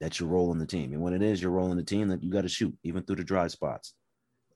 That's 0.00 0.18
your 0.18 0.28
role 0.28 0.50
in 0.52 0.58
the 0.58 0.66
team. 0.66 0.92
And 0.92 1.00
when 1.00 1.14
it 1.14 1.22
is 1.22 1.40
your 1.40 1.52
role 1.52 1.70
in 1.70 1.76
the 1.76 1.84
team, 1.84 2.08
that 2.08 2.22
you 2.22 2.32
got 2.32 2.42
to 2.42 2.48
shoot, 2.48 2.76
even 2.82 3.04
through 3.04 3.16
the 3.16 3.24
dry 3.24 3.46
spots. 3.46 3.94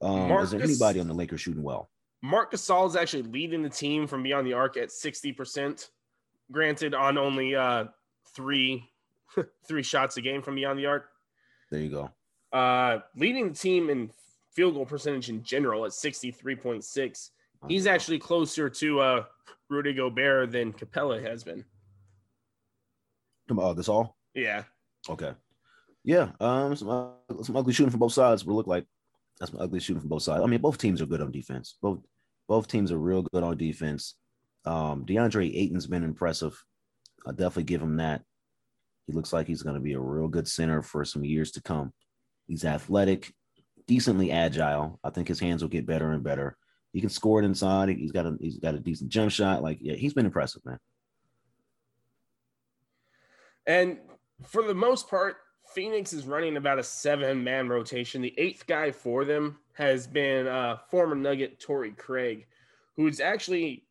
Um, 0.03 0.28
Marcus, 0.28 0.47
is 0.47 0.51
there 0.51 0.62
anybody 0.62 0.99
on 0.99 1.07
the 1.07 1.14
Lakers 1.14 1.41
shooting 1.41 1.62
well? 1.62 1.89
Marc 2.20 2.53
Gasol 2.53 2.89
is 2.89 2.97
actually 2.97 3.22
leading 3.22 3.62
the 3.62 3.70
team 3.70 4.09
from 4.09 4.24
beyond 4.24 4.47
the 4.47 4.53
arc 4.53 4.76
at 4.76 4.89
60%. 4.89 5.89
Granted, 6.51 6.94
on 6.94 7.18
only 7.18 7.55
uh 7.55 7.86
three 8.34 8.88
three 9.68 9.82
shots 9.82 10.16
a 10.16 10.20
game 10.20 10.42
from 10.42 10.55
beyond 10.55 10.78
the 10.78 10.86
arc. 10.86 11.07
There 11.70 11.80
you 11.80 11.90
go. 11.90 12.11
Uh 12.57 13.01
leading 13.16 13.49
the 13.49 13.55
team 13.55 13.90
in 13.90 14.11
field 14.55 14.74
goal 14.74 14.86
percentage 14.86 15.28
in 15.28 15.42
general 15.42 15.84
at 15.84 15.92
63.6. 15.92 17.30
He's 17.68 17.86
actually 17.86 18.18
closer 18.18 18.70
to 18.70 19.01
uh 19.01 19.24
Rudy 19.68 19.92
Gobert 19.92 20.53
than 20.53 20.72
Capela 20.72 21.22
has 21.22 21.44
been. 21.44 21.64
Oh, 23.51 23.74
this 23.74 23.88
all? 23.88 24.16
Yeah. 24.34 24.64
Okay. 25.09 25.32
Yeah. 26.05 26.30
Um, 26.40 26.76
some, 26.76 26.88
uh, 26.88 27.42
some 27.42 27.57
ugly 27.57 27.72
shooting 27.72 27.90
from 27.90 28.01
both 28.01 28.12
sides 28.12 28.44
will 28.44 28.57
look 28.57 28.66
like 28.66 28.86
that's 29.38 29.53
some 29.53 29.61
ugly 29.61 29.80
shooting 29.80 30.01
from 30.01 30.09
both 30.09 30.22
sides. 30.22 30.42
I 30.42 30.46
mean, 30.46 30.61
both 30.61 30.78
teams 30.78 31.01
are 31.01 31.07
good 31.07 31.20
on 31.20 31.30
defense. 31.30 31.76
Both 31.80 32.01
both 32.49 32.66
teams 32.66 32.90
are 32.90 32.99
real 32.99 33.22
good 33.22 33.42
on 33.42 33.57
defense. 33.57 34.14
Um, 34.64 35.04
DeAndre 35.04 35.54
Ayton's 35.54 35.86
been 35.86 36.04
impressive. 36.04 36.62
I 37.26 37.30
definitely 37.30 37.64
give 37.64 37.82
him 37.82 37.96
that. 37.96 38.22
He 39.06 39.12
looks 39.12 39.32
like 39.32 39.46
he's 39.46 39.62
going 39.62 39.74
to 39.74 39.80
be 39.80 39.94
a 39.94 40.00
real 40.00 40.28
good 40.28 40.46
center 40.46 40.82
for 40.82 41.04
some 41.04 41.24
years 41.24 41.50
to 41.52 41.62
come. 41.62 41.92
He's 42.46 42.64
athletic, 42.64 43.32
decently 43.86 44.30
agile. 44.30 45.00
I 45.02 45.11
think 45.11 45.28
his 45.28 45.40
hands 45.40 45.62
will 45.62 45.70
get 45.70 45.86
better 45.86 46.12
and 46.12 46.22
better. 46.22 46.56
He 46.92 47.00
can 47.00 47.11
score 47.11 47.40
it 47.40 47.44
inside. 47.44 47.88
He's 47.88 48.12
got 48.12 48.26
a 48.26 48.36
he's 48.40 48.59
got 48.59 48.74
a 48.74 48.80
decent 48.80 49.11
jump 49.11 49.30
shot. 49.30 49.62
Like, 49.62 49.78
yeah, 49.80 49.94
he's 49.94 50.14
been 50.14 50.26
impressive, 50.26 50.64
man. 50.64 50.78
And 53.66 53.98
for 54.42 54.62
the 54.62 54.74
most 54.74 55.09
part, 55.09 55.36
Phoenix 55.74 56.12
is 56.12 56.24
running 56.24 56.56
about 56.56 56.78
a 56.78 56.82
seven 56.82 57.44
man 57.44 57.68
rotation. 57.68 58.22
The 58.22 58.34
eighth 58.38 58.66
guy 58.66 58.90
for 58.90 59.24
them 59.24 59.59
has 59.74 60.06
been 60.06 60.46
uh, 60.46 60.78
former 60.90 61.14
Nugget 61.14 61.61
Torrey 61.61 61.92
Craig, 61.92 62.46
who's 62.96 63.20
actually 63.20 63.84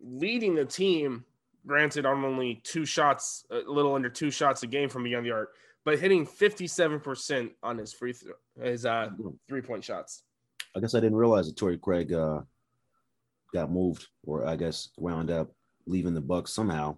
leading 0.00 0.54
the 0.54 0.64
team. 0.64 1.24
Granted, 1.66 2.06
on 2.06 2.24
only 2.24 2.60
two 2.64 2.86
shots, 2.86 3.44
a 3.50 3.58
little 3.70 3.94
under 3.94 4.08
two 4.08 4.30
shots 4.30 4.62
a 4.62 4.66
game 4.66 4.88
from 4.88 5.04
beyond 5.04 5.26
the 5.26 5.32
arc, 5.32 5.54
but 5.84 5.98
hitting 5.98 6.26
57% 6.26 7.50
on 7.62 7.76
his 7.76 7.92
free 7.92 8.12
throw, 8.12 8.32
his 8.62 8.86
uh, 8.86 9.10
three 9.48 9.60
point 9.60 9.84
shots. 9.84 10.22
I 10.74 10.80
guess 10.80 10.94
I 10.94 11.00
didn't 11.00 11.16
realize 11.16 11.46
that 11.46 11.56
Torrey 11.56 11.76
Craig 11.76 12.12
uh, 12.12 12.40
got 13.52 13.70
moved, 13.70 14.06
or 14.24 14.46
I 14.46 14.56
guess 14.56 14.90
wound 14.96 15.30
up 15.30 15.50
leaving 15.86 16.14
the 16.14 16.20
Bucks 16.20 16.54
somehow. 16.54 16.96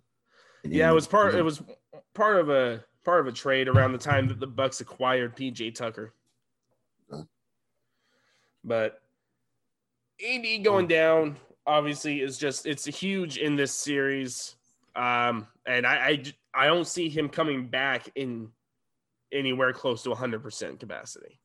Yeah, 0.62 0.90
it 0.90 0.94
was 0.94 1.06
part. 1.06 1.34
It 1.34 1.42
was 1.42 1.62
part 2.14 2.36
of 2.36 2.50
a 2.50 2.84
part 3.04 3.20
of 3.20 3.26
a 3.26 3.32
trade 3.32 3.68
around 3.68 3.92
the 3.92 3.98
time 3.98 4.28
that 4.28 4.40
the 4.40 4.46
Bucks 4.46 4.80
acquired 4.80 5.36
PJ 5.36 5.74
Tucker. 5.74 6.14
But 8.62 9.00
AD 10.22 10.64
going 10.64 10.86
down 10.86 11.36
obviously 11.70 12.20
is 12.20 12.36
just 12.36 12.66
it's 12.66 12.84
huge 12.84 13.38
in 13.38 13.54
this 13.54 13.72
series, 13.72 14.56
um, 14.96 15.46
and 15.66 15.86
I, 15.86 15.94
I 16.54 16.62
I 16.62 16.66
don't 16.66 16.86
see 16.86 17.08
him 17.08 17.28
coming 17.28 17.68
back 17.68 18.10
in 18.16 18.48
anywhere 19.32 19.72
close 19.72 20.02
to 20.02 20.10
100 20.10 20.42
percent 20.42 20.80
capacity. 20.80 21.38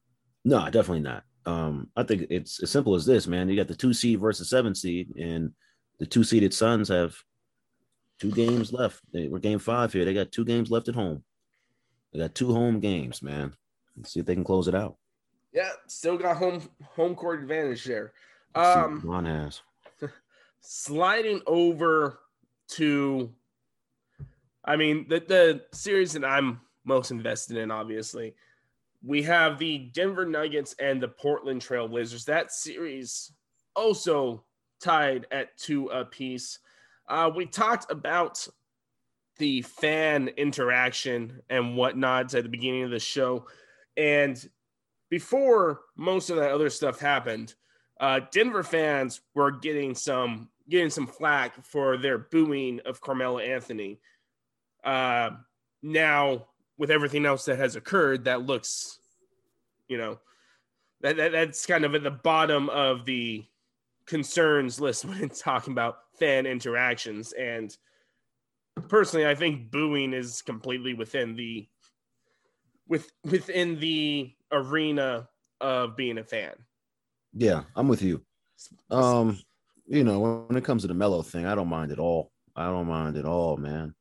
No, 0.44 0.66
definitely 0.66 1.02
not. 1.02 1.24
Um, 1.46 1.90
I 1.96 2.04
think 2.04 2.26
it's 2.32 2.62
as 2.64 2.72
simple 2.72 2.96
as 2.96 3.06
this, 3.06 3.28
man. 3.28 3.48
You 3.50 3.56
got 3.56 3.68
the 3.68 3.76
two 3.76 3.94
seed 3.94 4.20
versus 4.20 4.50
seven 4.50 4.74
seed, 4.74 5.16
and 5.16 5.52
the 6.00 6.08
two 6.08 6.24
seeded 6.24 6.54
Suns 6.54 6.90
have 6.90 7.16
two 8.20 8.32
games 8.32 8.74
left. 8.74 9.02
They 9.14 9.28
were 9.28 9.40
game 9.40 9.60
five 9.60 9.94
here. 9.94 10.06
They 10.06 10.14
got 10.14 10.32
two 10.32 10.46
games 10.46 10.72
left 10.72 10.90
at 10.90 10.96
home. 10.96 11.24
They 12.12 12.20
got 12.20 12.34
two 12.34 12.52
home 12.52 12.80
games, 12.80 13.22
man. 13.22 13.54
Let's 13.96 14.14
see 14.14 14.20
if 14.20 14.26
they 14.26 14.34
can 14.34 14.44
close 14.44 14.68
it 14.68 14.76
out. 14.76 14.98
Yeah, 15.54 15.70
still 15.88 16.18
got 16.18 16.38
home 16.38 16.68
home 16.96 17.14
court 17.14 17.42
advantage 17.42 17.84
there. 17.86 18.14
Um, 18.56 19.08
on 19.10 19.26
has 19.26 19.62
sliding 20.68 21.42
over 21.48 22.20
to, 22.70 23.32
I 24.64 24.76
mean, 24.76 25.08
the 25.08 25.20
the 25.20 25.62
series 25.72 26.14
that 26.14 26.26
I'm 26.26 26.62
most 26.84 27.12
invested 27.12 27.58
in, 27.58 27.72
obviously, 27.72 28.36
we 29.04 29.24
have 29.24 29.60
the 29.60 29.90
Denver 29.94 30.26
Nuggets 30.26 30.76
and 30.80 31.02
the 31.02 31.08
Portland 31.08 31.62
Trail 31.62 31.88
Blazers. 31.88 32.26
That 32.26 32.52
series 32.52 33.32
also 33.76 34.44
tied 34.82 35.28
at 35.32 35.58
two 35.58 35.88
apiece. 35.88 36.60
Uh, 37.08 37.30
we 37.36 37.46
talked 37.46 37.92
about 37.92 38.48
the 39.38 39.62
fan 39.62 40.30
interaction 40.38 41.42
and 41.50 41.76
whatnot 41.76 42.34
at 42.34 42.44
the 42.44 42.50
beginning 42.50 42.84
of 42.84 42.92
the 42.92 43.00
show. 43.00 43.46
And 43.98 44.50
before 45.10 45.82
most 45.96 46.30
of 46.30 46.38
that 46.38 46.52
other 46.52 46.70
stuff 46.70 47.00
happened, 47.00 47.54
uh, 48.00 48.22
Denver 48.32 48.64
fans 48.64 49.22
were 49.34 49.52
getting 49.52 49.94
some 49.94 50.50
getting 50.70 50.90
some 50.90 51.08
flack 51.08 51.64
for 51.64 51.98
their 51.98 52.18
booing 52.18 52.80
of 52.86 53.02
Carmelo 53.02 53.40
Anthony. 53.40 54.00
Uh, 54.84 55.32
now, 55.82 56.48
with 56.78 56.92
everything 56.92 57.26
else 57.26 57.46
that 57.46 57.58
has 57.58 57.76
occurred, 57.76 58.26
that 58.26 58.46
looks, 58.46 59.00
you 59.88 59.98
know, 59.98 60.20
that, 61.02 61.18
that 61.18 61.32
that's 61.32 61.66
kind 61.66 61.86
of 61.86 61.96
at 61.96 62.04
the 62.04 62.12
bottom 62.12 62.70
of 62.70 63.06
the 63.06 63.46
concerns 64.06 64.80
list 64.80 65.06
when 65.06 65.22
it's 65.24 65.42
talking 65.42 65.74
about 65.74 65.98
fan 66.20 66.46
interactions. 66.46 67.32
And 67.34 67.76
personally, 68.88 69.28
I 69.28 69.36
think 69.36 69.72
booing 69.72 70.14
is 70.14 70.42
completely 70.42 70.94
within 70.94 71.36
the 71.36 71.68
with 72.88 73.12
within 73.24 73.80
the 73.80 74.34
arena 74.52 75.28
of 75.62 75.96
being 75.96 76.18
a 76.18 76.24
fan. 76.24 76.54
Yeah, 77.34 77.64
I'm 77.76 77.88
with 77.88 78.02
you. 78.02 78.22
Um, 78.90 79.40
you 79.88 80.04
know, 80.04 80.46
when 80.48 80.58
it 80.58 80.64
comes 80.64 80.82
to 80.82 80.88
the 80.88 80.94
Melo 80.94 81.22
thing, 81.22 81.46
I 81.46 81.56
don't 81.56 81.68
mind 81.68 81.92
at 81.92 82.00
all. 82.00 82.32
I 82.56 82.66
don't 82.66 82.88
mind 82.88 83.18
at 83.18 83.26
all, 83.26 83.58
man. 83.58 83.94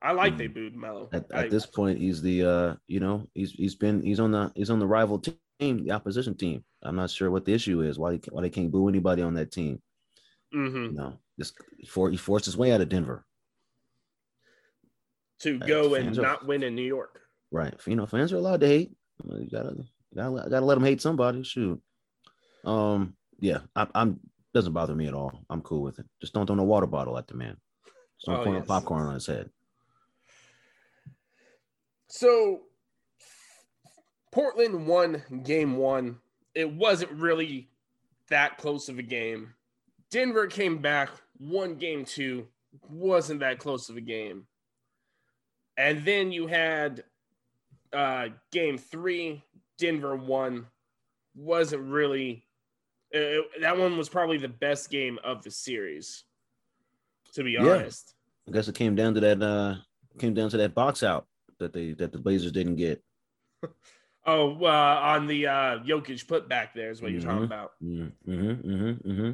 I 0.00 0.12
like 0.12 0.32
um, 0.32 0.38
they 0.38 0.46
booed 0.46 0.76
Melo. 0.76 1.08
At, 1.12 1.30
at 1.32 1.50
this 1.50 1.66
point, 1.66 1.98
he's 1.98 2.22
the 2.22 2.44
uh, 2.44 2.74
you 2.86 3.00
know, 3.00 3.26
he's 3.34 3.52
he's 3.52 3.74
been 3.74 4.02
he's 4.02 4.20
on 4.20 4.30
the 4.30 4.52
he's 4.54 4.70
on 4.70 4.78
the 4.78 4.86
rival 4.86 5.18
team, 5.58 5.84
the 5.84 5.90
opposition 5.90 6.36
team. 6.36 6.64
I'm 6.82 6.96
not 6.96 7.10
sure 7.10 7.30
what 7.30 7.44
the 7.44 7.52
issue 7.52 7.82
is. 7.82 7.98
Why 7.98 8.20
why 8.30 8.42
they 8.42 8.50
can't 8.50 8.70
boo 8.70 8.88
anybody 8.88 9.22
on 9.22 9.34
that 9.34 9.50
team? 9.50 9.82
Mm-hmm. 10.54 10.94
No, 10.94 11.18
just 11.38 11.54
for 11.88 12.10
he 12.10 12.16
forced 12.16 12.44
his 12.44 12.56
way 12.56 12.72
out 12.72 12.80
of 12.80 12.88
Denver 12.88 13.24
to 15.40 15.58
go 15.58 15.94
and 15.94 16.16
are, 16.16 16.22
not 16.22 16.46
win 16.46 16.62
in 16.62 16.74
New 16.74 16.82
York. 16.82 17.20
Right. 17.50 17.74
You 17.86 17.96
know, 17.96 18.06
fans 18.06 18.32
are 18.32 18.36
allowed 18.36 18.60
to 18.60 18.66
hate. 18.66 18.92
You 19.24 19.48
gotta 19.50 19.76
gotta 20.14 20.48
gotta 20.48 20.64
let 20.64 20.74
them 20.74 20.84
hate 20.84 21.00
somebody. 21.00 21.42
Shoot. 21.42 21.80
Um. 22.64 23.14
Yeah. 23.40 23.60
I, 23.74 23.86
I'm 23.94 24.20
doesn't 24.58 24.72
bother 24.72 24.96
me 24.96 25.06
at 25.06 25.14
all. 25.14 25.44
I'm 25.50 25.62
cool 25.62 25.82
with 25.82 26.00
it. 26.00 26.06
Just 26.20 26.32
don't 26.32 26.44
throw 26.44 26.56
no 26.56 26.64
water 26.64 26.88
bottle 26.88 27.16
at 27.16 27.28
the 27.28 27.34
man. 27.34 27.56
Just 28.16 28.26
don't 28.26 28.44
oh, 28.44 28.52
yes. 28.54 28.66
popcorn 28.66 29.06
on 29.06 29.14
his 29.14 29.24
head. 29.24 29.50
So 32.08 32.62
Portland 34.32 34.88
won 34.88 35.22
game 35.44 35.76
one. 35.76 36.18
It 36.56 36.68
wasn't 36.72 37.12
really 37.12 37.70
that 38.30 38.58
close 38.58 38.88
of 38.88 38.98
a 38.98 39.02
game. 39.02 39.54
Denver 40.10 40.48
came 40.48 40.78
back, 40.78 41.10
won 41.38 41.76
game 41.76 42.04
two, 42.04 42.48
wasn't 42.90 43.38
that 43.38 43.60
close 43.60 43.88
of 43.88 43.96
a 43.96 44.00
game. 44.00 44.48
And 45.76 46.04
then 46.04 46.32
you 46.32 46.48
had 46.48 47.04
uh, 47.92 48.30
game 48.50 48.76
three, 48.76 49.44
Denver 49.78 50.16
won, 50.16 50.66
wasn't 51.36 51.84
really 51.84 52.47
It- 53.10 53.60
that 53.62 53.76
one 53.76 53.96
was 53.96 54.08
probably 54.08 54.38
the 54.38 54.48
best 54.48 54.90
game 54.90 55.18
of 55.24 55.42
the 55.42 55.50
series, 55.50 56.24
to 57.34 57.42
be 57.42 57.52
Yeah. 57.52 57.60
honest. 57.74 58.14
I 58.46 58.52
guess 58.52 58.68
it 58.68 58.74
came 58.74 58.94
down 58.94 59.14
to 59.14 59.20
that. 59.20 59.42
Uh, 59.42 59.76
came 60.18 60.34
down 60.34 60.50
to 60.50 60.56
that 60.58 60.74
box 60.74 61.02
out 61.02 61.26
that 61.58 61.72
they 61.72 61.92
that 61.94 62.12
the 62.12 62.18
Blazers 62.18 62.52
didn't 62.52 62.76
get. 62.76 63.02
Oh, 64.26 64.62
uh, 64.62 65.00
on 65.02 65.26
the 65.26 65.46
uh, 65.46 65.78
Jokic 65.84 66.26
putback 66.26 66.74
there 66.74 66.90
is 66.90 67.00
what 67.00 67.12
you're 67.12 67.20
talking 67.22 67.42
Mhm. 67.42 67.44
about. 67.46 67.72
Mm-hmm, 67.82 68.30
mm-hmm, 68.30 69.10
mm-hmm. 69.10 69.32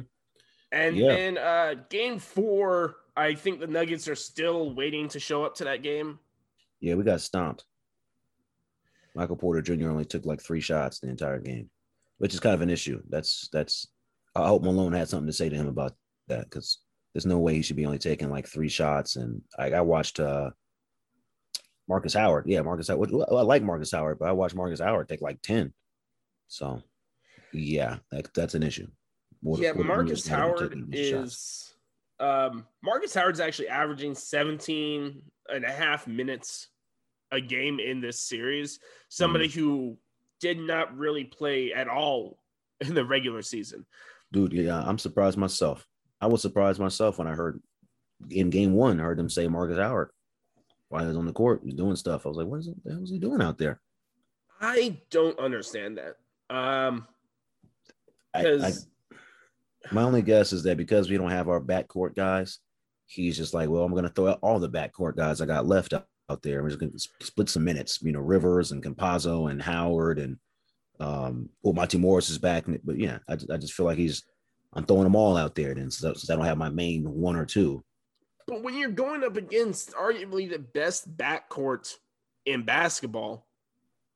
And 0.71 0.95
Yeah. 0.95 1.07
then 1.07 1.37
uh, 1.37 1.73
game 1.89 2.17
four, 2.17 2.95
I 3.17 3.33
think 3.35 3.59
the 3.59 3.67
Nuggets 3.67 4.07
are 4.07 4.15
still 4.15 4.73
waiting 4.73 5.09
to 5.09 5.19
show 5.19 5.43
up 5.43 5.53
to 5.55 5.65
that 5.65 5.81
game. 5.83 6.19
Yeah, 6.79 6.95
we 6.95 7.03
got 7.03 7.19
stomped. 7.19 7.65
Michael 9.15 9.35
Porter 9.35 9.61
Jr. 9.61 9.89
only 9.89 10.05
took 10.05 10.25
like 10.25 10.41
three 10.41 10.61
shots 10.61 10.99
the 10.99 11.09
entire 11.09 11.39
game, 11.39 11.69
which 12.17 12.33
is 12.33 12.39
kind 12.39 12.55
of 12.55 12.61
an 12.61 12.69
issue. 12.69 13.01
That's 13.09 13.49
that's. 13.51 13.87
I 14.35 14.47
hope 14.47 14.63
Malone 14.63 14.93
had 14.93 15.07
something 15.07 15.27
to 15.27 15.33
say 15.33 15.47
to 15.49 15.55
him 15.55 15.67
about 15.67 15.93
that 16.27 16.43
because 16.49 16.79
there's 17.13 17.25
no 17.25 17.37
way 17.39 17.53
he 17.55 17.61
should 17.61 17.77
be 17.77 17.85
only 17.85 17.97
taking 17.99 18.29
like 18.29 18.47
three 18.47 18.67
shots. 18.69 19.15
And 19.15 19.41
I, 19.57 19.71
I 19.71 19.81
watched 19.81 20.19
uh 20.19 20.49
Markus 21.87 22.13
Howard. 22.13 22.45
Yeah, 22.47 22.61
Markus 22.61 22.87
Howard. 22.87 23.11
I 23.13 23.41
like 23.41 23.63
Markus 23.63 23.91
Howard, 23.91 24.19
but 24.19 24.27
I 24.27 24.31
watched 24.31 24.55
Markus 24.55 24.79
Howard 24.79 25.07
take 25.07 25.21
like 25.21 25.41
ten. 25.41 25.73
So, 26.47 26.81
yeah, 27.53 27.97
that, 28.11 28.33
that's 28.33 28.55
an 28.55 28.63
issue. 28.63 28.87
What- 29.41 29.61
yeah, 29.61 29.71
what- 29.71 29.85
Markus 29.85 30.27
Howard 30.27 30.89
is 30.91 31.73
um 32.19 32.65
Markus 32.83 33.13
Howard's 33.13 33.39
actually 33.41 33.67
averaging 33.67 34.15
17 34.15 35.21
and 35.49 35.65
a 35.65 35.71
half 35.71 36.07
minutes 36.07 36.69
a 37.31 37.41
game 37.41 37.79
in 37.79 37.99
this 38.01 38.21
series. 38.21 38.79
Somebody 39.09 39.47
Mm-hmm. 39.49 39.59
who 39.59 39.97
did 40.39 40.59
not 40.59 40.95
really 40.97 41.23
play 41.23 41.73
at 41.73 41.87
all 41.87 42.37
in 42.81 42.93
the 42.93 43.05
regular 43.05 43.41
season. 43.41 43.85
dude. 44.31 44.53
Yeah, 44.53 44.81
I'm 44.81 44.97
surprised 44.97 45.37
myself. 45.37 45.85
I 46.21 46.27
was 46.27 46.41
surprised 46.41 46.79
myself 46.79 47.17
when 47.19 47.27
I 47.27 47.33
heard 47.33 47.61
in 48.29 48.49
game 48.49 48.73
one, 48.73 48.99
I 48.99 49.03
heard 49.03 49.17
them 49.17 49.29
say 49.29 49.47
Markus 49.47 49.77
Howard 49.77 50.09
while 50.89 51.01
he 51.01 51.07
was 51.07 51.17
on 51.17 51.25
the 51.25 51.33
court, 51.33 51.61
he 51.61 51.67
was 51.67 51.75
doing 51.75 51.95
stuff. 51.95 52.25
I 52.25 52.29
was 52.29 52.37
like, 52.37 52.47
what 52.47 52.59
is 52.59 52.67
it? 52.67 52.75
The 52.83 52.93
hell 52.93 53.03
is 53.03 53.09
he 53.09 53.19
doing 53.19 53.41
out 53.41 53.57
there? 53.57 53.81
I 54.61 54.97
don't 55.09 55.37
understand 55.39 55.99
that. 55.99 56.15
Um 56.55 57.07
because 58.33 58.87
my 59.91 60.03
only 60.03 60.21
guess 60.21 60.53
is 60.53 60.63
that 60.63 60.77
because 60.77 61.09
we 61.09 61.17
don't 61.17 61.31
have 61.31 61.47
our 61.47 61.61
backcourt 61.61 62.15
guys, 62.15 62.59
he's 63.05 63.37
just 63.37 63.53
like, 63.53 63.69
well, 63.69 63.83
I'm 63.83 63.91
going 63.91 64.03
to 64.03 64.09
throw 64.09 64.29
out 64.29 64.39
all 64.41 64.59
the 64.59 64.69
backcourt 64.69 65.15
guys 65.15 65.39
I 65.39 65.45
got 65.45 65.65
left 65.65 65.93
out, 65.93 66.07
out 66.29 66.41
there. 66.41 66.61
We're 66.61 66.69
just 66.69 66.79
going 66.79 66.91
to 66.91 67.25
split 67.25 67.49
some 67.49 67.63
minutes. 67.63 68.01
You 68.01 68.11
know, 68.11 68.19
Rivers 68.19 68.71
and 68.71 68.83
Campazzo 68.83 69.49
and 69.49 69.61
Howard 69.61 70.19
and 70.19 70.37
um, 70.99 71.49
well, 71.61 71.73
Monte 71.73 71.97
Morris 71.97 72.29
is 72.29 72.37
back, 72.37 72.65
but 72.83 72.97
yeah, 72.97 73.19
I, 73.27 73.33
I 73.33 73.57
just 73.57 73.73
feel 73.73 73.85
like 73.85 73.97
he's 73.97 74.23
I'm 74.75 74.85
throwing 74.85 75.03
them 75.03 75.15
all 75.15 75.37
out 75.37 75.55
there 75.55 75.73
then, 75.73 75.89
so, 75.89 76.13
since 76.13 76.29
I 76.29 76.35
don't 76.35 76.45
have 76.45 76.57
my 76.57 76.69
main 76.69 77.03
one 77.03 77.35
or 77.35 77.45
two. 77.45 77.83
But 78.47 78.61
when 78.61 78.77
you're 78.77 78.89
going 78.89 79.23
up 79.23 79.37
against 79.37 79.93
arguably 79.93 80.49
the 80.49 80.59
best 80.59 81.17
backcourt 81.17 81.93
in 82.45 82.63
basketball, 82.63 83.47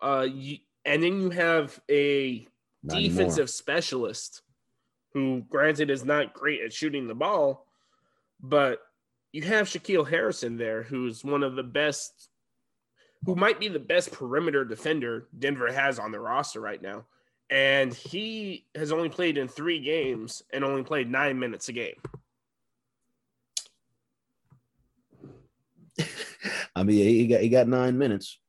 uh, 0.02 0.28
you, 0.32 0.58
and 0.86 1.02
then 1.02 1.22
you 1.22 1.30
have 1.32 1.80
a 1.90 2.48
Not 2.84 2.98
anymore. 2.98 3.18
defensive 3.18 3.50
specialist 3.50 4.42
who, 5.14 5.44
granted, 5.50 5.90
is 5.90 6.06
not 6.06 6.34
great 6.34 6.62
at 6.62 6.74
shooting 6.74 7.08
the 7.08 7.16
ball, 7.16 7.66
but 8.42 8.80
you 9.32 9.44
have 9.44 9.68
Shaquille 9.68 10.10
Harrison 10.10 10.58
there, 10.58 10.84
who's 10.84 11.24
one 11.24 11.44
of 11.44 11.56
the 11.56 11.64
best, 11.64 12.30
who 13.26 13.36
might 13.36 13.60
be 13.60 13.68
the 13.68 13.80
best 13.80 14.12
perimeter 14.12 14.66
defender 14.66 15.28
Denver 15.38 15.72
has 15.72 16.00
on 16.00 16.12
the 16.12 16.20
roster 16.20 16.60
right 16.60 16.82
now. 16.82 17.06
And 17.52 17.94
he 17.94 18.66
has 18.76 18.92
only 18.92 19.10
played 19.10 19.38
in 19.38 19.48
three 19.48 19.80
games 19.80 20.44
and 20.54 20.64
only 20.64 20.84
played 20.84 21.10
nine 21.10 21.40
minutes 21.40 21.68
a 21.70 21.74
game. 21.74 21.96
I 26.76 26.84
mean, 26.84 26.98
he 26.98 27.28
got 27.28 27.42
he 27.42 27.50
got 27.50 27.68
nine 27.68 27.98
minutes. 27.98 28.40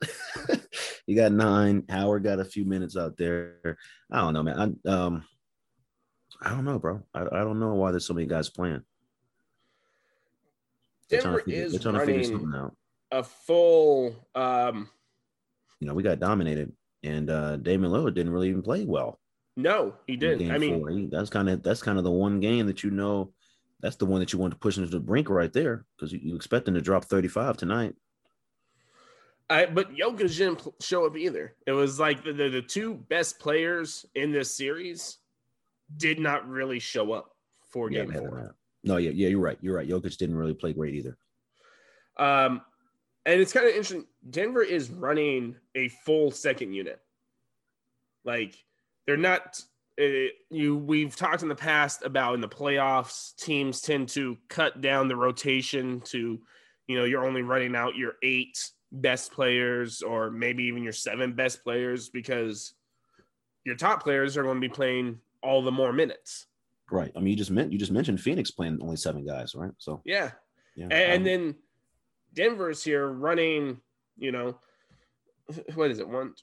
he 1.07 1.15
got 1.15 1.33
nine. 1.33 1.85
Howard 1.89 2.25
got 2.25 2.41
a 2.41 2.45
few 2.45 2.67
minutes 2.67 2.97
out 2.97 3.17
there. 3.17 3.79
I 4.13 4.21
don't 4.21 4.35
know, 4.35 4.43
man. 4.43 4.79
I 4.87 4.89
um, 4.91 5.25
I 6.43 6.51
don't 6.51 6.67
know, 6.67 6.79
bro. 6.79 7.03
I, 7.15 7.23
I 7.23 7.41
don't 7.41 7.59
know 7.59 7.75
why 7.75 7.91
there's 7.91 8.07
so 8.07 8.15
many 8.15 8.27
guys 8.27 8.51
playing. 8.51 8.83
They're 11.11 11.21
trying 11.21 11.35
Denver 11.35 11.39
to 11.41 11.45
figure, 11.51 11.65
is 11.65 11.73
they're 11.73 11.81
trying 11.81 11.95
to 11.95 12.01
figure 12.01 12.15
running 12.15 12.33
something 12.33 12.61
out. 12.61 12.77
a 13.11 13.23
full 13.25 14.29
um 14.35 14.89
You 15.81 15.89
know, 15.89 15.95
we 15.95 16.03
got 16.03 16.21
dominated, 16.21 16.73
and 17.03 17.29
uh 17.31 17.57
Damian 17.57 17.93
Lillard 17.93 18.15
didn't 18.15 18.33
really 18.33 18.49
even 18.49 18.63
play 18.63 18.85
well. 18.85 19.19
no, 19.57 19.95
he 20.07 20.17
didn't. 20.17 20.51
I 20.51 20.59
mean. 20.59 20.87
He- 20.89 21.07
that's 21.07 21.31
kind 21.31 21.49
of 21.51 21.63
that's 21.63 21.83
kind 21.83 21.99
of 21.99 22.05
the 22.05 22.11
one 22.11 22.41
game 22.41 22.67
that 22.67 22.83
you 22.85 22.91
know. 22.91 23.33
That's 23.83 23.97
the 23.97 24.05
one 24.05 24.21
that 24.21 24.31
you 24.35 24.39
want 24.39 24.53
to 24.53 24.59
push 24.59 24.77
into 24.77 24.91
the 24.91 25.01
brink 25.01 25.31
right 25.31 25.51
there 25.53 25.87
because 25.97 26.13
you, 26.13 26.21
you 26.23 26.37
expect 26.37 26.67
them 26.67 26.75
to 26.75 26.83
drop 26.83 27.07
35 27.07 27.57
tonight. 27.57 27.95
I 29.49 29.67
but 29.67 29.93
Jokic 29.95 30.37
didn't 30.37 30.63
show 30.81 31.07
up 31.07 31.17
either. 31.17 31.57
It 31.67 31.73
was 31.73 31.99
like 31.99 32.23
the, 32.23 32.33
the 32.33 32.49
the 32.51 32.63
two 32.63 32.95
best 33.09 33.39
players 33.41 34.05
in 34.15 34.33
this 34.33 34.55
series 34.55 35.17
did 35.97 36.21
not 36.21 36.49
really 36.49 36.79
show 36.79 37.13
up 37.13 37.33
for 37.73 37.91
Yeah, 37.91 38.05
game 38.05 38.13
four. 38.13 38.55
No, 38.83 38.97
yeah, 38.97 39.11
yeah, 39.11 39.29
you're 39.29 39.41
right. 39.41 39.59
You're 39.61 39.77
right. 39.77 39.89
Jokic 39.89 40.17
didn't 40.17 40.37
really 40.37 40.55
play 40.55 40.73
great 40.73 40.95
either. 40.95 41.19
Um, 42.17 42.63
and 43.27 43.41
it's 43.41 43.53
kind 43.53 43.67
of 43.67 43.73
interesting. 43.73 44.07
Denver 44.29 44.63
is 44.63 44.91
running 44.91 45.57
a 45.75 45.89
full 45.89 46.31
second 46.31 46.73
unit. 46.73 47.01
Like 48.25 48.55
they're 49.07 49.17
not. 49.17 49.63
Uh, 50.01 50.31
you 50.51 50.77
we've 50.77 51.15
talked 51.15 51.43
in 51.43 51.49
the 51.49 51.55
past 51.55 52.05
about 52.05 52.35
in 52.35 52.41
the 52.41 52.49
playoffs, 52.49 53.37
teams 53.37 53.83
tend 53.83 54.09
to 54.09 54.39
cut 54.49 54.81
down 54.81 55.09
the 55.09 55.17
rotation 55.17 56.01
to, 56.01 56.41
you 56.87 56.97
know, 56.97 57.05
you're 57.05 57.27
only 57.27 57.43
running 57.43 57.77
out 57.77 57.97
your 57.97 58.15
eight 58.23 58.71
best 58.93 59.33
players 59.33 60.01
or 60.01 60.31
maybe 60.31 60.65
even 60.65 60.83
your 60.83 60.93
seven 60.93 61.35
best 61.35 61.63
players 61.63 62.09
because 62.09 62.75
your 63.65 63.77
top 63.77 64.03
players 64.03 64.37
are 64.37 64.43
going 64.43 64.61
to 64.61 64.69
be 64.69 64.73
playing 64.73 65.19
all 65.43 65.63
the 65.63 65.71
more 65.71 65.93
minutes. 65.93 66.47
Right. 66.91 67.13
I 67.17 67.21
mean, 67.21 67.29
you 67.29 67.37
just 67.37 67.51
meant 67.51 67.73
you 67.73 67.79
just 67.79 67.93
mentioned 67.93 68.21
Phoenix 68.21 68.51
playing 68.51 68.79
only 68.83 68.97
seven 68.97 69.25
guys, 69.25 69.55
right? 69.55 69.73
So 69.79 70.03
Yeah. 70.05 70.33
yeah. 70.75 70.89
and 70.91 71.19
um, 71.19 71.25
then 71.25 71.55
Denver's 72.35 72.83
here 72.83 73.07
running, 73.09 73.81
you 74.19 74.33
know, 74.33 74.59
what 75.75 75.91
is 75.91 75.99
it? 75.99 76.09
One 76.09 76.35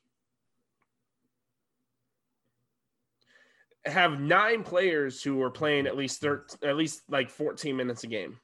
have 3.86 4.20
nine 4.20 4.64
players 4.64 5.24
who 5.24 5.42
are 5.42 5.50
playing 5.50 5.88
at 5.88 5.98
least 5.98 6.22
13, 6.22 6.70
at 6.70 6.76
least 6.76 7.02
like 7.10 7.30
14 7.30 7.76
minutes 7.76 8.04
a 8.04 8.08
game. 8.08 8.38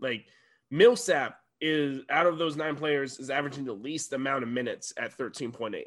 Like 0.00 0.26
Millsap 0.70 1.38
is 1.60 2.02
out 2.10 2.26
of 2.26 2.38
those 2.38 2.56
nine 2.56 2.76
players 2.76 3.18
is 3.18 3.30
averaging 3.30 3.64
the 3.64 3.72
least 3.72 4.12
amount 4.12 4.42
of 4.42 4.48
minutes 4.48 4.92
at 4.96 5.16
13.8. 5.16 5.84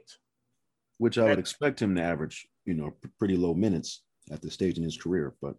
which 0.97 1.17
I 1.17 1.25
would 1.25 1.39
expect 1.39 1.81
him 1.81 1.95
to 1.95 2.01
average, 2.01 2.47
you 2.65 2.73
know, 2.73 2.93
pretty 3.17 3.37
low 3.37 3.53
minutes 3.53 4.01
at 4.31 4.41
this 4.41 4.53
stage 4.53 4.77
in 4.77 4.83
his 4.83 4.97
career. 4.97 5.35
But 5.41 5.55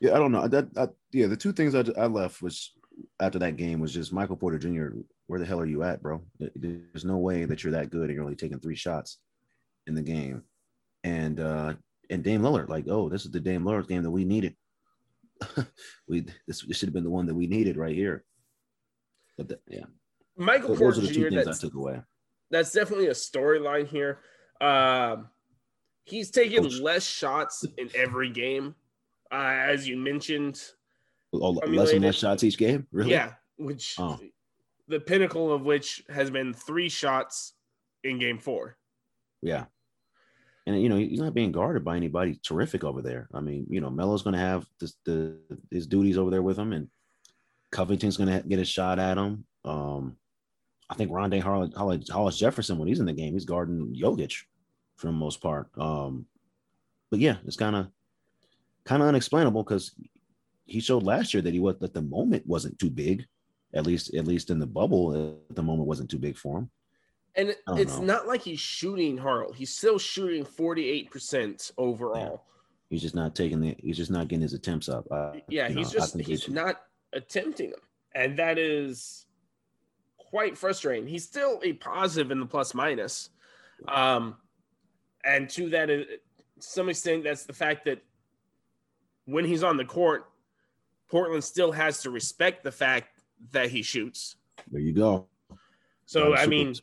yeah, 0.00 0.14
I 0.14 0.18
don't 0.18 0.32
know. 0.32 0.46
That, 0.48 0.72
that 0.74 0.94
yeah, 1.12 1.26
the 1.26 1.36
two 1.36 1.52
things 1.52 1.74
I, 1.74 1.84
I 1.98 2.06
left 2.06 2.42
was 2.42 2.72
after 3.20 3.38
that 3.38 3.56
game 3.56 3.80
was 3.80 3.92
just 3.92 4.12
Michael 4.12 4.36
Porter 4.36 4.58
Jr. 4.58 4.98
Where 5.26 5.40
the 5.40 5.46
hell 5.46 5.60
are 5.60 5.66
you 5.66 5.82
at, 5.82 6.02
bro? 6.02 6.22
There's 6.54 7.04
no 7.04 7.18
way 7.18 7.44
that 7.44 7.62
you're 7.62 7.72
that 7.72 7.90
good 7.90 8.04
and 8.04 8.14
you're 8.14 8.24
only 8.24 8.36
taking 8.36 8.60
three 8.60 8.76
shots 8.76 9.18
in 9.86 9.94
the 9.94 10.02
game. 10.02 10.42
And 11.04 11.40
uh 11.40 11.74
and 12.08 12.22
Dame 12.22 12.42
Lillard, 12.42 12.68
like, 12.68 12.86
oh, 12.88 13.08
this 13.08 13.24
is 13.24 13.32
the 13.32 13.40
Dame 13.40 13.64
Lillard 13.64 13.88
game 13.88 14.02
that 14.02 14.10
we 14.10 14.24
needed. 14.24 14.54
we 16.08 16.20
this, 16.46 16.62
this 16.62 16.76
should 16.76 16.88
have 16.88 16.94
been 16.94 17.04
the 17.04 17.10
one 17.10 17.26
that 17.26 17.34
we 17.34 17.46
needed 17.46 17.76
right 17.76 17.94
here. 17.94 18.24
But 19.36 19.48
the, 19.48 19.58
yeah, 19.68 19.84
Michael 20.36 20.76
Porter 20.76 21.00
are 21.00 21.02
the 21.02 21.12
two 21.12 21.30
Jr. 21.30 21.44
That's, 21.44 21.58
took 21.58 21.74
away. 21.74 22.00
that's 22.50 22.72
definitely 22.72 23.08
a 23.08 23.12
storyline 23.12 23.86
here. 23.86 24.20
Um, 24.60 25.28
he's 26.06 26.30
taking 26.30 26.62
Coach. 26.62 26.80
less 26.80 27.04
shots 27.06 27.64
in 27.76 27.90
every 27.94 28.30
game, 28.30 28.74
uh, 29.30 29.36
as 29.68 29.86
you 29.86 29.96
mentioned. 29.96 30.60
Oh, 31.32 31.50
less 31.50 31.92
and 31.92 32.02
less 32.02 32.14
shots 32.16 32.42
each 32.44 32.56
game, 32.56 32.86
really? 32.92 33.10
Yeah, 33.10 33.34
which 33.58 33.96
Oh. 33.98 34.18
the 34.88 35.00
pinnacle 35.00 35.52
of 35.52 35.62
which 35.62 36.02
has 36.08 36.30
been 36.30 36.54
three 36.54 36.88
shots 36.88 37.52
in 38.04 38.18
game 38.18 38.38
four. 38.38 38.78
Yeah. 39.42 39.66
And 40.66 40.80
you 40.82 40.88
know, 40.88 40.96
he's 40.96 41.20
not 41.20 41.34
being 41.34 41.52
guarded 41.52 41.84
by 41.84 41.96
anybody 41.96 42.40
terrific 42.42 42.82
over 42.84 43.02
there. 43.02 43.28
I 43.34 43.40
mean, 43.40 43.66
you 43.68 43.80
know, 43.80 43.90
Melo's 43.90 44.22
gonna 44.22 44.38
have 44.38 44.66
this, 44.80 44.94
the 45.04 45.38
his 45.70 45.86
duties 45.86 46.18
over 46.18 46.30
there 46.30 46.42
with 46.42 46.58
him, 46.58 46.72
and 46.72 46.88
Covington's 47.70 48.16
gonna 48.16 48.42
get 48.42 48.58
a 48.58 48.64
shot 48.64 48.98
at 48.98 49.18
him. 49.18 49.44
Um, 49.64 50.16
I 50.88 50.94
think 50.94 51.10
Rondae 51.10 51.40
Hollis, 51.40 51.74
Hollis, 51.74 52.08
Hollis 52.08 52.38
Jefferson, 52.38 52.78
when 52.78 52.88
he's 52.88 53.00
in 53.00 53.06
the 53.06 53.12
game, 53.12 53.34
he's 53.34 53.44
guarding 53.44 53.94
Jokic 53.94 54.34
for 54.96 55.06
the 55.06 55.12
most 55.12 55.40
part. 55.40 55.68
Um, 55.78 56.26
but 57.10 57.20
yeah, 57.20 57.36
it's 57.46 57.56
kind 57.56 57.76
of 57.76 57.88
kind 58.84 59.02
of 59.02 59.08
unexplainable 59.08 59.62
because 59.62 59.92
he 60.64 60.80
showed 60.80 61.02
last 61.02 61.32
year 61.32 61.42
that 61.42 61.52
he 61.52 61.60
was 61.60 61.76
that 61.78 61.94
the 61.94 62.02
moment 62.02 62.46
wasn't 62.46 62.78
too 62.78 62.90
big, 62.90 63.26
at 63.74 63.86
least 63.86 64.14
at 64.14 64.26
least 64.26 64.50
in 64.50 64.58
the 64.58 64.66
bubble, 64.66 65.10
uh, 65.48 65.54
the 65.54 65.62
moment 65.62 65.88
wasn't 65.88 66.10
too 66.10 66.18
big 66.18 66.36
for 66.36 66.58
him. 66.58 66.70
And 67.36 67.54
it's 67.76 67.98
know. 67.98 68.04
not 68.04 68.26
like 68.26 68.40
he's 68.40 68.60
shooting 68.60 69.18
hard. 69.18 69.54
He's 69.54 69.76
still 69.76 69.98
shooting 69.98 70.42
48% 70.42 71.70
overall. 71.76 72.44
He's 72.88 73.02
just 73.02 73.14
not 73.14 73.34
taking 73.34 73.60
the. 73.60 73.76
He's 73.78 73.96
just 73.96 74.10
not 74.10 74.28
getting 74.28 74.42
his 74.42 74.54
attempts 74.54 74.88
up. 74.88 75.06
Uh, 75.10 75.32
yeah, 75.48 75.68
he's 75.68 75.92
know, 75.92 76.00
just 76.00 76.18
he's 76.18 76.48
not 76.48 76.82
attempting 77.12 77.70
them, 77.70 77.80
and 78.14 78.38
that 78.38 78.58
is 78.58 79.26
quite 80.16 80.56
frustrating. 80.56 81.06
He's 81.06 81.24
still 81.24 81.60
a 81.64 81.74
positive 81.74 82.30
in 82.30 82.40
the 82.40 82.46
plus 82.46 82.74
minus, 82.74 83.30
um, 83.88 84.36
and 85.26 85.50
to 85.50 85.68
that, 85.70 85.90
uh, 85.90 86.04
some 86.58 86.88
extent, 86.88 87.24
that's 87.24 87.44
the 87.44 87.52
fact 87.52 87.84
that 87.86 88.02
when 89.26 89.44
he's 89.44 89.62
on 89.62 89.76
the 89.76 89.84
court, 89.84 90.26
Portland 91.10 91.44
still 91.44 91.72
has 91.72 92.02
to 92.02 92.10
respect 92.10 92.64
the 92.64 92.72
fact 92.72 93.20
that 93.52 93.70
he 93.70 93.82
shoots. 93.82 94.36
There 94.70 94.80
you 94.80 94.92
go. 94.92 95.26
So 96.06 96.34
I 96.36 96.46
mean, 96.46 96.74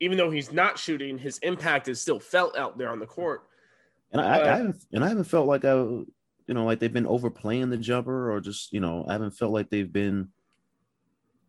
even 0.00 0.18
though 0.18 0.30
he's 0.30 0.52
not 0.52 0.78
shooting, 0.78 1.18
his 1.18 1.38
impact 1.38 1.88
is 1.88 2.00
still 2.00 2.20
felt 2.20 2.56
out 2.56 2.76
there 2.76 2.90
on 2.90 2.98
the 2.98 3.06
court. 3.06 3.44
And 4.12 4.20
I, 4.20 4.40
I 4.40 4.56
haven't, 4.56 4.84
and 4.92 5.04
I 5.04 5.08
haven't 5.08 5.24
felt 5.24 5.46
like 5.46 5.64
I, 5.64 5.74
you 5.74 6.06
know, 6.48 6.64
like 6.64 6.78
they've 6.78 6.92
been 6.92 7.06
overplaying 7.06 7.70
the 7.70 7.76
jumper, 7.76 8.32
or 8.32 8.40
just 8.40 8.72
you 8.72 8.80
know, 8.80 9.04
I 9.08 9.12
haven't 9.12 9.32
felt 9.32 9.52
like 9.52 9.70
they've 9.70 9.92
been 9.92 10.28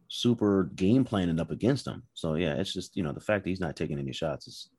super 0.09 0.71
game 0.75 1.03
planning 1.03 1.39
up 1.39 1.51
against 1.51 1.85
him. 1.85 2.03
So 2.13 2.35
yeah, 2.35 2.53
it's 2.53 2.73
just 2.73 2.95
you 2.95 3.03
know 3.03 3.11
the 3.11 3.19
fact 3.19 3.43
that 3.43 3.49
he's 3.49 3.59
not 3.59 3.75
taking 3.75 3.99
any 3.99 4.13
shots 4.13 4.47
is 4.47 4.69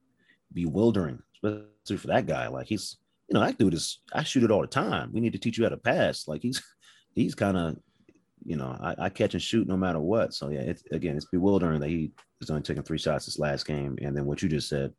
bewildering, 0.52 1.20
especially 1.42 1.96
for 1.96 2.08
that 2.08 2.26
guy. 2.26 2.48
Like 2.48 2.66
he's, 2.66 2.96
you 3.28 3.34
know, 3.34 3.44
that 3.44 3.58
dude 3.58 3.74
is. 3.74 4.00
I 4.12 4.22
shoot 4.22 4.42
it 4.42 4.50
all 4.50 4.60
the 4.60 4.66
time. 4.66 5.10
We 5.12 5.20
need 5.20 5.32
to 5.32 5.38
teach 5.38 5.58
you 5.58 5.64
how 5.64 5.70
to 5.70 5.76
pass. 5.76 6.28
Like 6.28 6.42
he's, 6.42 6.62
he's 7.14 7.34
kind 7.34 7.56
of, 7.56 7.76
you 8.44 8.56
know, 8.56 8.76
I, 8.80 8.94
I, 8.98 9.08
catch 9.08 9.34
and 9.34 9.42
shoot 9.42 9.68
no 9.68 9.76
matter 9.76 10.00
what. 10.00 10.32
So 10.32 10.48
yeah, 10.50 10.60
it's 10.60 10.82
again, 10.90 11.16
it's 11.16 11.26
bewildering 11.26 11.80
that 11.80 11.88
he 11.88 12.12
is 12.40 12.50
only 12.50 12.62
taking 12.62 12.82
three 12.82 12.98
shots 12.98 13.26
this 13.26 13.38
last 13.38 13.66
game, 13.66 13.98
and 14.00 14.16
then 14.16 14.26
what 14.26 14.42
you 14.42 14.48
just 14.48 14.68
said, 14.68 14.92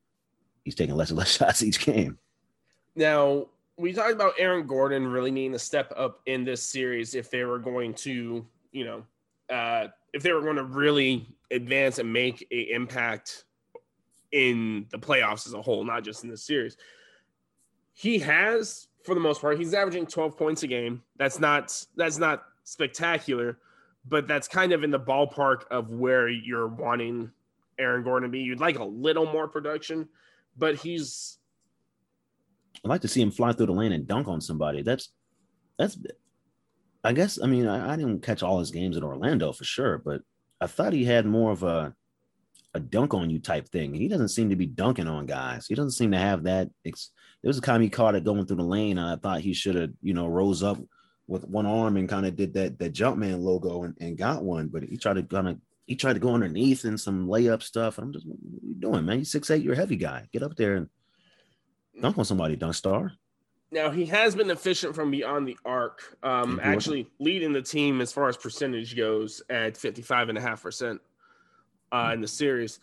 he's 0.63 0.75
taking 0.75 0.95
less 0.95 1.09
and 1.09 1.17
less 1.17 1.31
shots 1.37 1.63
each 1.63 1.85
game. 1.85 2.17
Now 2.95 3.47
we 3.77 3.93
talked 3.93 4.11
about 4.11 4.33
Aaron 4.37 4.67
Gordon 4.67 5.07
really 5.07 5.31
needing 5.31 5.53
to 5.53 5.59
step 5.59 5.93
up 5.95 6.19
in 6.25 6.43
this 6.43 6.61
series 6.61 7.15
if 7.15 7.31
they 7.31 7.45
were 7.45 7.59
going 7.59 7.93
to, 7.95 8.45
you 8.71 8.85
know, 8.85 9.03
uh, 9.49 9.87
if 10.13 10.21
they 10.21 10.33
were 10.33 10.41
going 10.41 10.57
to 10.57 10.65
really 10.65 11.25
advance 11.49 11.97
and 11.97 12.11
make 12.11 12.45
a 12.51 12.71
impact 12.73 13.45
in 14.31 14.85
the 14.91 14.97
playoffs 14.97 15.47
as 15.47 15.53
a 15.53 15.61
whole, 15.61 15.83
not 15.83 16.03
just 16.03 16.23
in 16.23 16.29
the 16.29 16.37
series. 16.37 16.77
He 17.93 18.19
has, 18.19 18.87
for 19.03 19.13
the 19.13 19.21
most 19.21 19.41
part, 19.41 19.59
he's 19.59 19.73
averaging 19.73 20.05
12 20.05 20.37
points 20.37 20.63
a 20.63 20.67
game. 20.67 21.03
That's 21.17 21.39
not 21.39 21.85
that's 21.95 22.17
not 22.17 22.43
spectacular, 22.63 23.57
but 24.07 24.27
that's 24.27 24.47
kind 24.47 24.71
of 24.71 24.83
in 24.83 24.91
the 24.91 24.99
ballpark 24.99 25.63
of 25.71 25.91
where 25.91 26.29
you're 26.29 26.67
wanting 26.67 27.31
Aaron 27.77 28.03
Gordon 28.03 28.29
to 28.29 28.31
be. 28.31 28.39
You'd 28.39 28.59
like 28.59 28.79
a 28.79 28.83
little 28.83 29.25
more 29.25 29.47
production, 29.47 30.07
but 30.57 30.75
he's 30.75 31.39
I'd 32.83 32.89
like 32.89 33.01
to 33.01 33.07
see 33.07 33.21
him 33.21 33.31
fly 33.31 33.51
through 33.51 33.67
the 33.67 33.73
lane 33.73 33.91
and 33.91 34.07
dunk 34.07 34.27
on 34.27 34.41
somebody. 34.41 34.81
That's 34.81 35.09
that's 35.77 35.97
I 37.03 37.13
guess 37.13 37.39
I 37.41 37.47
mean 37.47 37.67
I, 37.67 37.93
I, 37.93 37.95
didn't 37.95 38.21
catch 38.21 38.43
all 38.43 38.59
his 38.59 38.71
games 38.71 38.97
in 38.97 39.03
Orlando 39.03 39.51
for 39.51 39.63
sure, 39.63 39.97
but 39.97 40.21
I 40.61 40.67
thought 40.67 40.93
he 40.93 41.05
had 41.05 41.25
more 41.25 41.51
of 41.51 41.63
a 41.63 41.95
a 42.73 42.79
dunk 42.79 43.13
on 43.13 43.29
you 43.29 43.39
type 43.39 43.67
thing. 43.67 43.93
He 43.93 44.07
doesn't 44.07 44.29
seem 44.29 44.49
to 44.49 44.55
be 44.55 44.67
dunking 44.67 45.07
on 45.07 45.25
guys. 45.25 45.67
He 45.67 45.75
doesn't 45.75 45.91
seem 45.91 46.11
to 46.11 46.17
have 46.17 46.43
that. 46.43 46.69
Ex- 46.85 47.11
there 47.41 47.49
was 47.49 47.57
a 47.57 47.61
time 47.61 47.81
he 47.81 47.89
caught 47.89 48.15
it 48.15 48.23
going 48.23 48.45
through 48.45 48.57
the 48.57 48.63
lane, 48.63 48.97
and 48.97 49.07
I 49.07 49.15
thought 49.15 49.41
he 49.41 49.53
should 49.53 49.75
have 49.75 49.91
you 50.01 50.13
know 50.13 50.27
rose 50.27 50.61
up 50.63 50.77
with 51.27 51.47
one 51.47 51.65
arm 51.65 51.97
and 51.97 52.09
kind 52.09 52.25
of 52.25 52.35
did 52.35 52.53
that 52.53 52.79
that 52.79 52.93
Jumpman 52.93 53.41
logo 53.41 53.83
and, 53.83 53.95
and 53.99 54.17
got 54.17 54.43
one, 54.43 54.67
but 54.67 54.83
he 54.83 54.97
tried 54.97 55.15
to 55.15 55.23
kind 55.23 55.47
of 55.47 55.57
he 55.85 55.95
tried 55.95 56.13
to 56.13 56.19
go 56.19 56.33
underneath 56.33 56.83
and 56.83 56.99
some 56.99 57.27
layup 57.27 57.63
stuff. 57.63 57.97
I'm 57.97 58.13
just 58.13 58.25
what 58.25 58.37
are 58.37 58.67
you 58.67 58.75
doing, 58.75 59.05
man? 59.05 59.19
You 59.19 59.25
six 59.25 59.49
eight, 59.49 59.63
you're 59.63 59.73
a 59.73 59.77
heavy 59.77 59.95
guy. 59.95 60.27
Get 60.31 60.43
up 60.43 60.55
there 60.55 60.75
and 60.75 60.89
dunk 61.99 62.17
on 62.17 62.25
somebody, 62.25 62.55
dunk 62.55 62.75
star. 62.75 63.13
Now 63.71 63.91
he 63.91 64.05
has 64.07 64.35
been 64.35 64.49
efficient 64.49 64.95
from 64.95 65.11
beyond 65.11 65.47
the 65.47 65.57
arc, 65.63 66.17
um, 66.23 66.59
actually 66.63 67.07
leading 67.19 67.53
the 67.53 67.61
team 67.61 68.01
as 68.01 68.11
far 68.11 68.27
as 68.27 68.35
percentage 68.35 68.97
goes 68.97 69.43
at 69.49 69.77
55 69.77 70.29
and 70.29 70.37
a 70.37 70.41
half 70.41 70.63
percent 70.63 70.99
uh, 71.91 72.11
in 72.13 72.21
the 72.21 72.27
series. 72.27 72.79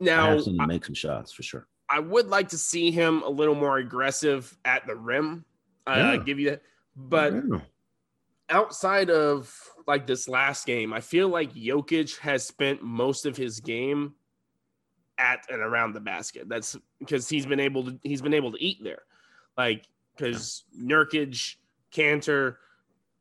Now 0.00 0.38
I 0.60 0.66
make 0.66 0.84
some 0.84 0.94
shots 0.94 1.32
for 1.32 1.42
sure. 1.42 1.66
I 1.88 2.00
would 2.00 2.28
like 2.28 2.48
to 2.48 2.58
see 2.58 2.90
him 2.90 3.22
a 3.22 3.28
little 3.28 3.54
more 3.54 3.78
aggressive 3.78 4.56
at 4.64 4.86
the 4.86 4.96
rim. 4.96 5.44
Yeah. 5.86 6.12
I 6.12 6.16
give 6.16 6.40
you 6.40 6.50
that, 6.50 6.62
but 6.96 7.34
yeah. 7.34 7.58
outside 8.48 9.10
of 9.10 9.54
like 9.86 10.06
this 10.06 10.28
last 10.28 10.66
game, 10.66 10.92
I 10.92 11.00
feel 11.00 11.28
like 11.28 11.52
Jokic 11.54 12.18
has 12.18 12.44
spent 12.44 12.82
most 12.82 13.26
of 13.26 13.36
his 13.36 13.60
game 13.60 14.14
at 15.18 15.44
and 15.50 15.60
around 15.60 15.92
the 15.92 16.00
basket. 16.00 16.48
That's 16.48 16.76
because 16.98 17.28
he's 17.28 17.46
been 17.46 17.60
able 17.60 17.84
to 17.84 17.98
he's 18.02 18.22
been 18.22 18.34
able 18.34 18.52
to 18.52 18.62
eat 18.62 18.82
there. 18.82 19.02
Like 19.56 19.84
because 20.16 20.64
Nurkic, 20.78 21.56
Kanter, 21.92 22.56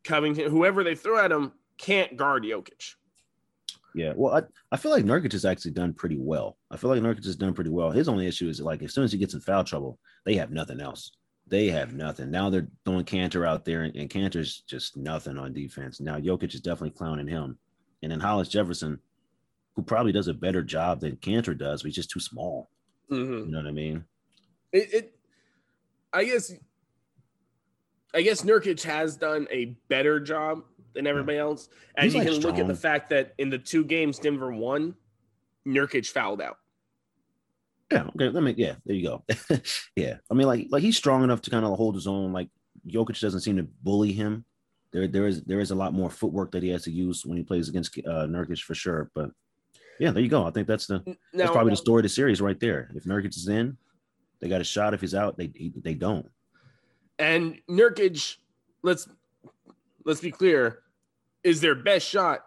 Covington, 0.04 0.50
whoever 0.50 0.84
they 0.84 0.96
throw 0.96 1.24
at 1.24 1.32
him 1.32 1.52
can't 1.78 2.16
guard 2.18 2.44
Jokic. 2.44 2.96
Yeah, 3.96 4.14
well, 4.16 4.36
I, 4.36 4.42
I 4.72 4.78
feel 4.78 4.92
like 4.92 5.06
Nurkic 5.06 5.34
has 5.34 5.46
actually 5.46 5.72
done 5.72 5.94
pretty 5.94 6.18
well. 6.18 6.58
I 6.72 6.78
feel 6.78 6.90
like 6.90 7.02
Nurkic 7.02 7.26
has 7.26 7.36
done 7.36 7.54
pretty 7.54 7.70
well. 7.70 7.92
His 7.92 8.10
only 8.10 8.26
issue 8.28 8.50
is 8.50 8.60
like 8.60 8.82
as 8.82 8.94
soon 8.94 9.04
as 9.04 9.12
he 9.12 9.20
gets 9.20 9.36
in 9.36 9.40
foul 9.40 9.64
trouble, 9.64 10.00
they 10.26 10.36
have 10.36 10.52
nothing 10.52 10.82
else. 10.82 11.12
They 11.48 11.68
have 11.68 11.94
nothing. 11.94 12.32
Now 12.32 12.50
they're 12.50 12.68
throwing 12.86 13.06
Kanter 13.06 13.48
out 13.48 13.66
there, 13.66 13.84
and, 13.84 13.96
and 13.96 14.10
Kanter's 14.10 14.62
just 14.62 14.98
nothing 14.98 15.38
on 15.38 15.54
defense. 15.54 16.00
Now 16.00 16.18
Jokic 16.18 16.56
is 16.56 16.62
definitely 16.62 16.92
clowning 16.92 17.28
him. 17.28 17.58
And 18.02 18.12
then 18.12 18.20
Hollis 18.20 18.50
Jefferson, 18.50 19.00
who 19.76 19.84
probably 19.84 20.12
does 20.12 20.28
a 20.28 20.34
better 20.34 20.64
job 20.64 21.00
than 21.00 21.18
Kanter 21.18 21.58
does, 21.58 21.82
but 21.82 21.88
he's 21.88 21.96
just 21.96 22.10
too 22.10 22.20
small. 22.20 22.70
Mm-hmm. 23.12 23.46
You 23.46 23.52
know 23.52 23.58
what 23.58 23.68
I 23.68 23.72
mean? 23.72 24.06
It, 24.72 24.94
it, 24.94 25.16
I 26.12 26.24
guess, 26.24 26.52
I 28.14 28.22
guess 28.22 28.42
Nurkic 28.42 28.82
has 28.84 29.18
done 29.18 29.48
a 29.52 29.78
better 29.88 30.20
job 30.20 30.64
than 30.94 31.08
everybody 31.08 31.38
else. 31.38 31.70
And 31.96 32.06
he's 32.06 32.14
you 32.14 32.20
like 32.20 32.28
can 32.28 32.40
strong. 32.40 32.54
look 32.54 32.62
at 32.62 32.68
the 32.68 32.76
fact 32.76 33.10
that 33.10 33.34
in 33.38 33.50
the 33.50 33.58
two 33.58 33.84
games 33.84 34.20
Denver 34.20 34.52
won, 34.52 34.96
Nurkic 35.68 36.10
fouled 36.10 36.42
out. 36.42 36.58
Yeah. 37.92 38.08
Okay. 38.16 38.30
Let 38.30 38.44
me. 38.44 38.54
Yeah. 38.58 38.76
There 38.86 38.96
you 38.96 39.04
go. 39.04 39.24
yeah. 39.96 40.18
I 40.30 40.34
mean, 40.34 40.48
like, 40.48 40.68
like 40.70 40.82
he's 40.82 40.98
strong 40.98 41.24
enough 41.24 41.42
to 41.42 41.50
kind 41.50 41.66
of 41.66 41.78
hold 41.78 41.96
his 41.96 42.08
own. 42.08 42.34
Like 42.34 42.50
Jokic 42.88 43.20
doesn't 43.20 43.42
seem 43.42 43.58
to 43.58 43.68
bully 43.84 44.12
him. 44.12 44.46
There, 44.92 45.08
there 45.08 45.26
is, 45.26 45.44
there 45.44 45.60
is 45.60 45.72
a 45.72 45.76
lot 45.76 45.94
more 45.94 46.10
footwork 46.10 46.52
that 46.52 46.64
he 46.64 46.70
has 46.70 46.84
to 46.84 46.92
use 46.92 47.26
when 47.26 47.38
he 47.38 47.44
plays 47.44 47.68
against 47.68 47.98
uh, 48.00 48.28
Nurkic 48.28 48.62
for 48.62 48.76
sure. 48.76 49.10
But 49.16 49.32
yeah, 50.00 50.12
there 50.12 50.22
you 50.24 50.30
go. 50.30 50.46
I 50.46 50.52
think 50.52 50.68
that's 50.68 50.88
the 50.88 51.02
now, 51.06 51.16
that's 51.34 51.52
probably 51.52 51.72
the 51.72 51.78
story 51.78 52.00
of 52.00 52.04
the 52.04 52.10
series 52.10 52.42
right 52.42 52.60
there. 52.60 52.92
If 52.96 53.06
Nurkic 53.06 53.36
is 53.36 53.48
in, 53.48 53.78
they 54.40 54.50
got 54.50 54.62
a 54.62 54.66
shot. 54.66 54.94
If 54.94 55.02
he's 55.02 55.16
out, 55.16 55.38
they 55.38 55.52
they 55.82 55.94
don't. 55.94 56.30
And 57.20 57.60
Nurkic, 57.70 58.38
let's 58.82 59.08
let's 60.06 60.22
be 60.22 60.32
clear, 60.32 60.83
is 61.44 61.62
their 61.62 61.76
best 61.76 62.08
shot. 62.08 62.46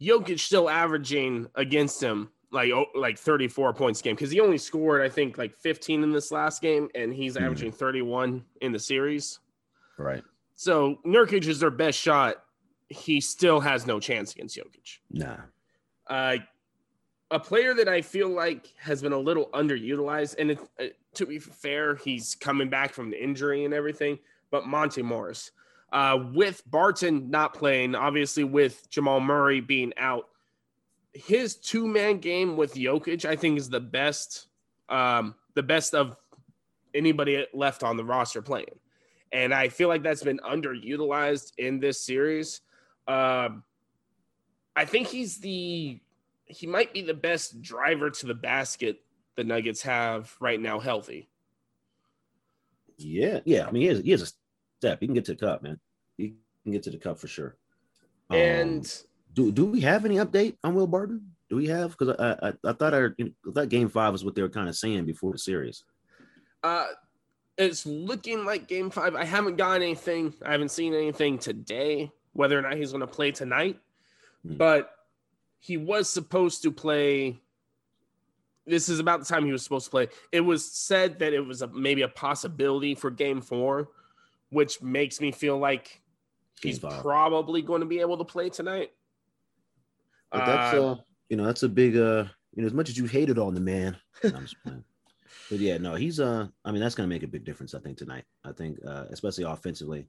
Jokic 0.00 0.40
still 0.40 0.68
averaging 0.68 1.48
against 1.54 2.02
him 2.02 2.30
like 2.50 2.70
oh, 2.70 2.86
like 2.94 3.18
34 3.18 3.72
points 3.72 4.02
game 4.02 4.14
because 4.14 4.30
he 4.30 4.40
only 4.40 4.58
scored 4.58 5.00
I 5.00 5.08
think 5.08 5.38
like 5.38 5.56
15 5.56 6.02
in 6.02 6.12
this 6.12 6.30
last 6.30 6.60
game 6.60 6.88
and 6.94 7.12
he's 7.12 7.34
mm-hmm. 7.34 7.44
averaging 7.44 7.72
31 7.72 8.44
in 8.60 8.72
the 8.72 8.78
series. 8.78 9.40
Right. 9.98 10.22
So 10.54 10.98
Nurkic 11.06 11.46
is 11.46 11.60
their 11.60 11.70
best 11.70 11.98
shot. 11.98 12.44
He 12.88 13.20
still 13.20 13.60
has 13.60 13.86
no 13.86 13.98
chance 13.98 14.32
against 14.32 14.56
Jokic. 14.56 14.98
Nah. 15.10 15.36
Uh, 16.06 16.36
a 17.30 17.40
player 17.40 17.72
that 17.74 17.88
I 17.88 18.02
feel 18.02 18.28
like 18.28 18.74
has 18.78 19.00
been 19.00 19.12
a 19.12 19.18
little 19.18 19.48
underutilized, 19.54 20.36
and 20.38 20.50
it, 20.50 20.60
uh, 20.78 20.84
to 21.14 21.26
be 21.26 21.38
fair, 21.38 21.96
he's 21.96 22.34
coming 22.34 22.68
back 22.68 22.92
from 22.92 23.10
the 23.10 23.22
injury 23.22 23.64
and 23.64 23.72
everything. 23.72 24.18
But 24.50 24.66
Monte 24.66 25.00
Morris, 25.00 25.50
uh, 25.92 26.18
with 26.32 26.62
Barton 26.66 27.30
not 27.30 27.54
playing, 27.54 27.94
obviously 27.94 28.44
with 28.44 28.88
Jamal 28.90 29.20
Murray 29.20 29.60
being 29.60 29.92
out, 29.98 30.28
his 31.12 31.56
two 31.56 31.86
man 31.86 32.18
game 32.18 32.56
with 32.56 32.74
Jokic, 32.74 33.24
I 33.26 33.36
think, 33.36 33.58
is 33.58 33.68
the 33.68 33.80
best, 33.80 34.48
um, 34.88 35.34
the 35.54 35.62
best 35.62 35.94
of 35.94 36.16
anybody 36.94 37.46
left 37.52 37.82
on 37.82 37.96
the 37.96 38.04
roster 38.04 38.40
playing. 38.40 38.78
And 39.32 39.52
I 39.52 39.68
feel 39.68 39.88
like 39.88 40.02
that's 40.02 40.22
been 40.22 40.38
underutilized 40.38 41.52
in 41.58 41.80
this 41.80 42.00
series. 42.00 42.60
Um, 43.06 43.62
I 44.74 44.84
think 44.86 45.08
he's 45.08 45.38
the 45.38 46.00
he 46.46 46.66
might 46.66 46.92
be 46.92 47.02
the 47.02 47.14
best 47.14 47.62
driver 47.62 48.10
to 48.10 48.26
the 48.26 48.34
basket 48.34 49.00
the 49.36 49.44
Nuggets 49.44 49.82
have 49.82 50.34
right 50.40 50.60
now 50.60 50.78
healthy. 50.78 51.28
Yeah, 52.98 53.40
yeah. 53.44 53.66
I 53.66 53.70
mean, 53.70 53.82
he 53.82 53.88
has, 53.88 54.00
he 54.00 54.12
a 54.12 54.26
step. 54.82 54.98
He 55.00 55.06
can 55.06 55.14
get 55.14 55.24
to 55.26 55.34
the 55.34 55.46
cup, 55.46 55.62
man. 55.62 55.78
He 56.16 56.34
can 56.64 56.72
get 56.72 56.82
to 56.84 56.90
the 56.90 56.98
cup 56.98 57.18
for 57.18 57.28
sure. 57.28 57.56
And 58.30 58.84
um, 58.84 59.08
do 59.32 59.52
do 59.52 59.66
we 59.66 59.80
have 59.80 60.04
any 60.04 60.16
update 60.16 60.56
on 60.64 60.74
Will 60.74 60.86
Barton? 60.86 61.32
Do 61.48 61.56
we 61.56 61.68
have? 61.68 61.96
Because 61.96 62.16
I, 62.18 62.48
I, 62.48 62.70
I 62.70 62.72
thought 62.72 62.94
I 62.94 63.00
you 63.16 63.32
know, 63.44 63.52
that 63.52 63.68
Game 63.68 63.88
Five 63.88 64.12
was 64.12 64.24
what 64.24 64.34
they 64.34 64.42
were 64.42 64.48
kind 64.48 64.68
of 64.68 64.76
saying 64.76 65.04
before 65.04 65.32
the 65.32 65.38
series. 65.38 65.84
Uh, 66.64 66.86
it's 67.56 67.86
looking 67.86 68.44
like 68.44 68.66
Game 68.66 68.90
Five. 68.90 69.14
I 69.14 69.24
haven't 69.24 69.56
gotten 69.56 69.82
anything. 69.82 70.34
I 70.44 70.52
haven't 70.52 70.70
seen 70.70 70.94
anything 70.94 71.38
today. 71.38 72.10
Whether 72.32 72.58
or 72.58 72.62
not 72.62 72.76
he's 72.76 72.92
going 72.92 73.02
to 73.02 73.06
play 73.06 73.30
tonight, 73.30 73.78
hmm. 74.46 74.56
but 74.56 74.90
he 75.58 75.76
was 75.76 76.08
supposed 76.08 76.62
to 76.62 76.72
play 76.72 77.38
this 78.66 78.88
is 78.88 79.00
about 79.00 79.20
the 79.20 79.26
time 79.26 79.44
he 79.44 79.52
was 79.52 79.62
supposed 79.62 79.86
to 79.86 79.90
play. 79.90 80.08
It 80.30 80.40
was 80.40 80.64
said 80.64 81.18
that 81.18 81.32
it 81.32 81.40
was 81.40 81.62
a, 81.62 81.66
maybe 81.68 82.02
a 82.02 82.08
possibility 82.08 82.94
for 82.94 83.10
game 83.10 83.40
four, 83.40 83.88
which 84.52 84.82
makes 84.82 85.20
me 85.20 85.32
feel 85.32 85.58
like 85.58 86.02
he's 86.60 86.78
probably 86.78 87.62
going 87.62 87.80
to 87.80 87.86
be 87.86 88.00
able 88.00 88.18
to 88.18 88.24
play 88.24 88.50
tonight. 88.50 88.90
But 90.30 90.44
that's 90.44 90.74
uh, 90.74 90.92
uh, 90.92 90.96
you 91.28 91.36
know 91.36 91.44
that's 91.44 91.62
a 91.62 91.68
big 91.68 91.96
uh 91.96 92.24
you 92.54 92.62
know 92.62 92.66
as 92.66 92.74
much 92.74 92.88
as 92.88 92.96
you 92.96 93.06
hated 93.06 93.38
on 93.38 93.54
the 93.54 93.60
man. 93.60 93.96
I'm 94.22 94.42
just 94.42 94.56
playing. 94.62 94.84
But 95.50 95.60
yeah, 95.60 95.76
no, 95.78 95.94
he's 95.94 96.20
uh 96.20 96.46
I 96.64 96.70
mean 96.70 96.80
that's 96.80 96.94
gonna 96.94 97.08
make 97.08 97.22
a 97.22 97.26
big 97.26 97.44
difference, 97.44 97.74
I 97.74 97.78
think, 97.80 97.98
tonight. 97.98 98.24
I 98.44 98.52
think 98.52 98.78
uh 98.86 99.06
especially 99.10 99.44
offensively. 99.44 100.06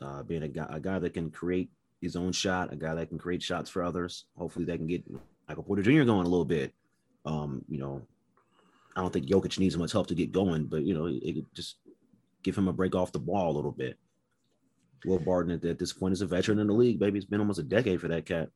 Uh 0.00 0.22
being 0.22 0.42
a 0.42 0.48
guy 0.48 0.66
a 0.70 0.80
guy 0.80 0.98
that 0.98 1.14
can 1.14 1.30
create 1.30 1.70
his 2.00 2.16
own 2.16 2.32
shot, 2.32 2.72
a 2.72 2.76
guy 2.76 2.94
that 2.94 3.08
can 3.08 3.18
create 3.18 3.42
shots 3.42 3.70
for 3.70 3.82
others. 3.82 4.24
Hopefully 4.36 4.64
they 4.64 4.76
can 4.76 4.86
get 4.86 5.04
Michael 5.48 5.62
Porter 5.62 5.82
Jr. 5.82 6.04
going 6.04 6.26
a 6.26 6.30
little 6.30 6.44
bit. 6.44 6.72
Um, 7.24 7.64
you 7.68 7.78
know, 7.78 8.02
I 8.94 9.00
don't 9.00 9.12
think 9.12 9.26
Jokic 9.26 9.58
needs 9.58 9.76
much 9.76 9.92
help 9.92 10.06
to 10.08 10.14
get 10.14 10.32
going, 10.32 10.64
but 10.64 10.82
you 10.82 10.94
know, 10.94 11.06
it 11.06 11.44
just 11.54 11.76
give 12.46 12.56
him 12.56 12.68
a 12.68 12.72
break 12.72 12.94
off 12.94 13.10
the 13.10 13.18
ball 13.18 13.50
a 13.50 13.56
little 13.56 13.72
bit. 13.72 13.98
Will 15.04 15.18
Barton 15.18 15.60
at, 15.62 15.78
this 15.78 15.92
point 15.92 16.12
is 16.12 16.22
a 16.22 16.26
veteran 16.26 16.60
in 16.60 16.68
the 16.68 16.72
league, 16.72 17.00
baby. 17.00 17.18
It's 17.18 17.26
been 17.26 17.40
almost 17.40 17.58
a 17.58 17.64
decade 17.64 18.00
for 18.00 18.08
that 18.08 18.24
cat. 18.24 18.50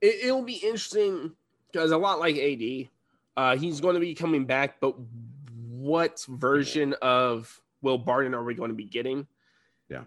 It, 0.00 0.24
it'll 0.24 0.42
be 0.42 0.54
interesting 0.54 1.32
because 1.70 1.90
a 1.90 1.98
lot 1.98 2.18
like 2.18 2.36
AD, 2.36 2.88
uh, 3.36 3.56
he's 3.56 3.80
going 3.80 3.94
to 3.94 4.00
be 4.00 4.14
coming 4.14 4.46
back, 4.46 4.80
but 4.80 4.94
what 5.52 6.24
version 6.28 6.94
of 7.02 7.60
Will 7.82 7.98
Barton 7.98 8.34
are 8.34 8.42
we 8.42 8.54
going 8.54 8.70
to 8.70 8.74
be 8.74 8.86
getting? 8.86 9.26
Yeah. 9.90 10.04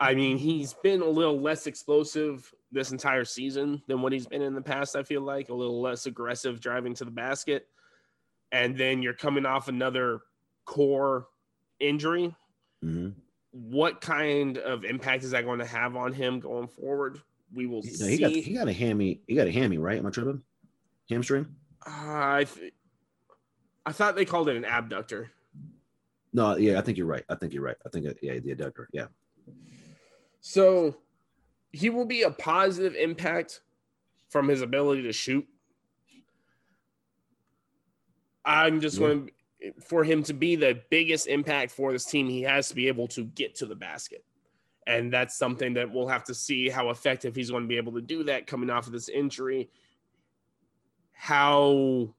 I 0.00 0.14
mean, 0.14 0.36
he's 0.36 0.74
been 0.74 1.02
a 1.02 1.08
little 1.08 1.40
less 1.40 1.68
explosive 1.68 2.52
this 2.72 2.90
entire 2.90 3.24
season 3.24 3.80
than 3.86 4.02
what 4.02 4.12
he's 4.12 4.26
been 4.26 4.42
in 4.42 4.56
the 4.56 4.60
past. 4.60 4.96
I 4.96 5.04
feel 5.04 5.22
like 5.22 5.50
a 5.50 5.54
little 5.54 5.80
less 5.80 6.06
aggressive 6.06 6.60
driving 6.60 6.94
to 6.94 7.04
the 7.04 7.12
basket. 7.12 7.68
And 8.50 8.76
then 8.76 9.02
you're 9.02 9.14
coming 9.14 9.46
off 9.46 9.68
another 9.68 10.20
core 10.64 11.28
injury. 11.80 12.34
Mm-hmm. 12.84 13.10
What 13.52 14.00
kind 14.00 14.58
of 14.58 14.84
impact 14.84 15.24
is 15.24 15.30
that 15.30 15.44
going 15.44 15.60
to 15.60 15.66
have 15.66 15.96
on 15.96 16.12
him 16.12 16.40
going 16.40 16.66
forward? 16.68 17.20
We 17.54 17.66
will 17.66 17.82
see. 17.82 18.10
He 18.10 18.18
got, 18.18 18.30
he 18.32 18.54
got 18.54 18.68
a 18.68 18.72
hammy. 18.72 19.20
He 19.28 19.34
got 19.34 19.46
a 19.46 19.52
hammy, 19.52 19.78
right? 19.78 19.98
Am 19.98 20.06
I 20.06 20.10
tripping? 20.10 20.42
Hamstring? 21.08 21.46
Uh, 21.86 21.90
I, 21.90 22.46
th- 22.52 22.72
I 23.86 23.92
thought 23.92 24.16
they 24.16 24.24
called 24.24 24.48
it 24.48 24.56
an 24.56 24.64
abductor. 24.64 25.30
No, 26.32 26.56
yeah, 26.56 26.78
I 26.78 26.82
think 26.82 26.98
you're 26.98 27.06
right. 27.06 27.22
I 27.28 27.36
think 27.36 27.52
you're 27.52 27.62
right. 27.62 27.76
I 27.86 27.90
think, 27.90 28.06
yeah, 28.20 28.40
the 28.40 28.50
abductor. 28.50 28.88
Yeah. 28.92 29.06
So 30.40 30.96
he 31.72 31.90
will 31.90 32.06
be 32.06 32.22
a 32.22 32.30
positive 32.30 32.96
impact 32.96 33.60
from 34.30 34.48
his 34.48 34.62
ability 34.62 35.02
to 35.02 35.12
shoot. 35.12 35.46
I'm 38.44 38.80
just 38.80 38.98
yeah. 38.98 39.06
going 39.06 39.26
to, 39.26 39.32
for 39.80 40.04
him 40.04 40.22
to 40.24 40.34
be 40.34 40.56
the 40.56 40.80
biggest 40.90 41.26
impact 41.26 41.72
for 41.72 41.92
this 41.92 42.04
team, 42.04 42.28
he 42.28 42.42
has 42.42 42.68
to 42.68 42.74
be 42.74 42.88
able 42.88 43.08
to 43.08 43.24
get 43.24 43.54
to 43.56 43.66
the 43.66 43.74
basket. 43.74 44.24
And 44.86 45.12
that's 45.12 45.36
something 45.36 45.74
that 45.74 45.90
we'll 45.90 46.08
have 46.08 46.24
to 46.24 46.34
see 46.34 46.68
how 46.68 46.90
effective 46.90 47.34
he's 47.34 47.50
going 47.50 47.62
to 47.62 47.68
be 47.68 47.76
able 47.76 47.92
to 47.92 48.02
do 48.02 48.24
that 48.24 48.46
coming 48.46 48.70
off 48.70 48.86
of 48.86 48.92
this 48.92 49.08
injury. 49.08 49.70
How 51.12 52.14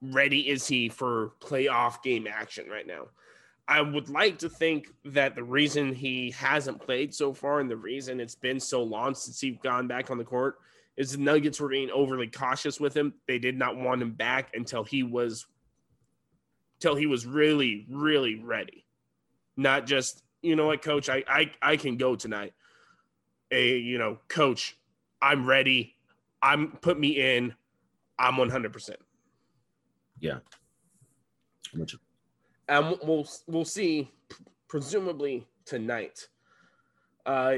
ready 0.00 0.48
is 0.48 0.66
he 0.66 0.88
for 0.88 1.32
playoff 1.40 2.02
game 2.02 2.26
action 2.30 2.68
right 2.68 2.86
now? 2.86 3.08
I 3.66 3.80
would 3.80 4.08
like 4.08 4.38
to 4.38 4.48
think 4.48 4.88
that 5.04 5.34
the 5.34 5.44
reason 5.44 5.94
he 5.94 6.32
hasn't 6.32 6.80
played 6.80 7.14
so 7.14 7.32
far 7.32 7.60
and 7.60 7.70
the 7.70 7.76
reason 7.76 8.18
it's 8.18 8.34
been 8.34 8.58
so 8.58 8.82
long 8.82 9.14
since 9.14 9.40
he's 9.40 9.58
gone 9.62 9.86
back 9.86 10.10
on 10.10 10.18
the 10.18 10.24
court 10.24 10.56
is 10.96 11.12
the 11.12 11.18
Nuggets 11.18 11.60
were 11.60 11.68
being 11.68 11.90
overly 11.90 12.26
cautious 12.26 12.80
with 12.80 12.96
him. 12.96 13.14
They 13.26 13.38
did 13.38 13.56
not 13.56 13.76
want 13.76 14.02
him 14.02 14.12
back 14.12 14.50
until 14.54 14.82
he 14.82 15.02
was 15.02 15.46
until 16.80 16.96
he 16.96 17.06
was 17.06 17.26
really, 17.26 17.86
really 17.90 18.36
ready. 18.36 18.84
Not 19.56 19.86
just, 19.86 20.22
you 20.42 20.56
know 20.56 20.66
what, 20.66 20.82
coach, 20.82 21.08
I 21.08 21.22
I, 21.28 21.50
I 21.60 21.76
can 21.76 21.96
go 21.96 22.16
tonight. 22.16 22.54
A, 23.50 23.78
you 23.78 23.98
know, 23.98 24.18
coach, 24.28 24.76
I'm 25.20 25.46
ready. 25.46 25.94
I'm 26.42 26.72
put 26.80 26.98
me 26.98 27.36
in. 27.36 27.54
I'm 28.18 28.34
100%. 28.34 28.96
Yeah 30.20 30.38
and 32.70 32.96
we'll 33.02 33.26
we'll 33.46 33.64
see 33.64 34.10
presumably 34.68 35.46
tonight. 35.66 36.28
Uh, 37.26 37.56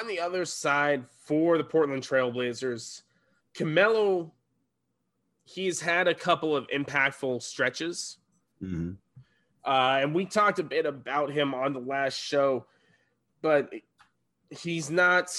on 0.00 0.08
the 0.08 0.18
other 0.18 0.44
side 0.44 1.04
for 1.26 1.58
the 1.58 1.64
Portland 1.64 2.02
Trailblazers, 2.02 3.02
Carmelo, 3.56 4.32
he's 5.44 5.80
had 5.80 6.08
a 6.08 6.14
couple 6.14 6.56
of 6.56 6.66
impactful 6.68 7.42
stretches. 7.42 8.16
Mm-hmm. 8.64 8.90
Uh, 9.64 9.98
and 10.02 10.14
we 10.14 10.26
talked 10.26 10.58
a 10.58 10.62
bit 10.62 10.86
about 10.86 11.30
him 11.30 11.54
on 11.54 11.72
the 11.72 11.80
last 11.80 12.18
show, 12.18 12.66
but 13.40 13.70
he's 14.50 14.90
not. 14.90 15.30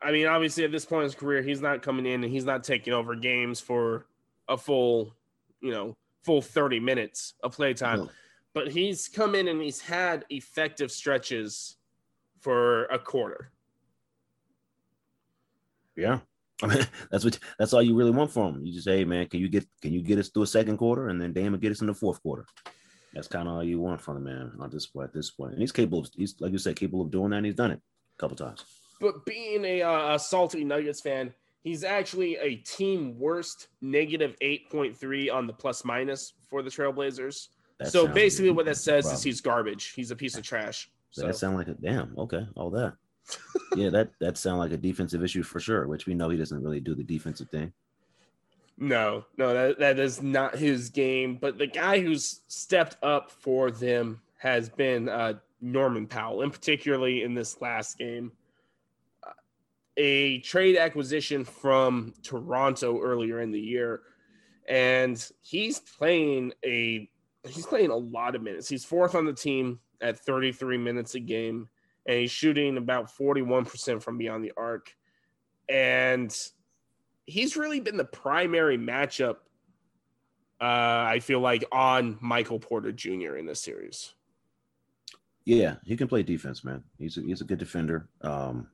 I 0.00 0.10
mean, 0.10 0.26
obviously, 0.26 0.64
at 0.64 0.72
this 0.72 0.84
point 0.84 1.02
in 1.02 1.04
his 1.04 1.14
career, 1.14 1.42
he's 1.42 1.60
not 1.60 1.82
coming 1.82 2.06
in 2.06 2.24
and 2.24 2.32
he's 2.32 2.44
not 2.44 2.64
taking 2.64 2.92
over 2.92 3.14
games 3.14 3.60
for 3.60 4.06
a 4.48 4.56
full, 4.56 5.14
you 5.60 5.70
know, 5.70 5.96
full 6.24 6.42
30 6.42 6.80
minutes 6.80 7.34
of 7.42 7.52
playtime. 7.52 7.98
No. 7.98 8.10
But 8.54 8.68
he's 8.72 9.08
come 9.08 9.34
in 9.34 9.48
and 9.48 9.62
he's 9.62 9.80
had 9.80 10.24
effective 10.28 10.90
stretches 10.90 11.76
for 12.40 12.86
a 12.86 12.98
quarter. 12.98 13.52
Yeah. 15.96 16.18
I 16.62 16.66
mean, 16.68 16.86
that's 17.10 17.24
what 17.24 17.38
that's 17.58 17.72
all 17.72 17.82
you 17.82 17.96
really 17.96 18.10
want 18.10 18.30
from 18.30 18.56
him. 18.56 18.66
You 18.66 18.72
just 18.72 18.84
say, 18.84 18.98
hey 18.98 19.04
man, 19.04 19.26
can 19.26 19.40
you 19.40 19.48
get 19.48 19.66
can 19.80 19.92
you 19.92 20.02
get 20.02 20.18
us 20.18 20.28
through 20.28 20.44
a 20.44 20.46
second 20.46 20.76
quarter 20.76 21.08
and 21.08 21.20
then 21.20 21.32
Dame 21.32 21.52
will 21.52 21.58
get 21.58 21.72
us 21.72 21.80
in 21.80 21.86
the 21.86 21.94
fourth 21.94 22.22
quarter. 22.22 22.46
That's 23.14 23.28
kind 23.28 23.46
of 23.46 23.54
all 23.54 23.64
you 23.64 23.78
want 23.78 24.00
from 24.00 24.14
the 24.14 24.20
man 24.20 24.52
at 24.62 24.70
this 24.70 24.86
point. 24.86 25.08
At 25.08 25.14
this 25.14 25.30
point, 25.30 25.52
and 25.52 25.60
he's 25.60 25.72
capable. 25.72 26.00
Of, 26.00 26.10
he's 26.16 26.40
like 26.40 26.52
you 26.52 26.58
said, 26.58 26.76
capable 26.76 27.02
of 27.02 27.10
doing 27.10 27.30
that. 27.30 27.36
and 27.36 27.46
He's 27.46 27.54
done 27.54 27.72
it 27.72 27.80
a 27.80 28.18
couple 28.18 28.36
times. 28.36 28.64
But 29.00 29.26
being 29.26 29.64
a, 29.64 29.82
uh, 29.82 30.14
a 30.14 30.18
salty 30.18 30.64
Nuggets 30.64 31.00
fan, 31.00 31.34
He's 31.62 31.84
actually 31.84 32.36
a 32.38 32.56
team 32.56 33.16
worst 33.18 33.68
negative 33.80 34.36
8.3 34.42 35.32
on 35.32 35.46
the 35.46 35.52
plus 35.52 35.84
minus 35.84 36.34
for 36.50 36.60
the 36.62 36.70
Trailblazers. 36.70 37.48
That 37.78 37.92
so 37.92 38.08
basically, 38.08 38.50
what 38.50 38.66
that 38.66 38.76
says 38.76 39.10
is 39.12 39.22
he's 39.22 39.40
garbage. 39.40 39.92
He's 39.94 40.10
a 40.10 40.16
piece 40.16 40.36
of 40.36 40.42
trash. 40.42 40.90
So. 41.10 41.26
That 41.26 41.36
sound 41.36 41.56
like 41.56 41.68
a 41.68 41.74
damn 41.74 42.14
okay, 42.18 42.46
all 42.56 42.70
that. 42.70 42.94
Yeah, 43.76 43.90
that 43.90 44.10
that 44.20 44.36
sounds 44.36 44.58
like 44.58 44.72
a 44.72 44.76
defensive 44.76 45.22
issue 45.22 45.42
for 45.42 45.60
sure. 45.60 45.86
Which 45.86 46.06
we 46.06 46.14
know 46.14 46.28
he 46.28 46.36
doesn't 46.36 46.62
really 46.62 46.80
do 46.80 46.94
the 46.94 47.04
defensive 47.04 47.48
thing. 47.48 47.72
No, 48.78 49.24
no, 49.36 49.52
that 49.54 49.78
that 49.78 49.98
is 49.98 50.22
not 50.22 50.56
his 50.56 50.90
game. 50.90 51.38
But 51.40 51.58
the 51.58 51.66
guy 51.66 52.00
who's 52.00 52.40
stepped 52.48 52.96
up 53.02 53.30
for 53.30 53.70
them 53.70 54.20
has 54.38 54.68
been 54.68 55.08
uh, 55.08 55.34
Norman 55.60 56.06
Powell, 56.06 56.42
and 56.42 56.52
particularly 56.52 57.22
in 57.22 57.34
this 57.34 57.60
last 57.60 57.98
game 57.98 58.32
a 59.96 60.40
trade 60.40 60.76
acquisition 60.76 61.44
from 61.44 62.14
Toronto 62.22 63.00
earlier 63.00 63.40
in 63.40 63.50
the 63.50 63.60
year, 63.60 64.02
and 64.68 65.30
he's 65.42 65.80
playing 65.80 66.52
a 66.64 67.08
he's 67.48 67.66
playing 67.66 67.90
a 67.90 67.96
lot 67.96 68.34
of 68.34 68.42
minutes. 68.42 68.68
He's 68.68 68.84
fourth 68.84 69.14
on 69.14 69.24
the 69.24 69.32
team 69.32 69.80
at 70.00 70.18
33 70.18 70.78
minutes 70.78 71.14
a 71.14 71.20
game, 71.20 71.68
and 72.06 72.18
he's 72.18 72.30
shooting 72.30 72.76
about 72.76 73.10
41% 73.16 74.02
from 74.02 74.18
beyond 74.18 74.44
the 74.44 74.52
arc. 74.56 74.94
And 75.68 76.36
he's 77.26 77.56
really 77.56 77.80
been 77.80 77.96
the 77.96 78.04
primary 78.04 78.76
matchup, 78.76 79.36
uh, 80.60 81.06
I 81.08 81.20
feel 81.20 81.40
like, 81.40 81.64
on 81.70 82.18
Michael 82.20 82.58
Porter 82.58 82.92
Jr. 82.92 83.36
in 83.36 83.46
this 83.46 83.60
series. 83.60 84.14
Yeah, 85.44 85.76
he 85.84 85.96
can 85.96 86.08
play 86.08 86.22
defense, 86.22 86.64
man. 86.64 86.84
He's 86.98 87.16
a, 87.16 87.22
he's 87.22 87.40
a 87.40 87.44
good 87.44 87.58
defender. 87.58 88.08
Um, 88.20 88.68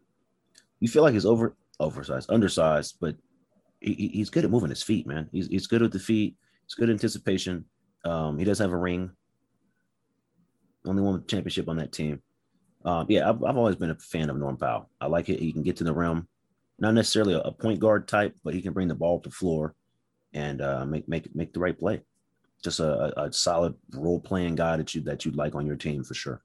you 0.81 0.89
feel 0.89 1.03
like 1.03 1.15
he's 1.15 1.27
over 1.27 1.57
oversized, 1.81 2.31
undersized, 2.31 2.97
but 3.01 3.17
he, 3.81 4.11
he's 4.13 4.31
good 4.31 4.45
at 4.45 4.51
moving 4.51 4.71
his 4.71 4.83
feet, 4.83 5.07
man. 5.07 5.29
He's 5.33 5.47
he's 5.49 5.67
good 5.67 5.81
with 5.81 5.93
the 5.93 5.99
feet. 5.99 6.37
He's 6.67 6.75
good 6.75 6.91
anticipation. 6.91 7.65
Um, 8.05 8.39
he 8.39 8.45
does 8.45 8.59
have 8.59 8.73
a 8.73 8.77
ring. 8.77 9.11
Only 10.85 11.03
one 11.03 11.25
championship 11.27 11.69
on 11.69 11.77
that 11.77 11.93
team. 11.93 12.23
Um, 12.85 13.07
yeah, 13.09 13.29
I've, 13.29 13.43
I've 13.43 13.57
always 13.57 13.77
been 13.77 13.91
a 13.91 13.97
fan 13.97 14.31
of 14.31 14.37
Norm 14.37 14.57
Powell. 14.57 14.89
I 15.01 15.07
like 15.07 15.29
it. 15.29 15.41
He 15.41 15.53
can 15.53 15.63
get 15.63 15.77
to 15.77 15.85
the 15.85 15.93
rim, 15.93 16.29
not 16.79 16.95
necessarily 16.95 17.35
a, 17.35 17.41
a 17.41 17.53
point 17.53 17.81
guard 17.81 18.07
type, 18.07 18.37
but 18.45 18.55
he 18.55 18.63
can 18.63 18.73
bring 18.73 18.89
the 18.89 18.95
ball 18.95 19.21
to 19.21 19.29
the 19.29 19.35
floor 19.35 19.75
and 20.33 20.61
uh, 20.61 20.85
make 20.85 21.09
make 21.09 21.35
make 21.35 21.53
the 21.53 21.61
right 21.61 21.79
play. 21.79 22.03
Just 22.63 22.81
a, 22.81 23.21
a 23.21 23.33
solid 23.33 23.75
role 23.93 24.21
playing 24.21 24.55
guy 24.55 24.77
that 24.77 24.95
you 24.95 25.01
that 25.03 25.25
you'd 25.25 25.37
like 25.37 25.55
on 25.55 25.67
your 25.67 25.77
team 25.77 26.05
for 26.05 26.15
sure. 26.15 26.43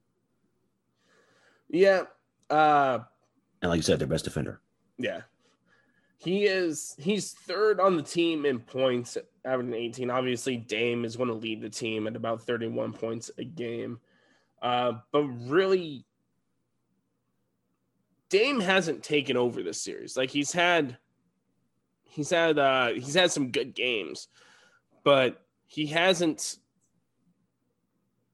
Yeah, 1.70 2.04
uh, 2.50 3.00
and 3.62 3.70
like 3.70 3.78
you 3.78 3.84
said, 3.84 4.00
their 4.00 4.08
best 4.08 4.26
defender. 4.26 4.60
Yeah. 4.98 5.22
He 6.18 6.46
is 6.46 6.96
he's 7.00 7.32
third 7.32 7.80
on 7.80 7.98
the 7.98 8.04
team 8.04 8.46
in 8.46 8.60
points, 8.60 9.18
averaging 9.44 9.74
18. 9.74 10.10
Obviously, 10.10 10.58
Dame 10.58 11.04
is 11.04 11.18
going 11.18 11.30
to 11.30 11.36
lead 11.36 11.62
the 11.62 11.70
team 11.70 12.08
at 12.08 12.16
about 12.16 12.44
31 12.44 12.94
points 12.94 13.32
a 13.38 13.44
game. 13.44 14.00
Uh, 14.62 14.94
but 15.12 15.24
really, 15.24 16.06
Dame 18.34 18.60
hasn't 18.60 19.04
taken 19.04 19.38
over 19.38 19.62
this 19.62 19.80
series. 19.80 20.18
Like 20.18 20.32
he's 20.32 20.52
had 20.52 20.98
he's 22.02 22.32
had 22.32 22.58
uh 22.58 22.88
he's 22.94 23.14
had 23.14 23.32
some 23.32 23.52
good 23.52 23.76
games, 23.76 24.28
but 25.04 25.40
he 25.68 25.86
hasn't 25.86 26.58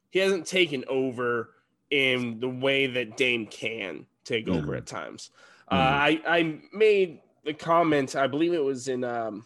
he 0.09 0.19
hasn't 0.19 0.47
taken 0.47 0.85
over 0.87 1.49
in 1.91 2.39
the 2.39 2.47
way 2.47 2.87
that 2.87 3.17
Dame 3.17 3.45
can 3.45 4.05
take 4.23 4.45
mm-hmm. 4.45 4.59
over 4.59 4.75
at 4.75 4.85
times. 4.85 5.31
Uh, 5.67 5.75
mm-hmm. 5.75 5.83
Uh, 5.83 6.29
I 6.29 6.37
I 6.37 6.59
made 6.71 7.19
the 7.43 7.53
comment. 7.53 8.15
I 8.15 8.27
believe 8.27 8.53
it 8.53 8.63
was 8.63 8.87
in 8.87 9.03
um, 9.03 9.45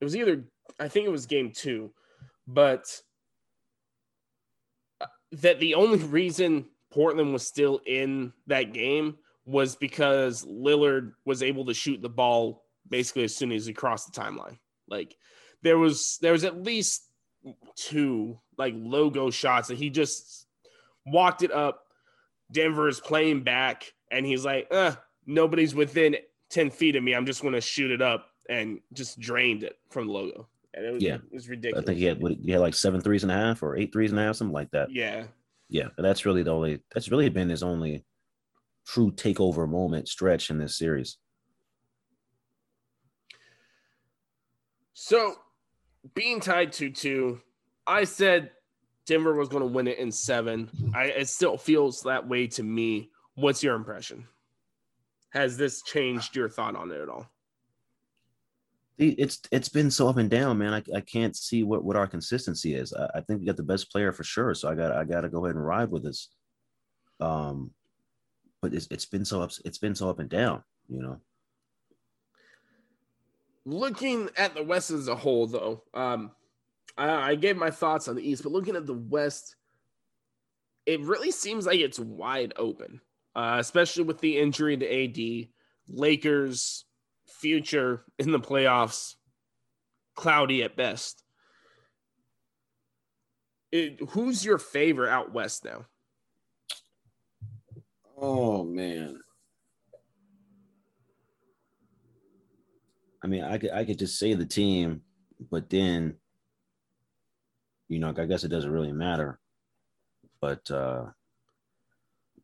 it 0.00 0.04
was 0.04 0.16
either 0.16 0.42
I 0.80 0.88
think 0.88 1.06
it 1.06 1.12
was 1.12 1.26
game 1.26 1.52
two, 1.54 1.92
but 2.48 3.00
uh, 5.00 5.06
that 5.30 5.60
the 5.60 5.74
only 5.74 5.98
reason 5.98 6.64
Portland 6.90 7.32
was 7.32 7.46
still 7.46 7.80
in 7.86 8.32
that 8.48 8.72
game 8.72 9.16
was 9.48 9.76
because 9.76 10.44
Lillard 10.44 11.12
was 11.24 11.42
able 11.42 11.64
to 11.66 11.74
shoot 11.74 12.02
the 12.02 12.08
ball 12.08 12.64
basically 12.88 13.24
as 13.24 13.34
soon 13.34 13.50
as 13.50 13.66
he 13.66 13.72
crossed 13.72 14.12
the 14.12 14.20
timeline. 14.20 14.58
Like 14.88 15.16
there 15.62 15.78
was 15.78 16.18
there 16.20 16.32
was 16.32 16.44
at 16.44 16.62
least 16.62 17.04
two 17.76 18.38
like 18.58 18.74
logo 18.76 19.30
shots 19.30 19.68
that 19.68 19.78
he 19.78 19.90
just 19.90 20.46
walked 21.06 21.42
it 21.42 21.52
up. 21.52 21.84
Denver 22.52 22.88
is 22.88 23.00
playing 23.00 23.42
back, 23.42 23.92
and 24.10 24.24
he's 24.24 24.44
like, 24.44 24.68
uh, 24.70 24.94
nobody's 25.26 25.74
within 25.74 26.16
10 26.50 26.70
feet 26.70 26.96
of 26.96 27.02
me. 27.02 27.14
I'm 27.14 27.26
just 27.26 27.42
going 27.42 27.54
to 27.54 27.60
shoot 27.60 27.90
it 27.90 28.00
up 28.00 28.30
and 28.48 28.80
just 28.94 29.20
drained 29.20 29.62
it 29.62 29.78
from 29.90 30.06
the 30.06 30.12
logo. 30.12 30.48
And 30.72 30.86
it 30.86 30.92
was, 30.94 31.02
yeah, 31.02 31.16
it 31.16 31.32
was 31.32 31.48
ridiculous. 31.48 31.82
I 31.82 31.86
think 31.86 31.98
he 31.98 32.06
had, 32.06 32.22
what, 32.22 32.32
he 32.42 32.52
had 32.52 32.62
like 32.62 32.72
seven 32.72 33.02
threes 33.02 33.22
and 33.22 33.32
a 33.32 33.34
half 33.34 33.62
or 33.62 33.76
eight 33.76 33.92
threes 33.92 34.12
and 34.12 34.18
a 34.18 34.22
half, 34.22 34.36
something 34.36 34.54
like 34.54 34.70
that. 34.70 34.90
Yeah. 34.90 35.24
Yeah. 35.68 35.88
But 35.94 36.04
that's 36.04 36.24
really 36.24 36.42
the 36.42 36.52
only, 36.52 36.80
that's 36.94 37.10
really 37.10 37.28
been 37.28 37.50
his 37.50 37.62
only 37.62 38.04
true 38.88 39.12
takeover 39.12 39.68
moment 39.68 40.08
stretch 40.08 40.50
in 40.50 40.58
this 40.58 40.78
series. 40.78 41.18
So 44.94 45.34
being 46.14 46.40
tied 46.40 46.72
2 46.72 46.90
2, 46.90 47.40
I 47.86 48.04
said 48.04 48.50
Denver 49.06 49.34
was 49.34 49.48
going 49.48 49.62
to 49.62 49.68
win 49.68 49.86
it 49.86 49.98
in 49.98 50.10
seven. 50.10 50.70
I, 50.94 51.04
it 51.04 51.28
still 51.28 51.56
feels 51.56 52.02
that 52.02 52.26
way 52.26 52.46
to 52.48 52.62
me. 52.62 53.10
What's 53.34 53.62
your 53.62 53.74
impression? 53.74 54.26
Has 55.30 55.56
this 55.56 55.82
changed 55.82 56.34
your 56.34 56.48
thought 56.48 56.74
on 56.74 56.90
it 56.90 57.00
at 57.00 57.08
all? 57.08 57.26
It's 58.96 59.38
it's 59.52 59.68
been 59.68 59.92
so 59.92 60.08
up 60.08 60.16
and 60.16 60.28
down, 60.28 60.58
man. 60.58 60.74
I, 60.74 60.82
I 60.92 61.00
can't 61.00 61.36
see 61.36 61.62
what, 61.62 61.84
what 61.84 61.94
our 61.94 62.08
consistency 62.08 62.74
is. 62.74 62.92
I, 62.92 63.18
I 63.18 63.20
think 63.20 63.38
we 63.38 63.46
got 63.46 63.56
the 63.56 63.62
best 63.62 63.92
player 63.92 64.12
for 64.12 64.24
sure. 64.24 64.54
So 64.54 64.68
I 64.68 64.74
got 64.74 64.90
I 64.90 65.04
got 65.04 65.20
to 65.20 65.28
go 65.28 65.44
ahead 65.44 65.54
and 65.54 65.64
ride 65.64 65.90
with 65.90 66.02
this. 66.02 66.30
Um, 67.20 67.70
but 68.60 68.74
it's 68.74 68.88
it's 68.90 69.06
been 69.06 69.24
so 69.24 69.42
up 69.42 69.50
it's 69.64 69.78
been 69.78 69.94
so 69.94 70.08
up 70.08 70.18
and 70.18 70.28
down, 70.28 70.62
you 70.88 71.00
know. 71.00 71.20
Looking 73.64 74.30
at 74.36 74.54
the 74.54 74.62
West 74.62 74.90
as 74.90 75.08
a 75.08 75.14
whole, 75.14 75.46
though, 75.46 75.82
um, 75.92 76.30
I, 76.96 77.30
I 77.30 77.34
gave 77.34 77.56
my 77.56 77.70
thoughts 77.70 78.08
on 78.08 78.16
the 78.16 78.26
East, 78.26 78.42
but 78.42 78.52
looking 78.52 78.76
at 78.76 78.86
the 78.86 78.94
West, 78.94 79.56
it 80.86 81.00
really 81.00 81.30
seems 81.30 81.66
like 81.66 81.78
it's 81.78 81.98
wide 81.98 82.54
open, 82.56 83.00
uh, 83.36 83.56
especially 83.58 84.04
with 84.04 84.20
the 84.20 84.38
injury 84.38 84.76
to 84.76 85.04
AD. 85.04 85.48
Lakers' 85.90 86.84
future 87.26 88.04
in 88.18 88.30
the 88.30 88.40
playoffs 88.40 89.14
cloudy 90.14 90.62
at 90.62 90.76
best. 90.76 91.22
It, 93.70 94.00
who's 94.10 94.44
your 94.44 94.58
favorite 94.58 95.10
out 95.10 95.32
west 95.32 95.64
now? 95.64 95.86
Oh 98.20 98.64
man. 98.64 99.20
I 103.22 103.26
mean, 103.26 103.42
I 103.42 103.58
could 103.58 103.70
I 103.70 103.84
could 103.84 103.98
just 103.98 104.18
say 104.18 104.34
the 104.34 104.46
team, 104.46 105.02
but 105.50 105.70
then 105.70 106.16
you 107.88 107.98
know, 107.98 108.12
I 108.16 108.26
guess 108.26 108.44
it 108.44 108.48
doesn't 108.48 108.70
really 108.70 108.92
matter. 108.92 109.40
But 110.40 110.70
uh 110.70 111.06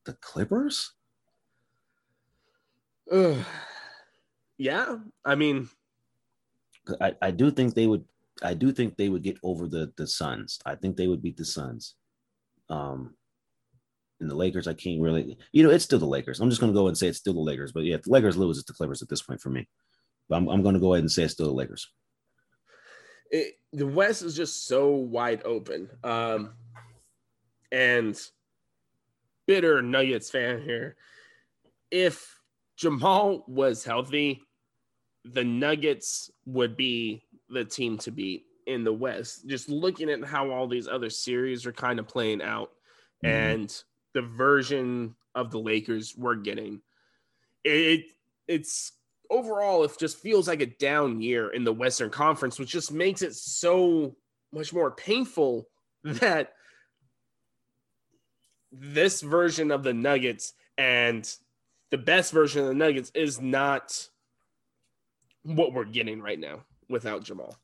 the 0.05 0.15
Clippers? 0.15 0.93
Uh, 3.11 3.43
yeah, 4.57 4.97
I 5.25 5.35
mean, 5.35 5.69
I, 7.01 7.15
I 7.21 7.31
do 7.31 7.51
think 7.51 7.75
they 7.75 7.87
would. 7.87 8.05
I 8.43 8.55
do 8.55 8.73
think 8.73 8.97
they 8.97 9.09
would 9.09 9.23
get 9.23 9.39
over 9.43 9.69
the 9.69 9.93
the 9.97 10.07
Suns. 10.07 10.59
I 10.65 10.75
think 10.75 10.97
they 10.97 11.09
would 11.09 11.23
beat 11.23 11.37
the 11.37 11.45
Suns. 11.45 11.97
Um, 12.69 13.15
and 14.21 14.31
the 14.31 14.35
Lakers, 14.35 14.69
I 14.69 14.75
can't 14.75 15.01
really. 15.01 15.37
You 15.53 15.63
know, 15.65 15.71
it's 15.71 15.85
still 15.85 15.99
the 15.99 16.07
Lakers. 16.07 16.41
I'm 16.41 16.49
just 16.49 16.61
going 16.61 16.73
to 16.73 16.79
go 16.79 16.89
and 16.89 16.97
say 16.97 17.09
it's 17.09 17.19
still 17.19 17.35
the 17.35 17.41
Lakers. 17.41 17.73
But 17.73 17.85
yeah, 17.85 17.97
the 18.03 18.11
Lakers 18.11 18.37
lose, 18.37 18.59
it's 18.59 18.67
the 18.67 18.73
Clippers 18.73 19.03
at 19.03 19.09
this 19.09 19.23
point 19.23 19.41
for 19.41 19.51
me. 19.51 19.69
But 20.29 20.37
I'm, 20.37 20.49
I'm 20.49 20.63
going 20.63 20.75
to 20.75 20.81
go 20.81 20.95
ahead 20.95 21.03
and 21.03 21.13
say 21.13 21.25
it's 21.25 21.35
still 21.35 21.47
the 21.47 21.53
Lakers 21.53 21.89
it, 23.35 23.59
the 23.73 23.87
West 23.87 24.23
is 24.23 24.37
just 24.37 24.67
so 24.67 24.91
wide 24.91 25.43
open. 25.45 25.91
Um, 26.05 26.53
and 27.73 28.19
bitter 29.47 29.83
Nuggets 29.83 30.31
fan 30.31 30.63
here. 30.63 30.97
If 31.91 32.41
Jamal 32.77 33.45
was 33.49 33.85
healthy, 33.85 34.43
the 35.25 35.43
Nuggets 35.43 36.31
would 36.47 36.77
be 36.77 37.25
the 37.49 37.65
team 37.65 37.99
to 37.99 38.13
beat 38.13 38.45
in 38.69 38.85
the 38.85 38.93
West. 38.93 39.49
Just 39.49 39.69
looking 39.69 40.11
at 40.11 40.25
how 40.25 40.51
all 40.51 40.69
these 40.69 40.87
other 40.87 41.11
series 41.11 41.67
are 41.67 41.73
kind 41.73 41.99
of 41.99 42.07
playing 42.07 42.41
out 42.41 42.71
mm-hmm. 43.25 43.35
and 43.35 43.83
the 44.15 44.23
version 44.23 45.15
of 45.35 45.51
the 45.51 45.59
Lakers 45.59 46.15
we're 46.17 46.37
getting, 46.37 46.81
it 47.65 48.07
it's 48.49 48.93
overall, 49.31 49.85
it 49.85 49.93
just 49.99 50.19
feels 50.19 50.49
like 50.49 50.61
a 50.61 50.67
down 50.67 51.21
year 51.21 51.51
in 51.51 51.65
the 51.65 51.73
Western 51.73 52.11
Conference, 52.11 52.59
which 52.59 52.71
just 52.71 52.93
makes 52.93 53.23
it 53.23 53.35
so 53.35 54.17
much 54.53 54.73
more 54.73 54.91
painful 54.91 55.69
that 56.05 56.53
this 58.73 59.21
version 59.21 59.71
of 59.71 59.83
the 59.83 59.95
Nuggets 59.95 60.53
and 60.79 61.31
the 61.91 61.99
best 61.99 62.33
version 62.33 62.63
of 62.63 62.69
the 62.69 62.75
Nuggets 62.75 63.11
is 63.15 63.41
not 63.41 64.09
what 65.43 65.73
we're 65.73 65.85
getting 65.85 66.21
right 66.21 66.39
now 66.39 66.65
without 66.89 67.23
Jamal. 67.23 67.57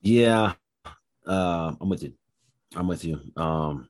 Yeah, 0.00 0.54
uh, 1.26 1.74
I'm 1.80 1.88
with 1.88 2.02
you. 2.02 2.12
I'm 2.74 2.88
with 2.88 3.04
you. 3.04 3.20
Um, 3.36 3.88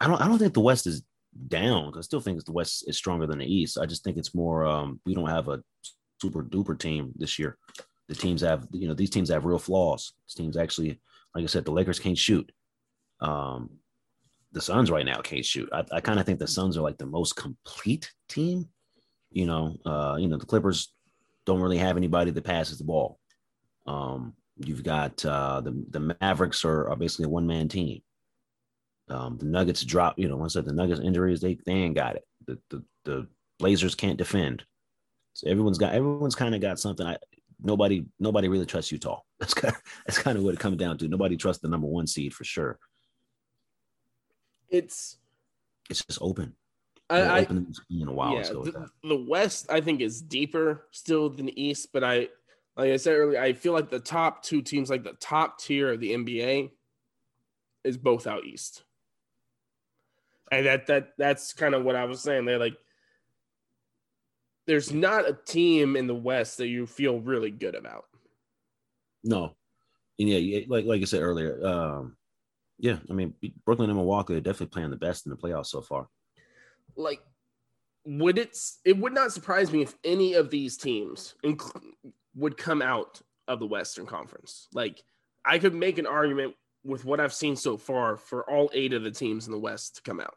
I 0.00 0.06
don't. 0.06 0.20
I 0.20 0.28
don't 0.28 0.38
think 0.38 0.54
the 0.54 0.60
West 0.60 0.86
is 0.86 1.02
down. 1.48 1.92
I 1.96 2.00
still 2.00 2.20
think 2.20 2.44
the 2.44 2.52
West 2.52 2.84
is 2.88 2.96
stronger 2.96 3.26
than 3.26 3.38
the 3.38 3.52
East. 3.52 3.78
I 3.78 3.86
just 3.86 4.04
think 4.04 4.16
it's 4.16 4.34
more. 4.34 4.66
Um, 4.66 5.00
we 5.04 5.14
don't 5.14 5.28
have 5.28 5.48
a 5.48 5.62
super 6.20 6.42
duper 6.42 6.78
team 6.78 7.12
this 7.16 7.38
year. 7.38 7.58
The 8.08 8.14
teams 8.14 8.40
have, 8.40 8.66
you 8.72 8.88
know, 8.88 8.94
these 8.94 9.10
teams 9.10 9.28
have 9.28 9.44
real 9.44 9.58
flaws. 9.58 10.14
These 10.26 10.34
teams 10.34 10.56
actually, 10.56 11.00
like 11.34 11.44
I 11.44 11.46
said, 11.46 11.64
the 11.64 11.72
Lakers 11.72 11.98
can't 11.98 12.16
shoot. 12.16 12.50
Um, 13.20 13.70
the 14.52 14.62
Suns 14.62 14.90
right 14.90 15.04
now 15.04 15.20
can't 15.20 15.44
shoot. 15.44 15.68
I, 15.72 15.84
I 15.92 16.00
kind 16.00 16.18
of 16.18 16.24
think 16.24 16.38
the 16.38 16.46
Suns 16.46 16.76
are 16.76 16.82
like 16.82 16.98
the 16.98 17.06
most 17.06 17.36
complete 17.36 18.10
team. 18.28 18.68
You 19.30 19.46
know, 19.46 19.76
uh, 19.84 20.16
you 20.18 20.26
know, 20.26 20.38
the 20.38 20.46
Clippers 20.46 20.92
don't 21.44 21.60
really 21.60 21.78
have 21.78 21.96
anybody 21.96 22.30
that 22.30 22.44
passes 22.44 22.78
the 22.78 22.84
ball. 22.84 23.18
Um, 23.86 24.34
you've 24.56 24.82
got 24.82 25.24
uh, 25.24 25.60
the 25.60 25.84
the 25.90 26.16
Mavericks 26.20 26.64
are, 26.64 26.88
are 26.88 26.96
basically 26.96 27.26
a 27.26 27.28
one 27.28 27.46
man 27.46 27.68
team. 27.68 28.00
Um, 29.10 29.38
the 29.38 29.46
Nuggets 29.46 29.82
drop, 29.82 30.18
you 30.18 30.28
know, 30.28 30.36
once 30.36 30.54
I 30.54 30.60
said 30.60 30.66
the 30.66 30.72
Nuggets 30.72 31.00
injuries, 31.00 31.40
they 31.40 31.58
they 31.66 31.72
ain't 31.72 31.94
got 31.94 32.16
it. 32.16 32.24
The 32.46 32.58
the, 32.70 32.84
the 33.04 33.26
Blazers 33.58 33.94
can't 33.94 34.18
defend. 34.18 34.64
So 35.34 35.48
everyone's 35.48 35.78
got 35.78 35.94
everyone's 35.94 36.34
kind 36.34 36.54
of 36.54 36.60
got 36.60 36.78
something. 36.78 37.06
I 37.06 37.16
nobody 37.62 38.04
nobody 38.18 38.48
really 38.48 38.66
trusts 38.66 38.92
Utah. 38.92 39.20
That's 39.40 39.54
kind 39.54 39.74
of, 39.74 39.80
that's 40.04 40.18
kind 40.18 40.36
of 40.36 40.42
what 40.42 40.54
it 40.54 40.60
comes 40.60 40.78
down 40.78 40.98
to. 40.98 41.06
Nobody 41.06 41.36
trusts 41.36 41.62
the 41.62 41.68
number 41.68 41.86
one 41.86 42.08
seed 42.08 42.34
for 42.34 42.42
sure. 42.42 42.76
It's 44.68 45.16
it's 45.88 46.04
just 46.04 46.18
open. 46.20 46.54
I, 47.08 47.20
I 47.20 47.40
open 47.42 47.72
in 47.88 48.08
a 48.08 48.12
while. 48.12 48.34
Yeah, 48.34 48.42
the, 48.42 48.88
the 49.04 49.24
West 49.28 49.70
I 49.70 49.80
think 49.80 50.00
is 50.00 50.20
deeper 50.20 50.88
still 50.90 51.30
than 51.30 51.46
the 51.46 51.62
East, 51.62 51.90
but 51.92 52.02
I 52.02 52.28
like 52.76 52.92
I 52.92 52.96
said 52.96 53.14
earlier, 53.14 53.40
I 53.40 53.52
feel 53.52 53.72
like 53.72 53.90
the 53.90 53.98
top 53.98 54.42
two 54.42 54.62
teams, 54.62 54.90
like 54.90 55.04
the 55.04 55.16
top 55.20 55.60
tier 55.60 55.92
of 55.92 56.00
the 56.00 56.12
NBA, 56.12 56.70
is 57.84 57.96
both 57.96 58.26
out 58.26 58.44
east. 58.44 58.84
And 60.50 60.66
that 60.66 60.86
that 60.86 61.08
that's 61.18 61.52
kind 61.52 61.74
of 61.74 61.84
what 61.84 61.96
I 61.96 62.04
was 62.04 62.20
saying. 62.20 62.44
They're 62.44 62.58
like 62.58 62.76
there's 64.66 64.92
not 64.92 65.28
a 65.28 65.32
team 65.32 65.96
in 65.96 66.06
the 66.06 66.14
West 66.14 66.58
that 66.58 66.68
you 66.68 66.86
feel 66.86 67.20
really 67.20 67.50
good 67.50 67.74
about. 67.74 68.04
No, 69.24 69.56
and 70.18 70.28
yeah, 70.28 70.60
like 70.68 70.84
like 70.84 71.00
I 71.02 71.04
said 71.04 71.22
earlier, 71.22 71.64
um, 71.66 72.16
yeah, 72.78 72.98
I 73.10 73.14
mean 73.14 73.34
Brooklyn 73.64 73.90
and 73.90 73.98
Milwaukee 73.98 74.34
are 74.34 74.40
definitely 74.40 74.66
playing 74.68 74.90
the 74.90 74.96
best 74.96 75.26
in 75.26 75.30
the 75.30 75.36
playoffs 75.36 75.66
so 75.66 75.80
far. 75.80 76.08
Like, 76.96 77.20
would 78.04 78.38
it? 78.38 78.56
It 78.84 78.96
would 78.98 79.14
not 79.14 79.32
surprise 79.32 79.72
me 79.72 79.82
if 79.82 79.94
any 80.04 80.34
of 80.34 80.50
these 80.50 80.76
teams 80.76 81.34
inc- 81.44 81.82
would 82.34 82.56
come 82.56 82.82
out 82.82 83.20
of 83.48 83.60
the 83.60 83.66
Western 83.66 84.06
Conference. 84.06 84.68
Like, 84.72 85.02
I 85.44 85.58
could 85.58 85.74
make 85.74 85.98
an 85.98 86.06
argument 86.06 86.54
with 86.84 87.04
what 87.04 87.20
I've 87.20 87.34
seen 87.34 87.56
so 87.56 87.76
far 87.76 88.16
for 88.16 88.48
all 88.50 88.70
eight 88.72 88.92
of 88.92 89.02
the 89.02 89.10
teams 89.10 89.46
in 89.46 89.52
the 89.52 89.58
West 89.58 89.96
to 89.96 90.02
come 90.02 90.20
out. 90.20 90.36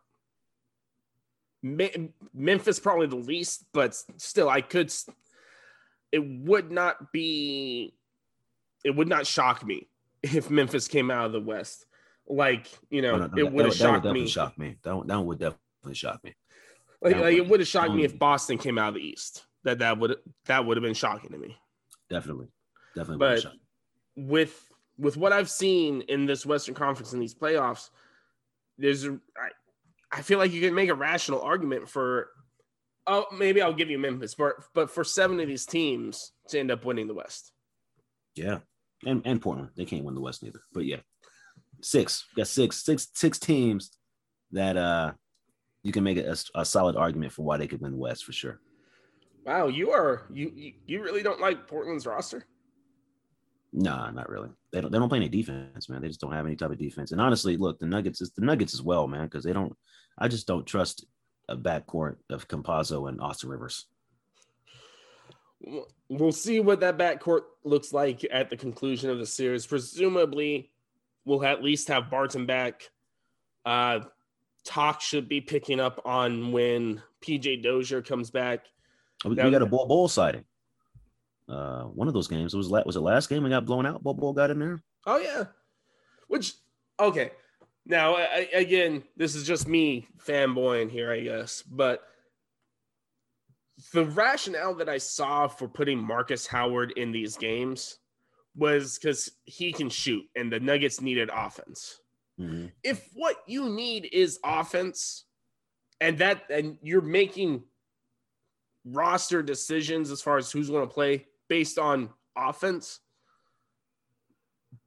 Memphis 1.64 2.80
probably 2.80 3.08
the 3.08 3.16
least, 3.16 3.66
but 3.74 3.96
still, 4.18 4.50
I 4.50 4.62
could. 4.62 4.92
it 6.12 6.20
would 6.20 6.72
not 6.72 7.12
be, 7.12 7.94
it 8.84 8.96
would 8.96 9.08
not 9.08 9.28
shock 9.28 9.66
me 9.66 9.88
if 10.24 10.50
Memphis 10.50 10.88
came 10.88 11.12
out 11.12 11.26
of 11.28 11.32
the 11.32 11.40
West. 11.40 11.86
Like 12.28 12.68
you 12.90 13.02
know, 13.02 13.14
Oh, 13.14 13.18
no, 13.18 13.28
no, 13.28 13.38
it 13.38 13.52
would 13.52 13.66
have 13.66 13.78
that 13.78 13.92
would 13.92 14.02
shocked 14.04 14.06
me. 14.14 14.28
shock 14.28 14.58
me. 14.58 14.76
That, 14.84 14.96
would- 14.96 15.08
that 15.08 15.20
would 15.22 15.40
definitely 15.40 15.96
shock 15.96 16.24
me. 16.24 16.36
Like, 17.02 17.16
like, 17.18 17.34
it 17.36 17.42
would- 17.42 17.50
would 17.50 17.60
have 17.60 17.68
shocked 17.68 17.94
me 17.94 18.04
if 18.06 18.18
Boston 18.18 18.58
came 18.58 18.78
out 18.78 18.90
of 18.90 18.94
the 18.96 19.02
East. 19.02 19.46
That 19.64 19.80
that 19.80 19.98
would 20.00 20.16
that 20.46 20.66
would 20.66 20.78
have 20.78 20.84
been 20.84 20.94
shocking 20.94 21.32
to 21.32 21.38
me. 21.38 21.58
Definitely, 22.10 22.48
definitely. 22.96 23.18
But- 23.20 23.54
with 24.16 24.68
with 24.98 25.18
what 25.18 25.32
I've 25.34 25.50
seen 25.50 26.02
in 26.02 26.26
this 26.26 26.46
Western 26.46 26.76
Conference 26.76 27.14
in 27.14 27.20
these 27.20 27.34
playoffs, 27.34 27.90
there's 28.78 29.06
a, 29.06 29.20
I, 30.12 30.22
feel 30.22 30.38
like 30.38 30.52
you 30.52 30.62
can 30.62 30.74
make 30.74 30.90
a 30.90 30.96
rational 30.96 31.42
argument 31.42 31.90
for 31.90 32.30
oh 33.08 33.26
maybe 33.36 33.62
I'll 33.62 33.74
give 33.74 33.90
you 33.90 34.00
Memphis, 34.00 34.36
but 34.36 34.56
but 34.74 34.90
for 34.90 35.04
seven 35.04 35.40
of 35.40 35.48
these 35.48 35.66
teams 35.66 36.32
to 36.50 36.60
end 36.60 36.72
up 36.72 36.86
winning 36.86 37.08
the 37.08 37.14
West. 37.14 37.52
Yeah, 38.36 38.60
and 39.06 39.22
and 39.26 39.42
Portland, 39.42 39.70
they 39.76 39.86
can't 39.86 40.04
win 40.04 40.16
the 40.16 40.22
West 40.22 40.44
neither. 40.44 40.62
But 40.74 40.86
yeah, 40.86 41.00
six. 41.82 42.26
Got 42.36 42.48
six, 42.48 42.84
six, 42.84 43.08
six 43.14 43.40
teams 43.40 43.92
that 44.52 44.78
uh 44.78 45.14
you 45.84 45.92
can 45.92 46.04
make 46.04 46.18
a, 46.18 46.36
a 46.56 46.66
solid 46.66 46.96
argument 46.96 47.34
for 47.34 47.44
why 47.44 47.58
they 47.58 47.68
could 47.68 47.82
win 47.82 47.94
the 47.94 47.98
West 47.98 48.24
for 48.24 48.34
sure. 48.34 48.60
Wow, 49.46 49.68
you 49.68 49.92
are 49.92 50.28
you 50.32 50.52
you, 50.56 50.74
you 50.86 51.04
really 51.04 51.24
don't 51.24 51.42
like 51.42 51.68
Portland's 51.68 52.06
roster? 52.06 52.46
Nah, 53.74 54.12
not 54.12 54.30
really. 54.30 54.50
They 54.72 54.82
don't. 54.82 54.92
They 54.92 55.00
don't 55.00 55.10
play 55.10 55.18
any 55.18 55.30
defense, 55.30 55.88
man. 55.90 56.02
They 56.02 56.10
just 56.10 56.20
don't 56.20 56.34
have 56.34 56.46
any 56.46 56.56
type 56.56 56.72
of 56.72 56.78
defense. 56.78 57.12
And 57.12 57.22
honestly, 57.22 57.56
look, 57.56 57.80
the 57.80 57.86
Nuggets 57.86 58.22
is 58.22 58.32
the 58.32 58.44
Nuggets 58.44 58.74
as 58.74 58.82
well, 58.82 59.08
man, 59.08 59.26
because 59.26 59.44
they 59.44 59.54
don't. 59.54 59.76
I 60.22 60.28
just 60.28 60.46
don't 60.46 60.68
trust 60.68 61.04
a 61.50 61.58
backcourt 61.58 62.18
of 62.30 62.48
Campazzo 62.48 63.10
and 63.10 63.20
Austin 63.20 63.50
Rivers. 63.50 63.88
We'll- 66.10 66.32
see 66.32 66.60
what 66.60 66.80
that 66.82 66.98
backcourt 66.98 67.42
looks 67.64 67.92
like 67.92 68.24
at 68.32 68.50
the 68.52 68.58
conclusion 68.58 69.10
of 69.10 69.18
the 69.18 69.26
series. 69.26 69.66
Presumably, 69.66 70.72
we'll 71.26 71.44
at 71.44 71.64
least 71.64 71.88
have 71.88 72.10
Barton 72.12 72.46
back. 72.46 72.90
Uh, 73.66 74.02
talk 74.64 75.02
should 75.02 75.28
be 75.28 75.42
picking 75.42 75.80
up 75.80 76.02
on 76.06 76.52
when 76.52 77.02
PJ 77.22 77.64
Dozier 77.64 78.02
comes 78.02 78.30
back. 78.30 78.66
We, 79.24 79.32
we 79.32 79.36
got 79.52 79.62
a 79.62 79.66
Bol 79.66 79.88
Bol 79.88 80.08
sighting. 80.08 80.46
Uh, 81.48 81.84
one 81.84 82.08
of 82.08 82.14
those 82.14 82.28
games. 82.28 82.54
It 82.54 82.58
was 82.58 82.70
la- 82.70 82.84
was 82.86 82.96
it 82.96 83.02
last 83.02 83.28
game? 83.30 83.44
We 83.44 83.50
got 83.50 83.66
blown 83.66 83.86
out. 83.86 84.04
Bol 84.04 84.14
Bol 84.14 84.34
got 84.34 84.52
in 84.52 84.60
there. 84.60 84.82
Oh 85.06 85.18
yeah, 85.18 85.46
which 86.28 86.54
okay. 87.00 87.32
Now 87.86 88.16
I, 88.16 88.50
again, 88.54 89.04
this 89.18 89.36
is 89.36 89.46
just 89.46 89.68
me 89.68 90.08
fanboying 90.26 90.92
here, 90.92 91.12
I 91.12 91.22
guess, 91.22 91.64
but 91.64 92.04
the 93.94 94.06
rationale 94.06 94.76
that 94.76 94.90
I 94.90 95.00
saw 95.00 95.48
for 95.48 95.68
putting 95.68 95.98
Markus 95.98 96.46
Howard 96.46 96.92
in 96.92 97.12
these 97.12 97.36
games 97.38 97.98
was 98.56 99.00
because 99.00 99.32
he 99.46 99.74
can 99.74 99.90
shoot, 99.90 100.24
and 100.36 100.52
the 100.52 100.60
Nuggets 100.60 101.02
needed 101.02 101.30
offense. 101.34 102.02
Mhm. 102.40 102.72
If 102.84 103.10
what 103.14 103.38
you 103.48 103.70
need 103.70 104.10
is 104.12 104.40
offense, 104.44 105.26
and 106.00 106.18
that 106.20 106.50
and 106.50 106.78
you're 106.82 107.02
making 107.02 107.64
roster 108.86 109.42
decisions 109.42 110.12
as 110.12 110.22
far 110.22 110.38
as 110.38 110.52
who's 110.52 110.70
going 110.70 110.88
to 110.88 110.94
play 110.94 111.28
based 111.48 111.80
on 111.80 112.14
offense, 112.36 113.00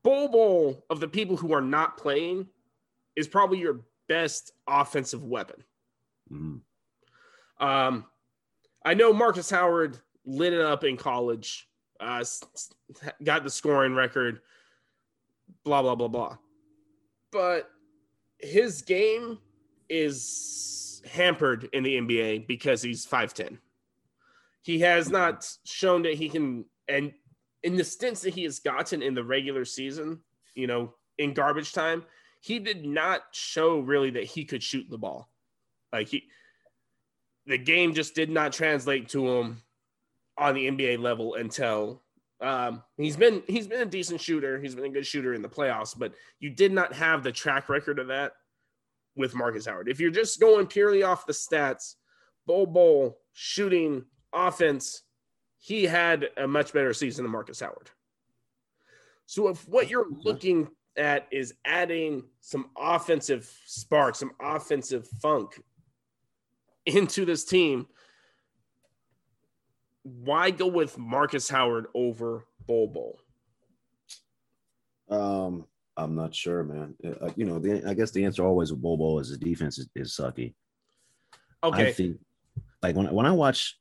Bobo 0.02 0.84
of 0.90 1.00
the 1.00 1.08
people 1.08 1.36
who 1.36 1.52
are 1.52 1.60
not 1.62 1.96
playing 1.96 2.48
is 3.16 3.28
probably 3.28 3.58
your 3.58 3.80
best 4.08 4.52
offensive 4.66 5.24
weapon. 5.24 5.64
Mhm. 6.30 6.60
Um, 7.58 8.06
I 8.84 8.94
know 8.94 9.12
Markus 9.12 9.50
Howard 9.50 9.98
lit 10.24 10.52
it 10.52 10.60
up 10.60 10.84
in 10.84 10.96
college, 10.96 11.68
uh, 12.00 12.24
got 13.22 13.44
the 13.44 13.50
scoring 13.50 13.94
record, 13.94 14.40
blah, 15.64 15.82
blah, 15.82 15.94
blah, 15.94 16.08
blah. 16.08 16.38
But 17.30 17.70
his 18.38 18.82
game 18.82 19.38
is 19.88 21.02
hampered 21.10 21.68
in 21.72 21.82
the 21.82 21.96
NBA 21.96 22.46
because 22.46 22.82
he's 22.82 23.06
5'10. 23.06 23.58
He 24.62 24.80
has 24.80 25.10
not 25.10 25.50
shown 25.64 26.02
that 26.02 26.14
he 26.14 26.28
can, 26.28 26.64
and 26.88 27.12
in 27.62 27.76
the 27.76 27.84
stints 27.84 28.22
that 28.22 28.34
he 28.34 28.44
has 28.44 28.58
gotten 28.58 29.02
in 29.02 29.14
the 29.14 29.24
regular 29.24 29.64
season, 29.64 30.22
you 30.54 30.66
know, 30.66 30.94
in 31.18 31.34
garbage 31.34 31.72
time, 31.72 32.04
he 32.44 32.58
did 32.58 32.84
not 32.84 33.22
show 33.32 33.78
really 33.78 34.10
that 34.10 34.24
he 34.24 34.44
could 34.44 34.62
shoot 34.62 34.84
the 34.90 34.98
ball. 34.98 35.30
Like 35.94 36.08
he, 36.08 36.24
the 37.46 37.56
game 37.56 37.94
just 37.94 38.14
did 38.14 38.28
not 38.28 38.52
translate 38.52 39.08
to 39.10 39.26
him 39.26 39.62
on 40.36 40.54
the 40.54 40.68
NBA 40.68 40.98
level 40.98 41.36
until 41.36 42.02
um, 42.42 42.82
he's 42.98 43.16
been 43.16 43.42
he's 43.46 43.66
been 43.66 43.80
a 43.80 43.86
decent 43.86 44.20
shooter. 44.20 44.60
He's 44.60 44.74
been 44.74 44.84
a 44.84 44.90
good 44.90 45.06
shooter 45.06 45.32
in 45.32 45.40
the 45.40 45.48
playoffs, 45.48 45.98
but 45.98 46.12
you 46.38 46.50
did 46.50 46.70
not 46.70 46.92
have 46.92 47.22
the 47.22 47.32
track 47.32 47.70
record 47.70 47.98
of 47.98 48.08
that 48.08 48.32
with 49.16 49.34
Markus 49.34 49.64
Howard. 49.64 49.88
If 49.88 49.98
you're 49.98 50.10
just 50.10 50.38
going 50.38 50.66
purely 50.66 51.02
off 51.02 51.24
the 51.24 51.32
stats, 51.32 51.94
Bol 52.46 52.66
Bol 52.66 53.16
shooting 53.32 54.04
offense, 54.34 55.00
he 55.60 55.84
had 55.84 56.28
a 56.36 56.46
much 56.46 56.74
better 56.74 56.92
season 56.92 57.24
than 57.24 57.32
Markus 57.32 57.60
Howard. 57.60 57.88
So 59.24 59.48
if 59.48 59.66
what 59.66 59.88
you're 59.88 60.08
looking 60.10 60.68
at 60.96 61.26
is 61.30 61.54
adding 61.64 62.24
some 62.40 62.70
offensive 62.78 63.50
spark, 63.66 64.14
some 64.14 64.32
offensive 64.40 65.08
funk 65.20 65.60
into 66.86 67.24
this 67.24 67.44
team, 67.44 67.86
why 70.02 70.50
go 70.50 70.66
with 70.66 70.98
Markus 70.98 71.48
Howard 71.48 71.86
over 71.94 72.44
Bol 72.66 72.88
Bol? 72.88 73.18
Um, 75.08 75.66
I'm 75.96 76.14
not 76.14 76.34
sure, 76.34 76.62
man. 76.64 76.94
Uh, 77.04 77.30
you 77.36 77.44
know, 77.44 77.58
the, 77.58 77.88
I 77.88 77.94
guess 77.94 78.10
the 78.10 78.24
answer 78.24 78.44
always 78.44 78.70
with 78.72 78.82
Bobo 78.82 79.18
is 79.18 79.30
the 79.30 79.38
defense 79.38 79.78
is, 79.78 79.88
is 79.94 80.12
sucky. 80.12 80.54
Okay. 81.62 81.88
I 81.88 81.92
think, 81.92 82.18
like 82.82 82.96
when 82.96 83.12
when 83.12 83.26
I 83.26 83.32
watch 83.32 83.78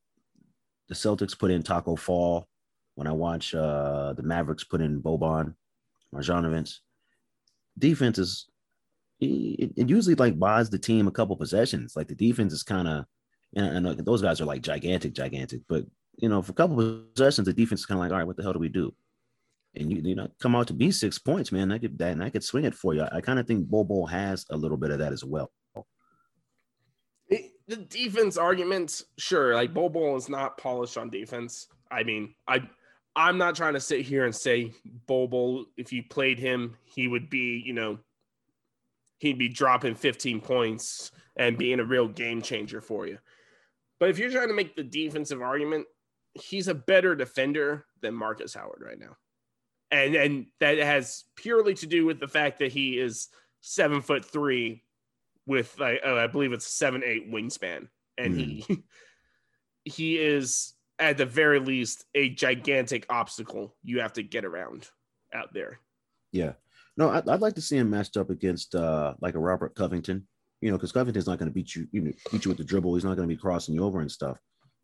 the 0.87 0.95
Celtics 0.95 1.37
put 1.37 1.51
in 1.51 1.63
Tacko 1.63 1.97
Fall, 1.97 2.47
when 2.95 3.07
I 3.07 3.11
watch 3.11 3.53
uh 3.53 4.13
the 4.13 4.23
Mavericks 4.23 4.63
put 4.63 4.81
in 4.81 5.01
Boban, 5.01 5.55
Marjanovic, 6.13 6.77
defense 7.77 8.17
is 8.17 8.47
it, 9.19 9.71
it 9.75 9.89
usually 9.89 10.15
like 10.15 10.37
buys 10.37 10.69
the 10.69 10.79
team 10.79 11.07
a 11.07 11.11
couple 11.11 11.35
possessions. 11.35 11.95
Like 11.95 12.07
the 12.07 12.15
defense 12.15 12.53
is 12.53 12.63
kind 12.63 12.87
of, 12.87 13.05
and, 13.55 13.87
and 13.87 14.05
those 14.05 14.21
guys 14.21 14.41
are 14.41 14.45
like 14.45 14.61
gigantic, 14.61 15.13
gigantic. 15.13 15.61
But 15.67 15.85
you 16.17 16.29
know, 16.29 16.41
for 16.41 16.51
a 16.51 16.55
couple 16.55 17.03
possessions, 17.15 17.45
the 17.45 17.53
defense 17.53 17.81
is 17.81 17.85
kind 17.85 17.97
of 17.97 18.03
like, 18.03 18.11
all 18.11 18.17
right, 18.17 18.27
what 18.27 18.37
the 18.37 18.43
hell 18.43 18.53
do 18.53 18.59
we 18.59 18.69
do? 18.69 18.93
And 19.75 19.91
you, 19.91 20.01
you 20.03 20.15
know, 20.15 20.27
come 20.39 20.55
out 20.55 20.67
to 20.67 20.73
be 20.73 20.91
six 20.91 21.17
points, 21.17 21.51
man. 21.51 21.71
I 21.71 21.79
could 21.79 21.97
that, 21.97 22.11
and 22.11 22.23
I 22.23 22.29
could 22.29 22.43
swing 22.43 22.65
it 22.65 22.75
for 22.75 22.93
you. 22.93 23.01
I, 23.01 23.17
I 23.17 23.21
kind 23.21 23.39
of 23.39 23.47
think 23.47 23.67
Bobo 23.67 24.05
has 24.05 24.45
a 24.51 24.57
little 24.57 24.77
bit 24.77 24.91
of 24.91 24.99
that 24.99 25.13
as 25.13 25.23
well. 25.23 25.51
It- 27.29 27.51
the 27.65 27.77
defense 27.77 28.35
arguments, 28.37 29.05
sure, 29.17 29.55
like 29.55 29.73
Bol 29.73 30.17
is 30.17 30.27
not 30.27 30.57
polished 30.57 30.97
on 30.97 31.09
defense. 31.09 31.67
I 31.89 32.03
mean, 32.03 32.35
I 32.45 32.67
I'm 33.15 33.37
not 33.37 33.55
trying 33.55 33.73
to 33.73 33.79
sit 33.79 34.01
here 34.01 34.25
and 34.25 34.35
say 34.35 34.71
Bol, 35.05 35.65
if 35.77 35.93
you 35.93 36.03
played 36.03 36.39
him, 36.39 36.75
he 36.83 37.07
would 37.07 37.29
be, 37.29 37.61
you 37.65 37.73
know, 37.73 37.99
he'd 39.19 39.37
be 39.37 39.49
dropping 39.49 39.95
15 39.95 40.41
points 40.41 41.11
and 41.35 41.57
being 41.57 41.79
a 41.79 41.85
real 41.85 42.07
game 42.07 42.41
changer 42.41 42.81
for 42.81 43.07
you. 43.07 43.19
But 43.99 44.09
if 44.09 44.19
you're 44.19 44.31
trying 44.31 44.49
to 44.49 44.53
make 44.53 44.75
the 44.75 44.83
defensive 44.83 45.41
argument, 45.41 45.85
he's 46.33 46.67
a 46.67 46.73
better 46.73 47.15
defender 47.15 47.85
than 48.01 48.13
Markus 48.15 48.53
Howard 48.53 48.81
right 48.83 48.99
now. 48.99 49.15
And 49.91 50.15
and 50.15 50.45
that 50.59 50.79
has 50.79 51.25
purely 51.35 51.75
to 51.75 51.87
do 51.87 52.05
with 52.05 52.19
the 52.19 52.27
fact 52.27 52.59
that 52.59 52.71
he 52.71 52.97
is 52.99 53.29
seven 53.61 54.01
foot 54.01 54.25
three 54.25 54.83
with 55.45 55.79
I, 55.79 55.97
uh, 55.97 56.15
I 56.15 56.27
believe 56.27 56.51
it's 56.51 56.65
seven 56.65 57.03
eight 57.05 57.31
wingspan, 57.31 57.87
and 58.17 58.35
he 58.35 58.83
he 59.85 60.17
is 60.17 60.72
at 60.99 61.17
the 61.17 61.25
very 61.25 61.59
least 61.59 62.05
a 62.15 62.29
gigantic 62.29 63.05
obstacle 63.09 63.75
you 63.83 63.99
have 63.99 64.13
to 64.13 64.23
get 64.23 64.45
around 64.45 64.87
out 65.33 65.53
there. 65.53 65.79
Yeah. 66.31 66.53
No, 66.95 67.09
I'd, 67.09 67.27
I'd 67.27 67.41
like 67.41 67.55
to 67.55 67.61
see 67.61 67.77
him 67.77 67.89
matched 67.89 68.17
up 68.17 68.29
against 68.29 68.75
uh 68.75 69.15
like 69.19 69.35
a 69.35 69.39
Robert 69.39 69.75
Covington, 69.75 70.27
you 70.61 70.69
know, 70.71 70.77
because 70.77 70.91
Covington's 70.91 71.27
not 71.27 71.39
going 71.39 71.49
to 71.49 71.53
beat 71.53 71.75
you, 71.75 71.87
you 71.91 72.01
know, 72.01 72.11
beat 72.31 72.45
you 72.45 72.49
with 72.49 72.57
the 72.57 72.63
dribble. 72.63 72.93
He's 72.93 73.03
not 73.03 73.15
going 73.15 73.27
to 73.27 73.35
be 73.35 73.39
crossing 73.39 73.73
you 73.73 73.83
over 73.83 74.01
and 74.01 74.11
stuff. 74.11 74.37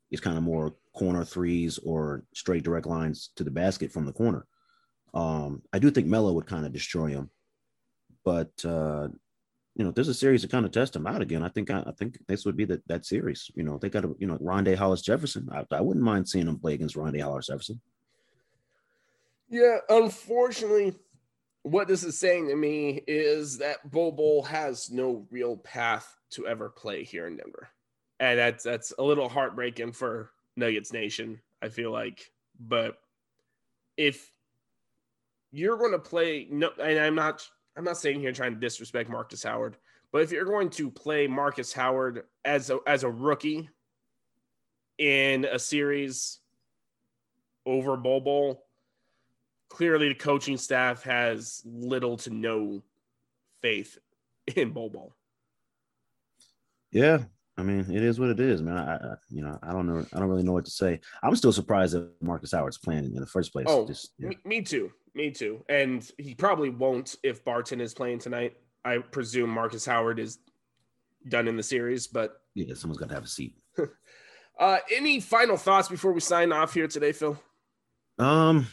He's 0.10 0.20
kind 0.20 0.38
of 0.38 0.44
more 0.44 0.76
corner 0.96 1.24
threes 1.24 1.78
or 1.80 2.24
straight 2.34 2.64
direct 2.64 2.88
lines 2.88 3.30
to 3.36 3.44
the 3.44 3.52
basket 3.52 3.92
from 3.92 4.06
the 4.06 4.12
corner. 4.12 4.46
Um, 5.14 5.62
I 5.72 5.80
do 5.80 5.92
think 5.92 6.08
Melo 6.08 6.34
would 6.34 6.48
kind 6.48 6.66
of 6.66 6.74
destroy 6.74 7.10
him, 7.10 7.30
but 8.26 8.52
uh, 8.66 9.10
you 9.80 9.86
know, 9.86 9.92
there's 9.92 10.10
a 10.10 10.14
series 10.14 10.42
to 10.42 10.50
kind 10.50 10.66
of 10.66 10.74
test 10.74 10.94
him 10.94 11.08
out 11.08 11.22
again. 11.22 11.42
I 11.42 11.48
think 11.48 11.72
I, 11.72 11.82
I 11.88 11.94
think 11.94 12.18
this 12.28 12.44
would 12.44 12.58
be 12.58 12.66
that 12.66 12.86
that 12.90 13.06
series. 13.06 13.50
You 13.56 13.64
know, 13.64 13.78
they 13.78 13.90
got 13.90 14.02
to, 14.02 14.14
you 14.20 14.28
know, 14.28 14.38
Rondae 14.40 14.76
Hollis 14.76 15.02
Jefferson. 15.02 15.48
I, 15.54 15.64
I 15.72 15.80
wouldn't 15.80 16.04
mind 16.04 16.28
seeing 16.28 16.50
him 16.50 16.60
play 16.60 16.74
against 16.74 16.98
Rondae 16.98 17.22
Hollis 17.22 17.48
Jefferson. 17.48 17.80
Yeah, 19.48 19.78
unfortunately, 19.88 20.96
what 21.64 21.88
this 21.88 22.04
is 22.04 22.20
saying 22.20 22.50
to 22.50 22.58
me 22.58 23.02
is 23.08 23.60
that 23.60 23.90
Bol 23.90 24.44
has 24.44 24.92
no 24.92 25.26
real 25.32 25.56
path 25.56 26.14
to 26.32 26.46
ever 26.46 26.68
play 26.68 27.06
here 27.06 27.26
in 27.26 27.38
Denver. 27.38 27.70
And 28.20 28.38
that's 28.38 28.66
that's 28.66 28.92
a 29.00 29.04
little 29.04 29.30
heartbreaking 29.30 29.94
for 29.94 30.32
Nuggets 30.58 30.92
Nation. 30.92 31.40
I 31.62 31.70
feel 31.70 31.92
like 31.92 32.34
but 32.60 32.98
if 33.96 34.30
you're 35.52 35.78
going 35.78 35.94
to 35.94 36.00
play 36.00 36.48
no 36.52 36.70
and 36.82 37.00
I'm 37.00 37.16
not 37.16 37.48
I'm 37.80 37.86
not 37.86 37.98
saying 37.98 38.20
here 38.20 38.34
trying 38.34 38.54
to 38.54 38.60
disrespect 38.60 39.10
Markus 39.10 39.42
Howard, 39.42 39.78
but 40.12 40.22
if 40.22 40.34
you're 40.34 40.44
going 40.44 40.70
to 40.72 40.92
play 40.92 41.28
Markus 41.28 41.72
Howard 41.72 42.26
as 42.44 42.70
a 42.70 42.80
as 42.86 43.06
a 43.06 43.10
rookie 43.10 43.70
in 44.98 45.46
a 45.46 45.58
series 45.58 46.40
over 47.66 47.96
Bol 47.96 48.20
Bol, 48.20 48.66
clearly 49.70 50.10
the 50.10 50.16
coaching 50.16 50.58
staff 50.58 51.04
has 51.04 51.62
little 51.64 52.18
to 52.18 52.32
no 52.32 52.84
faith 53.62 53.98
in 54.58 54.72
Bol 54.72 54.90
Bol. 54.90 55.16
Yeah, 56.92 57.20
I 57.60 57.64
mean, 57.64 57.86
it 57.90 58.04
is 58.04 58.20
what 58.20 58.30
it 58.30 58.40
is, 58.40 58.62
man. 58.62 58.78
I, 58.78 58.96
I, 58.96 59.16
you 59.30 59.42
know, 59.42 59.60
I 59.62 59.74
don't 59.74 59.86
know. 59.86 60.06
I 60.14 60.20
don't 60.20 60.30
really 60.30 60.44
know 60.44 60.54
what 60.54 60.66
to 60.66 60.72
say. 60.72 61.02
I'm 61.22 61.36
still 61.36 61.52
surprised 61.52 61.94
that 61.94 62.10
Markus 62.22 62.52
Howard's 62.52 62.78
playing 62.78 63.06
in 63.06 63.20
the 63.20 63.26
first 63.26 63.52
place. 63.52 63.68
Oh, 63.70 63.86
Just, 63.86 64.12
yeah. 64.18 64.30
me, 64.30 64.38
me, 64.46 64.62
too. 64.62 64.92
Me 65.14 65.32
too. 65.32 65.64
And 65.70 66.10
he 66.18 66.36
probably 66.36 66.70
won't 66.70 67.16
if 67.24 67.44
Barton 67.44 67.82
is 67.82 67.94
playing 67.94 68.20
tonight. 68.20 68.58
I 68.86 69.00
presume 69.00 69.50
Markus 69.50 69.86
Howard 69.86 70.20
is 70.20 70.40
done 71.28 71.48
in 71.48 71.58
the 71.58 71.64
series, 71.64 72.08
but 72.08 72.42
yeah, 72.56 72.74
someone's 72.76 73.00
got 73.00 73.10
to 73.10 73.16
have 73.16 73.26
a 73.26 73.28
seat. 73.28 73.56
uh, 74.60 74.78
any 74.96 75.20
final 75.20 75.58
thoughts 75.58 75.90
before 75.90 76.14
we 76.14 76.20
sign 76.20 76.52
off 76.52 76.74
here 76.74 76.88
today, 76.88 77.12
Phil? 77.12 77.38
Um, 78.18 78.68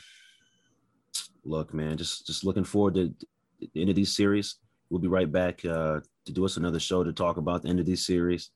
look, 1.45 1.73
man, 1.73 1.97
just 1.97 2.27
just 2.27 2.45
looking 2.45 2.65
forward 2.65 2.95
to 2.95 3.15
the 3.61 3.81
end 3.81 3.91
of 3.91 3.97
these 3.97 4.15
series. 4.15 4.57
We'll 4.91 5.01
be 5.01 5.09
right 5.09 5.31
back 5.31 5.65
uh, 5.65 6.01
to 6.27 6.33
do 6.33 6.45
us 6.45 6.57
another 6.57 6.81
show 6.81 7.03
to 7.03 7.13
talk 7.13 7.37
about 7.37 7.63
the 7.63 7.69
end 7.69 7.81
of 7.81 7.87
these 7.87 8.07
series. 8.07 8.51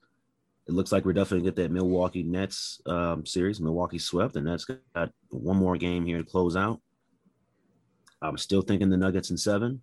It 0.67 0.73
looks 0.73 0.91
like 0.91 1.05
we're 1.05 1.13
definitely 1.13 1.39
gonna 1.39 1.51
get 1.51 1.63
that 1.63 1.71
Milwaukee 1.71 2.23
Nets 2.23 2.81
um, 2.85 3.25
series. 3.25 3.59
Milwaukee 3.59 3.97
swept, 3.97 4.35
and 4.35 4.47
that's 4.47 4.65
got 4.65 5.11
one 5.29 5.57
more 5.57 5.77
game 5.77 6.05
here 6.05 6.19
to 6.19 6.23
close 6.23 6.55
out. 6.55 6.81
I'm 8.21 8.37
still 8.37 8.61
thinking 8.61 8.89
the 8.89 8.97
Nuggets 8.97 9.31
in 9.31 9.37
seven. 9.37 9.81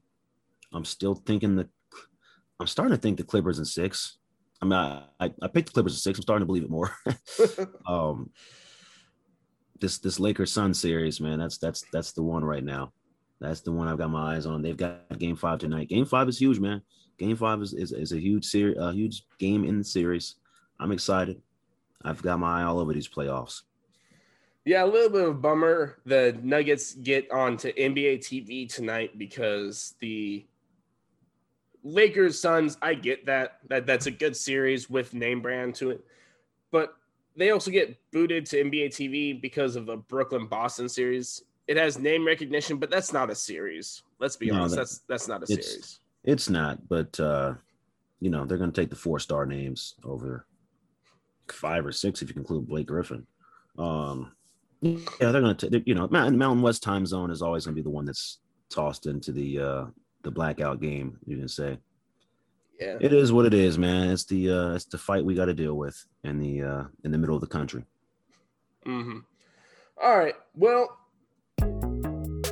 I'm 0.73 0.85
still 0.85 1.15
thinking 1.15 1.57
the. 1.57 1.69
I'm 2.61 2.67
starting 2.67 2.97
to 2.97 3.01
think 3.01 3.17
the 3.17 3.25
Clippers 3.25 3.59
in 3.59 3.65
six. 3.65 4.19
I 4.61 4.65
mean, 4.65 4.73
I, 4.73 5.05
I, 5.21 5.31
I 5.43 5.49
picked 5.49 5.69
the 5.69 5.75
Clippers 5.75 5.95
in 5.95 5.99
six. 5.99 6.19
I'm 6.19 6.23
starting 6.23 6.43
to 6.43 6.47
believe 6.47 6.65
it 6.65 6.71
more. 6.71 6.93
um, 7.89 8.31
this 9.81 9.99
this 9.99 10.21
Lakers 10.21 10.53
Sun 10.53 10.75
series, 10.75 11.21
man, 11.21 11.39
that's 11.39 11.59
that's 11.59 11.85
that's 11.93 12.13
the 12.13 12.23
one 12.23 12.45
right 12.45 12.65
now. 12.65 12.93
That's 13.41 13.61
the 13.61 13.73
one 13.73 13.87
I've 13.87 13.99
got 13.99 14.11
my 14.11 14.35
eyes 14.35 14.47
on. 14.47 14.63
They've 14.63 14.77
got 14.77 15.19
Game 15.19 15.37
Five 15.37 15.61
tonight. 15.61 15.89
Game 15.89 16.05
Five 16.05 16.29
is 16.29 16.39
huge, 16.39 16.59
man. 16.59 16.83
Game 17.19 17.37
Five 17.37 17.63
is 17.63 17.73
is, 17.73 17.93
is 17.93 18.13
a 18.13 18.21
huge 18.21 18.45
series, 18.45 18.77
a 18.79 18.93
huge 18.93 19.25
game 19.39 19.65
in 19.65 19.79
the 19.79 19.85
series. 19.85 20.37
I'm 20.81 20.93
excited. 20.93 21.41
I've 22.03 22.23
got 22.23 22.39
my 22.39 22.61
eye 22.61 22.65
all 22.65 22.79
over 22.79 22.93
these 22.93 23.09
playoffs. 23.09 23.63
Yeah, 24.69 24.85
a 24.85 24.87
little 24.87 25.09
bit 25.09 25.23
of 25.23 25.29
a 25.29 25.33
bummer. 25.33 25.97
The 26.05 26.39
Nuggets 26.43 26.93
get 26.93 27.31
onto 27.31 27.73
NBA 27.73 28.19
TV 28.19 28.71
tonight 28.71 29.17
because 29.17 29.95
the 29.99 30.45
Lakers 31.83 32.39
Suns. 32.39 32.77
I 32.83 32.93
get 32.93 33.25
that 33.25 33.61
that 33.71 33.87
that's 33.87 34.05
a 34.05 34.11
good 34.11 34.37
series 34.37 34.91
with 34.91 35.15
name 35.15 35.41
brand 35.41 35.75
to 35.77 35.93
it, 35.93 36.05
but 36.71 36.97
they 37.35 37.51
also 37.51 37.71
get 37.71 37.97
booted 38.13 38.45
to 38.45 38.63
NBA 38.63 38.89
TV 38.89 39.41
because 39.41 39.75
of 39.75 39.87
the 39.87 39.97
Brooklyn 39.97 40.47
Boston 40.49 40.87
series. 40.87 41.45
It 41.67 41.79
has 41.79 41.99
name 41.99 42.27
recognition, 42.27 42.77
but 42.77 42.91
that's 42.91 43.11
not 43.11 43.31
a 43.31 43.35
series. 43.35 44.03
Let's 44.19 44.37
be 44.37 44.51
no, 44.51 44.57
honest. 44.57 44.75
That, 44.75 44.81
that's 44.81 44.99
that's 45.09 45.29
not 45.29 45.41
a 45.41 45.45
it's, 45.45 45.67
series. 45.67 46.01
It's 46.25 46.51
not, 46.51 46.87
but 46.91 47.19
uh, 47.19 47.55
you 48.21 48.29
know 48.29 48.45
they're 48.45 48.59
going 48.59 48.73
to 48.73 48.79
take 48.79 48.91
the 48.91 48.97
four 48.97 49.19
star 49.19 49.47
names 49.47 49.95
over 50.05 50.45
five 51.47 51.87
or 51.87 51.93
six 51.93 52.21
if 52.21 52.29
you 52.29 52.37
include 52.37 52.69
Blake 52.69 52.89
Griffin. 52.89 53.27
Um, 53.79 54.33
yeah, 54.81 54.99
they're 55.21 55.41
going 55.41 55.57
to, 55.57 55.83
you 55.85 55.95
know, 55.95 56.09
Mountain 56.09 56.63
West 56.63 56.83
time 56.83 57.07
zone 57.07 57.31
is 57.31 57.43
always 57.43 57.65
going 57.65 57.75
to 57.75 57.79
be 57.79 57.85
the 57.85 57.91
one 57.91 58.05
that's 58.05 58.39
tossed 58.71 59.07
into 59.07 59.33
the 59.33 59.59
uh, 59.59 59.85
the 60.23 60.31
blackout 60.31 60.81
game. 60.81 61.19
You 61.27 61.39
can 61.39 61.49
say, 61.49 61.79
yeah, 62.79 62.97
it 63.01 63.13
is 63.13 63.33
what 63.33 63.47
it 63.47 63.55
is, 63.55 63.79
man. 63.79 64.11
It's 64.11 64.25
the 64.25 64.51
uh, 64.51 64.75
it's 64.75 64.85
the 64.85 64.99
fight 64.99 65.25
we 65.25 65.35
got 65.35 65.47
to 65.47 65.55
deal 65.55 65.75
with 65.75 66.05
in 66.25 66.39
the 66.39 66.63
uh, 66.63 66.85
in 67.05 67.11
the 67.11 67.19
middle 67.19 67.35
of 67.35 67.41
the 67.41 67.47
country. 67.47 67.85
Hmm. 68.85 69.19
All 70.01 70.17
right. 70.17 70.35
Well, 70.55 70.97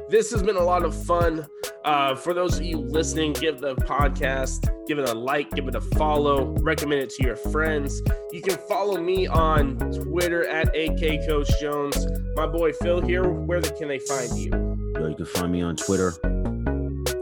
this 0.09 0.33
has 0.33 0.43
been 0.43 0.57
a 0.57 0.65
lot 0.65 0.85
of 0.85 0.95
fun. 1.07 1.47
Uh, 1.87 2.17
for 2.17 2.35
those 2.35 2.59
of 2.59 2.65
you 2.65 2.79
listening, 2.79 3.33
give 3.35 3.61
the 3.61 3.77
podcast, 3.77 4.69
give 4.89 4.99
it 4.99 5.09
a 5.09 5.15
like, 5.15 5.49
give 5.53 5.69
it 5.69 5.75
a 5.77 5.81
follow, 5.81 6.47
recommend 6.59 7.01
it 7.01 7.11
to 7.11 7.23
your 7.23 7.37
friends. 7.37 8.03
You 8.33 8.43
can 8.43 8.59
follow 8.69 9.01
me 9.01 9.29
on 9.29 9.79
Twitter 9.93 10.45
at 10.49 10.75
AK 10.77 11.25
Coach 11.29 11.49
Jones. 11.61 12.09
My 12.35 12.45
boy 12.49 12.73
Phil 12.73 13.01
here. 13.03 13.29
Where 13.29 13.63
can 13.63 13.87
they 13.87 14.01
find 14.01 14.37
you? 14.37 14.51
You 14.99 15.15
can 15.15 15.27
find 15.27 15.53
me 15.53 15.63
on 15.63 15.77
Twitter 15.77 16.09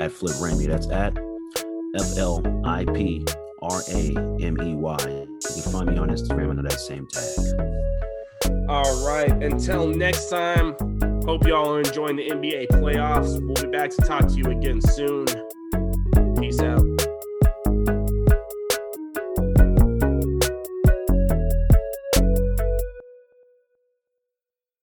at 0.01 0.11
Flip 0.11 0.35
Ramey. 0.37 0.67
That's 0.67 0.89
at 0.89 1.13
F 1.95 2.17
L 2.17 2.43
I 2.65 2.87
P 2.87 3.23
R 3.61 3.83
A 3.91 4.17
M 4.41 4.57
E 4.63 4.75
Y. 4.75 4.97
You 4.99 5.63
can 5.63 5.73
find 5.73 5.91
me 5.91 5.99
on 5.99 6.09
Instagram 6.09 6.49
under 6.49 6.63
that 6.63 6.81
same 6.81 7.07
tag. 7.09 8.71
All 8.71 9.07
right. 9.07 9.31
Until 9.31 9.89
next 9.89 10.31
time. 10.31 10.75
Hope 11.27 11.47
y'all 11.47 11.73
are 11.73 11.79
enjoying 11.81 12.17
the 12.17 12.29
NBA 12.29 12.69
playoffs. 12.69 13.41
We'll 13.41 13.55
be 13.55 13.75
back 13.75 13.91
to 13.91 14.03
talk 14.03 14.29
to 14.29 14.35
you 14.35 14.45
again 14.51 14.81
soon. 14.83 15.25
Peace 16.39 16.61
out. 16.61 16.74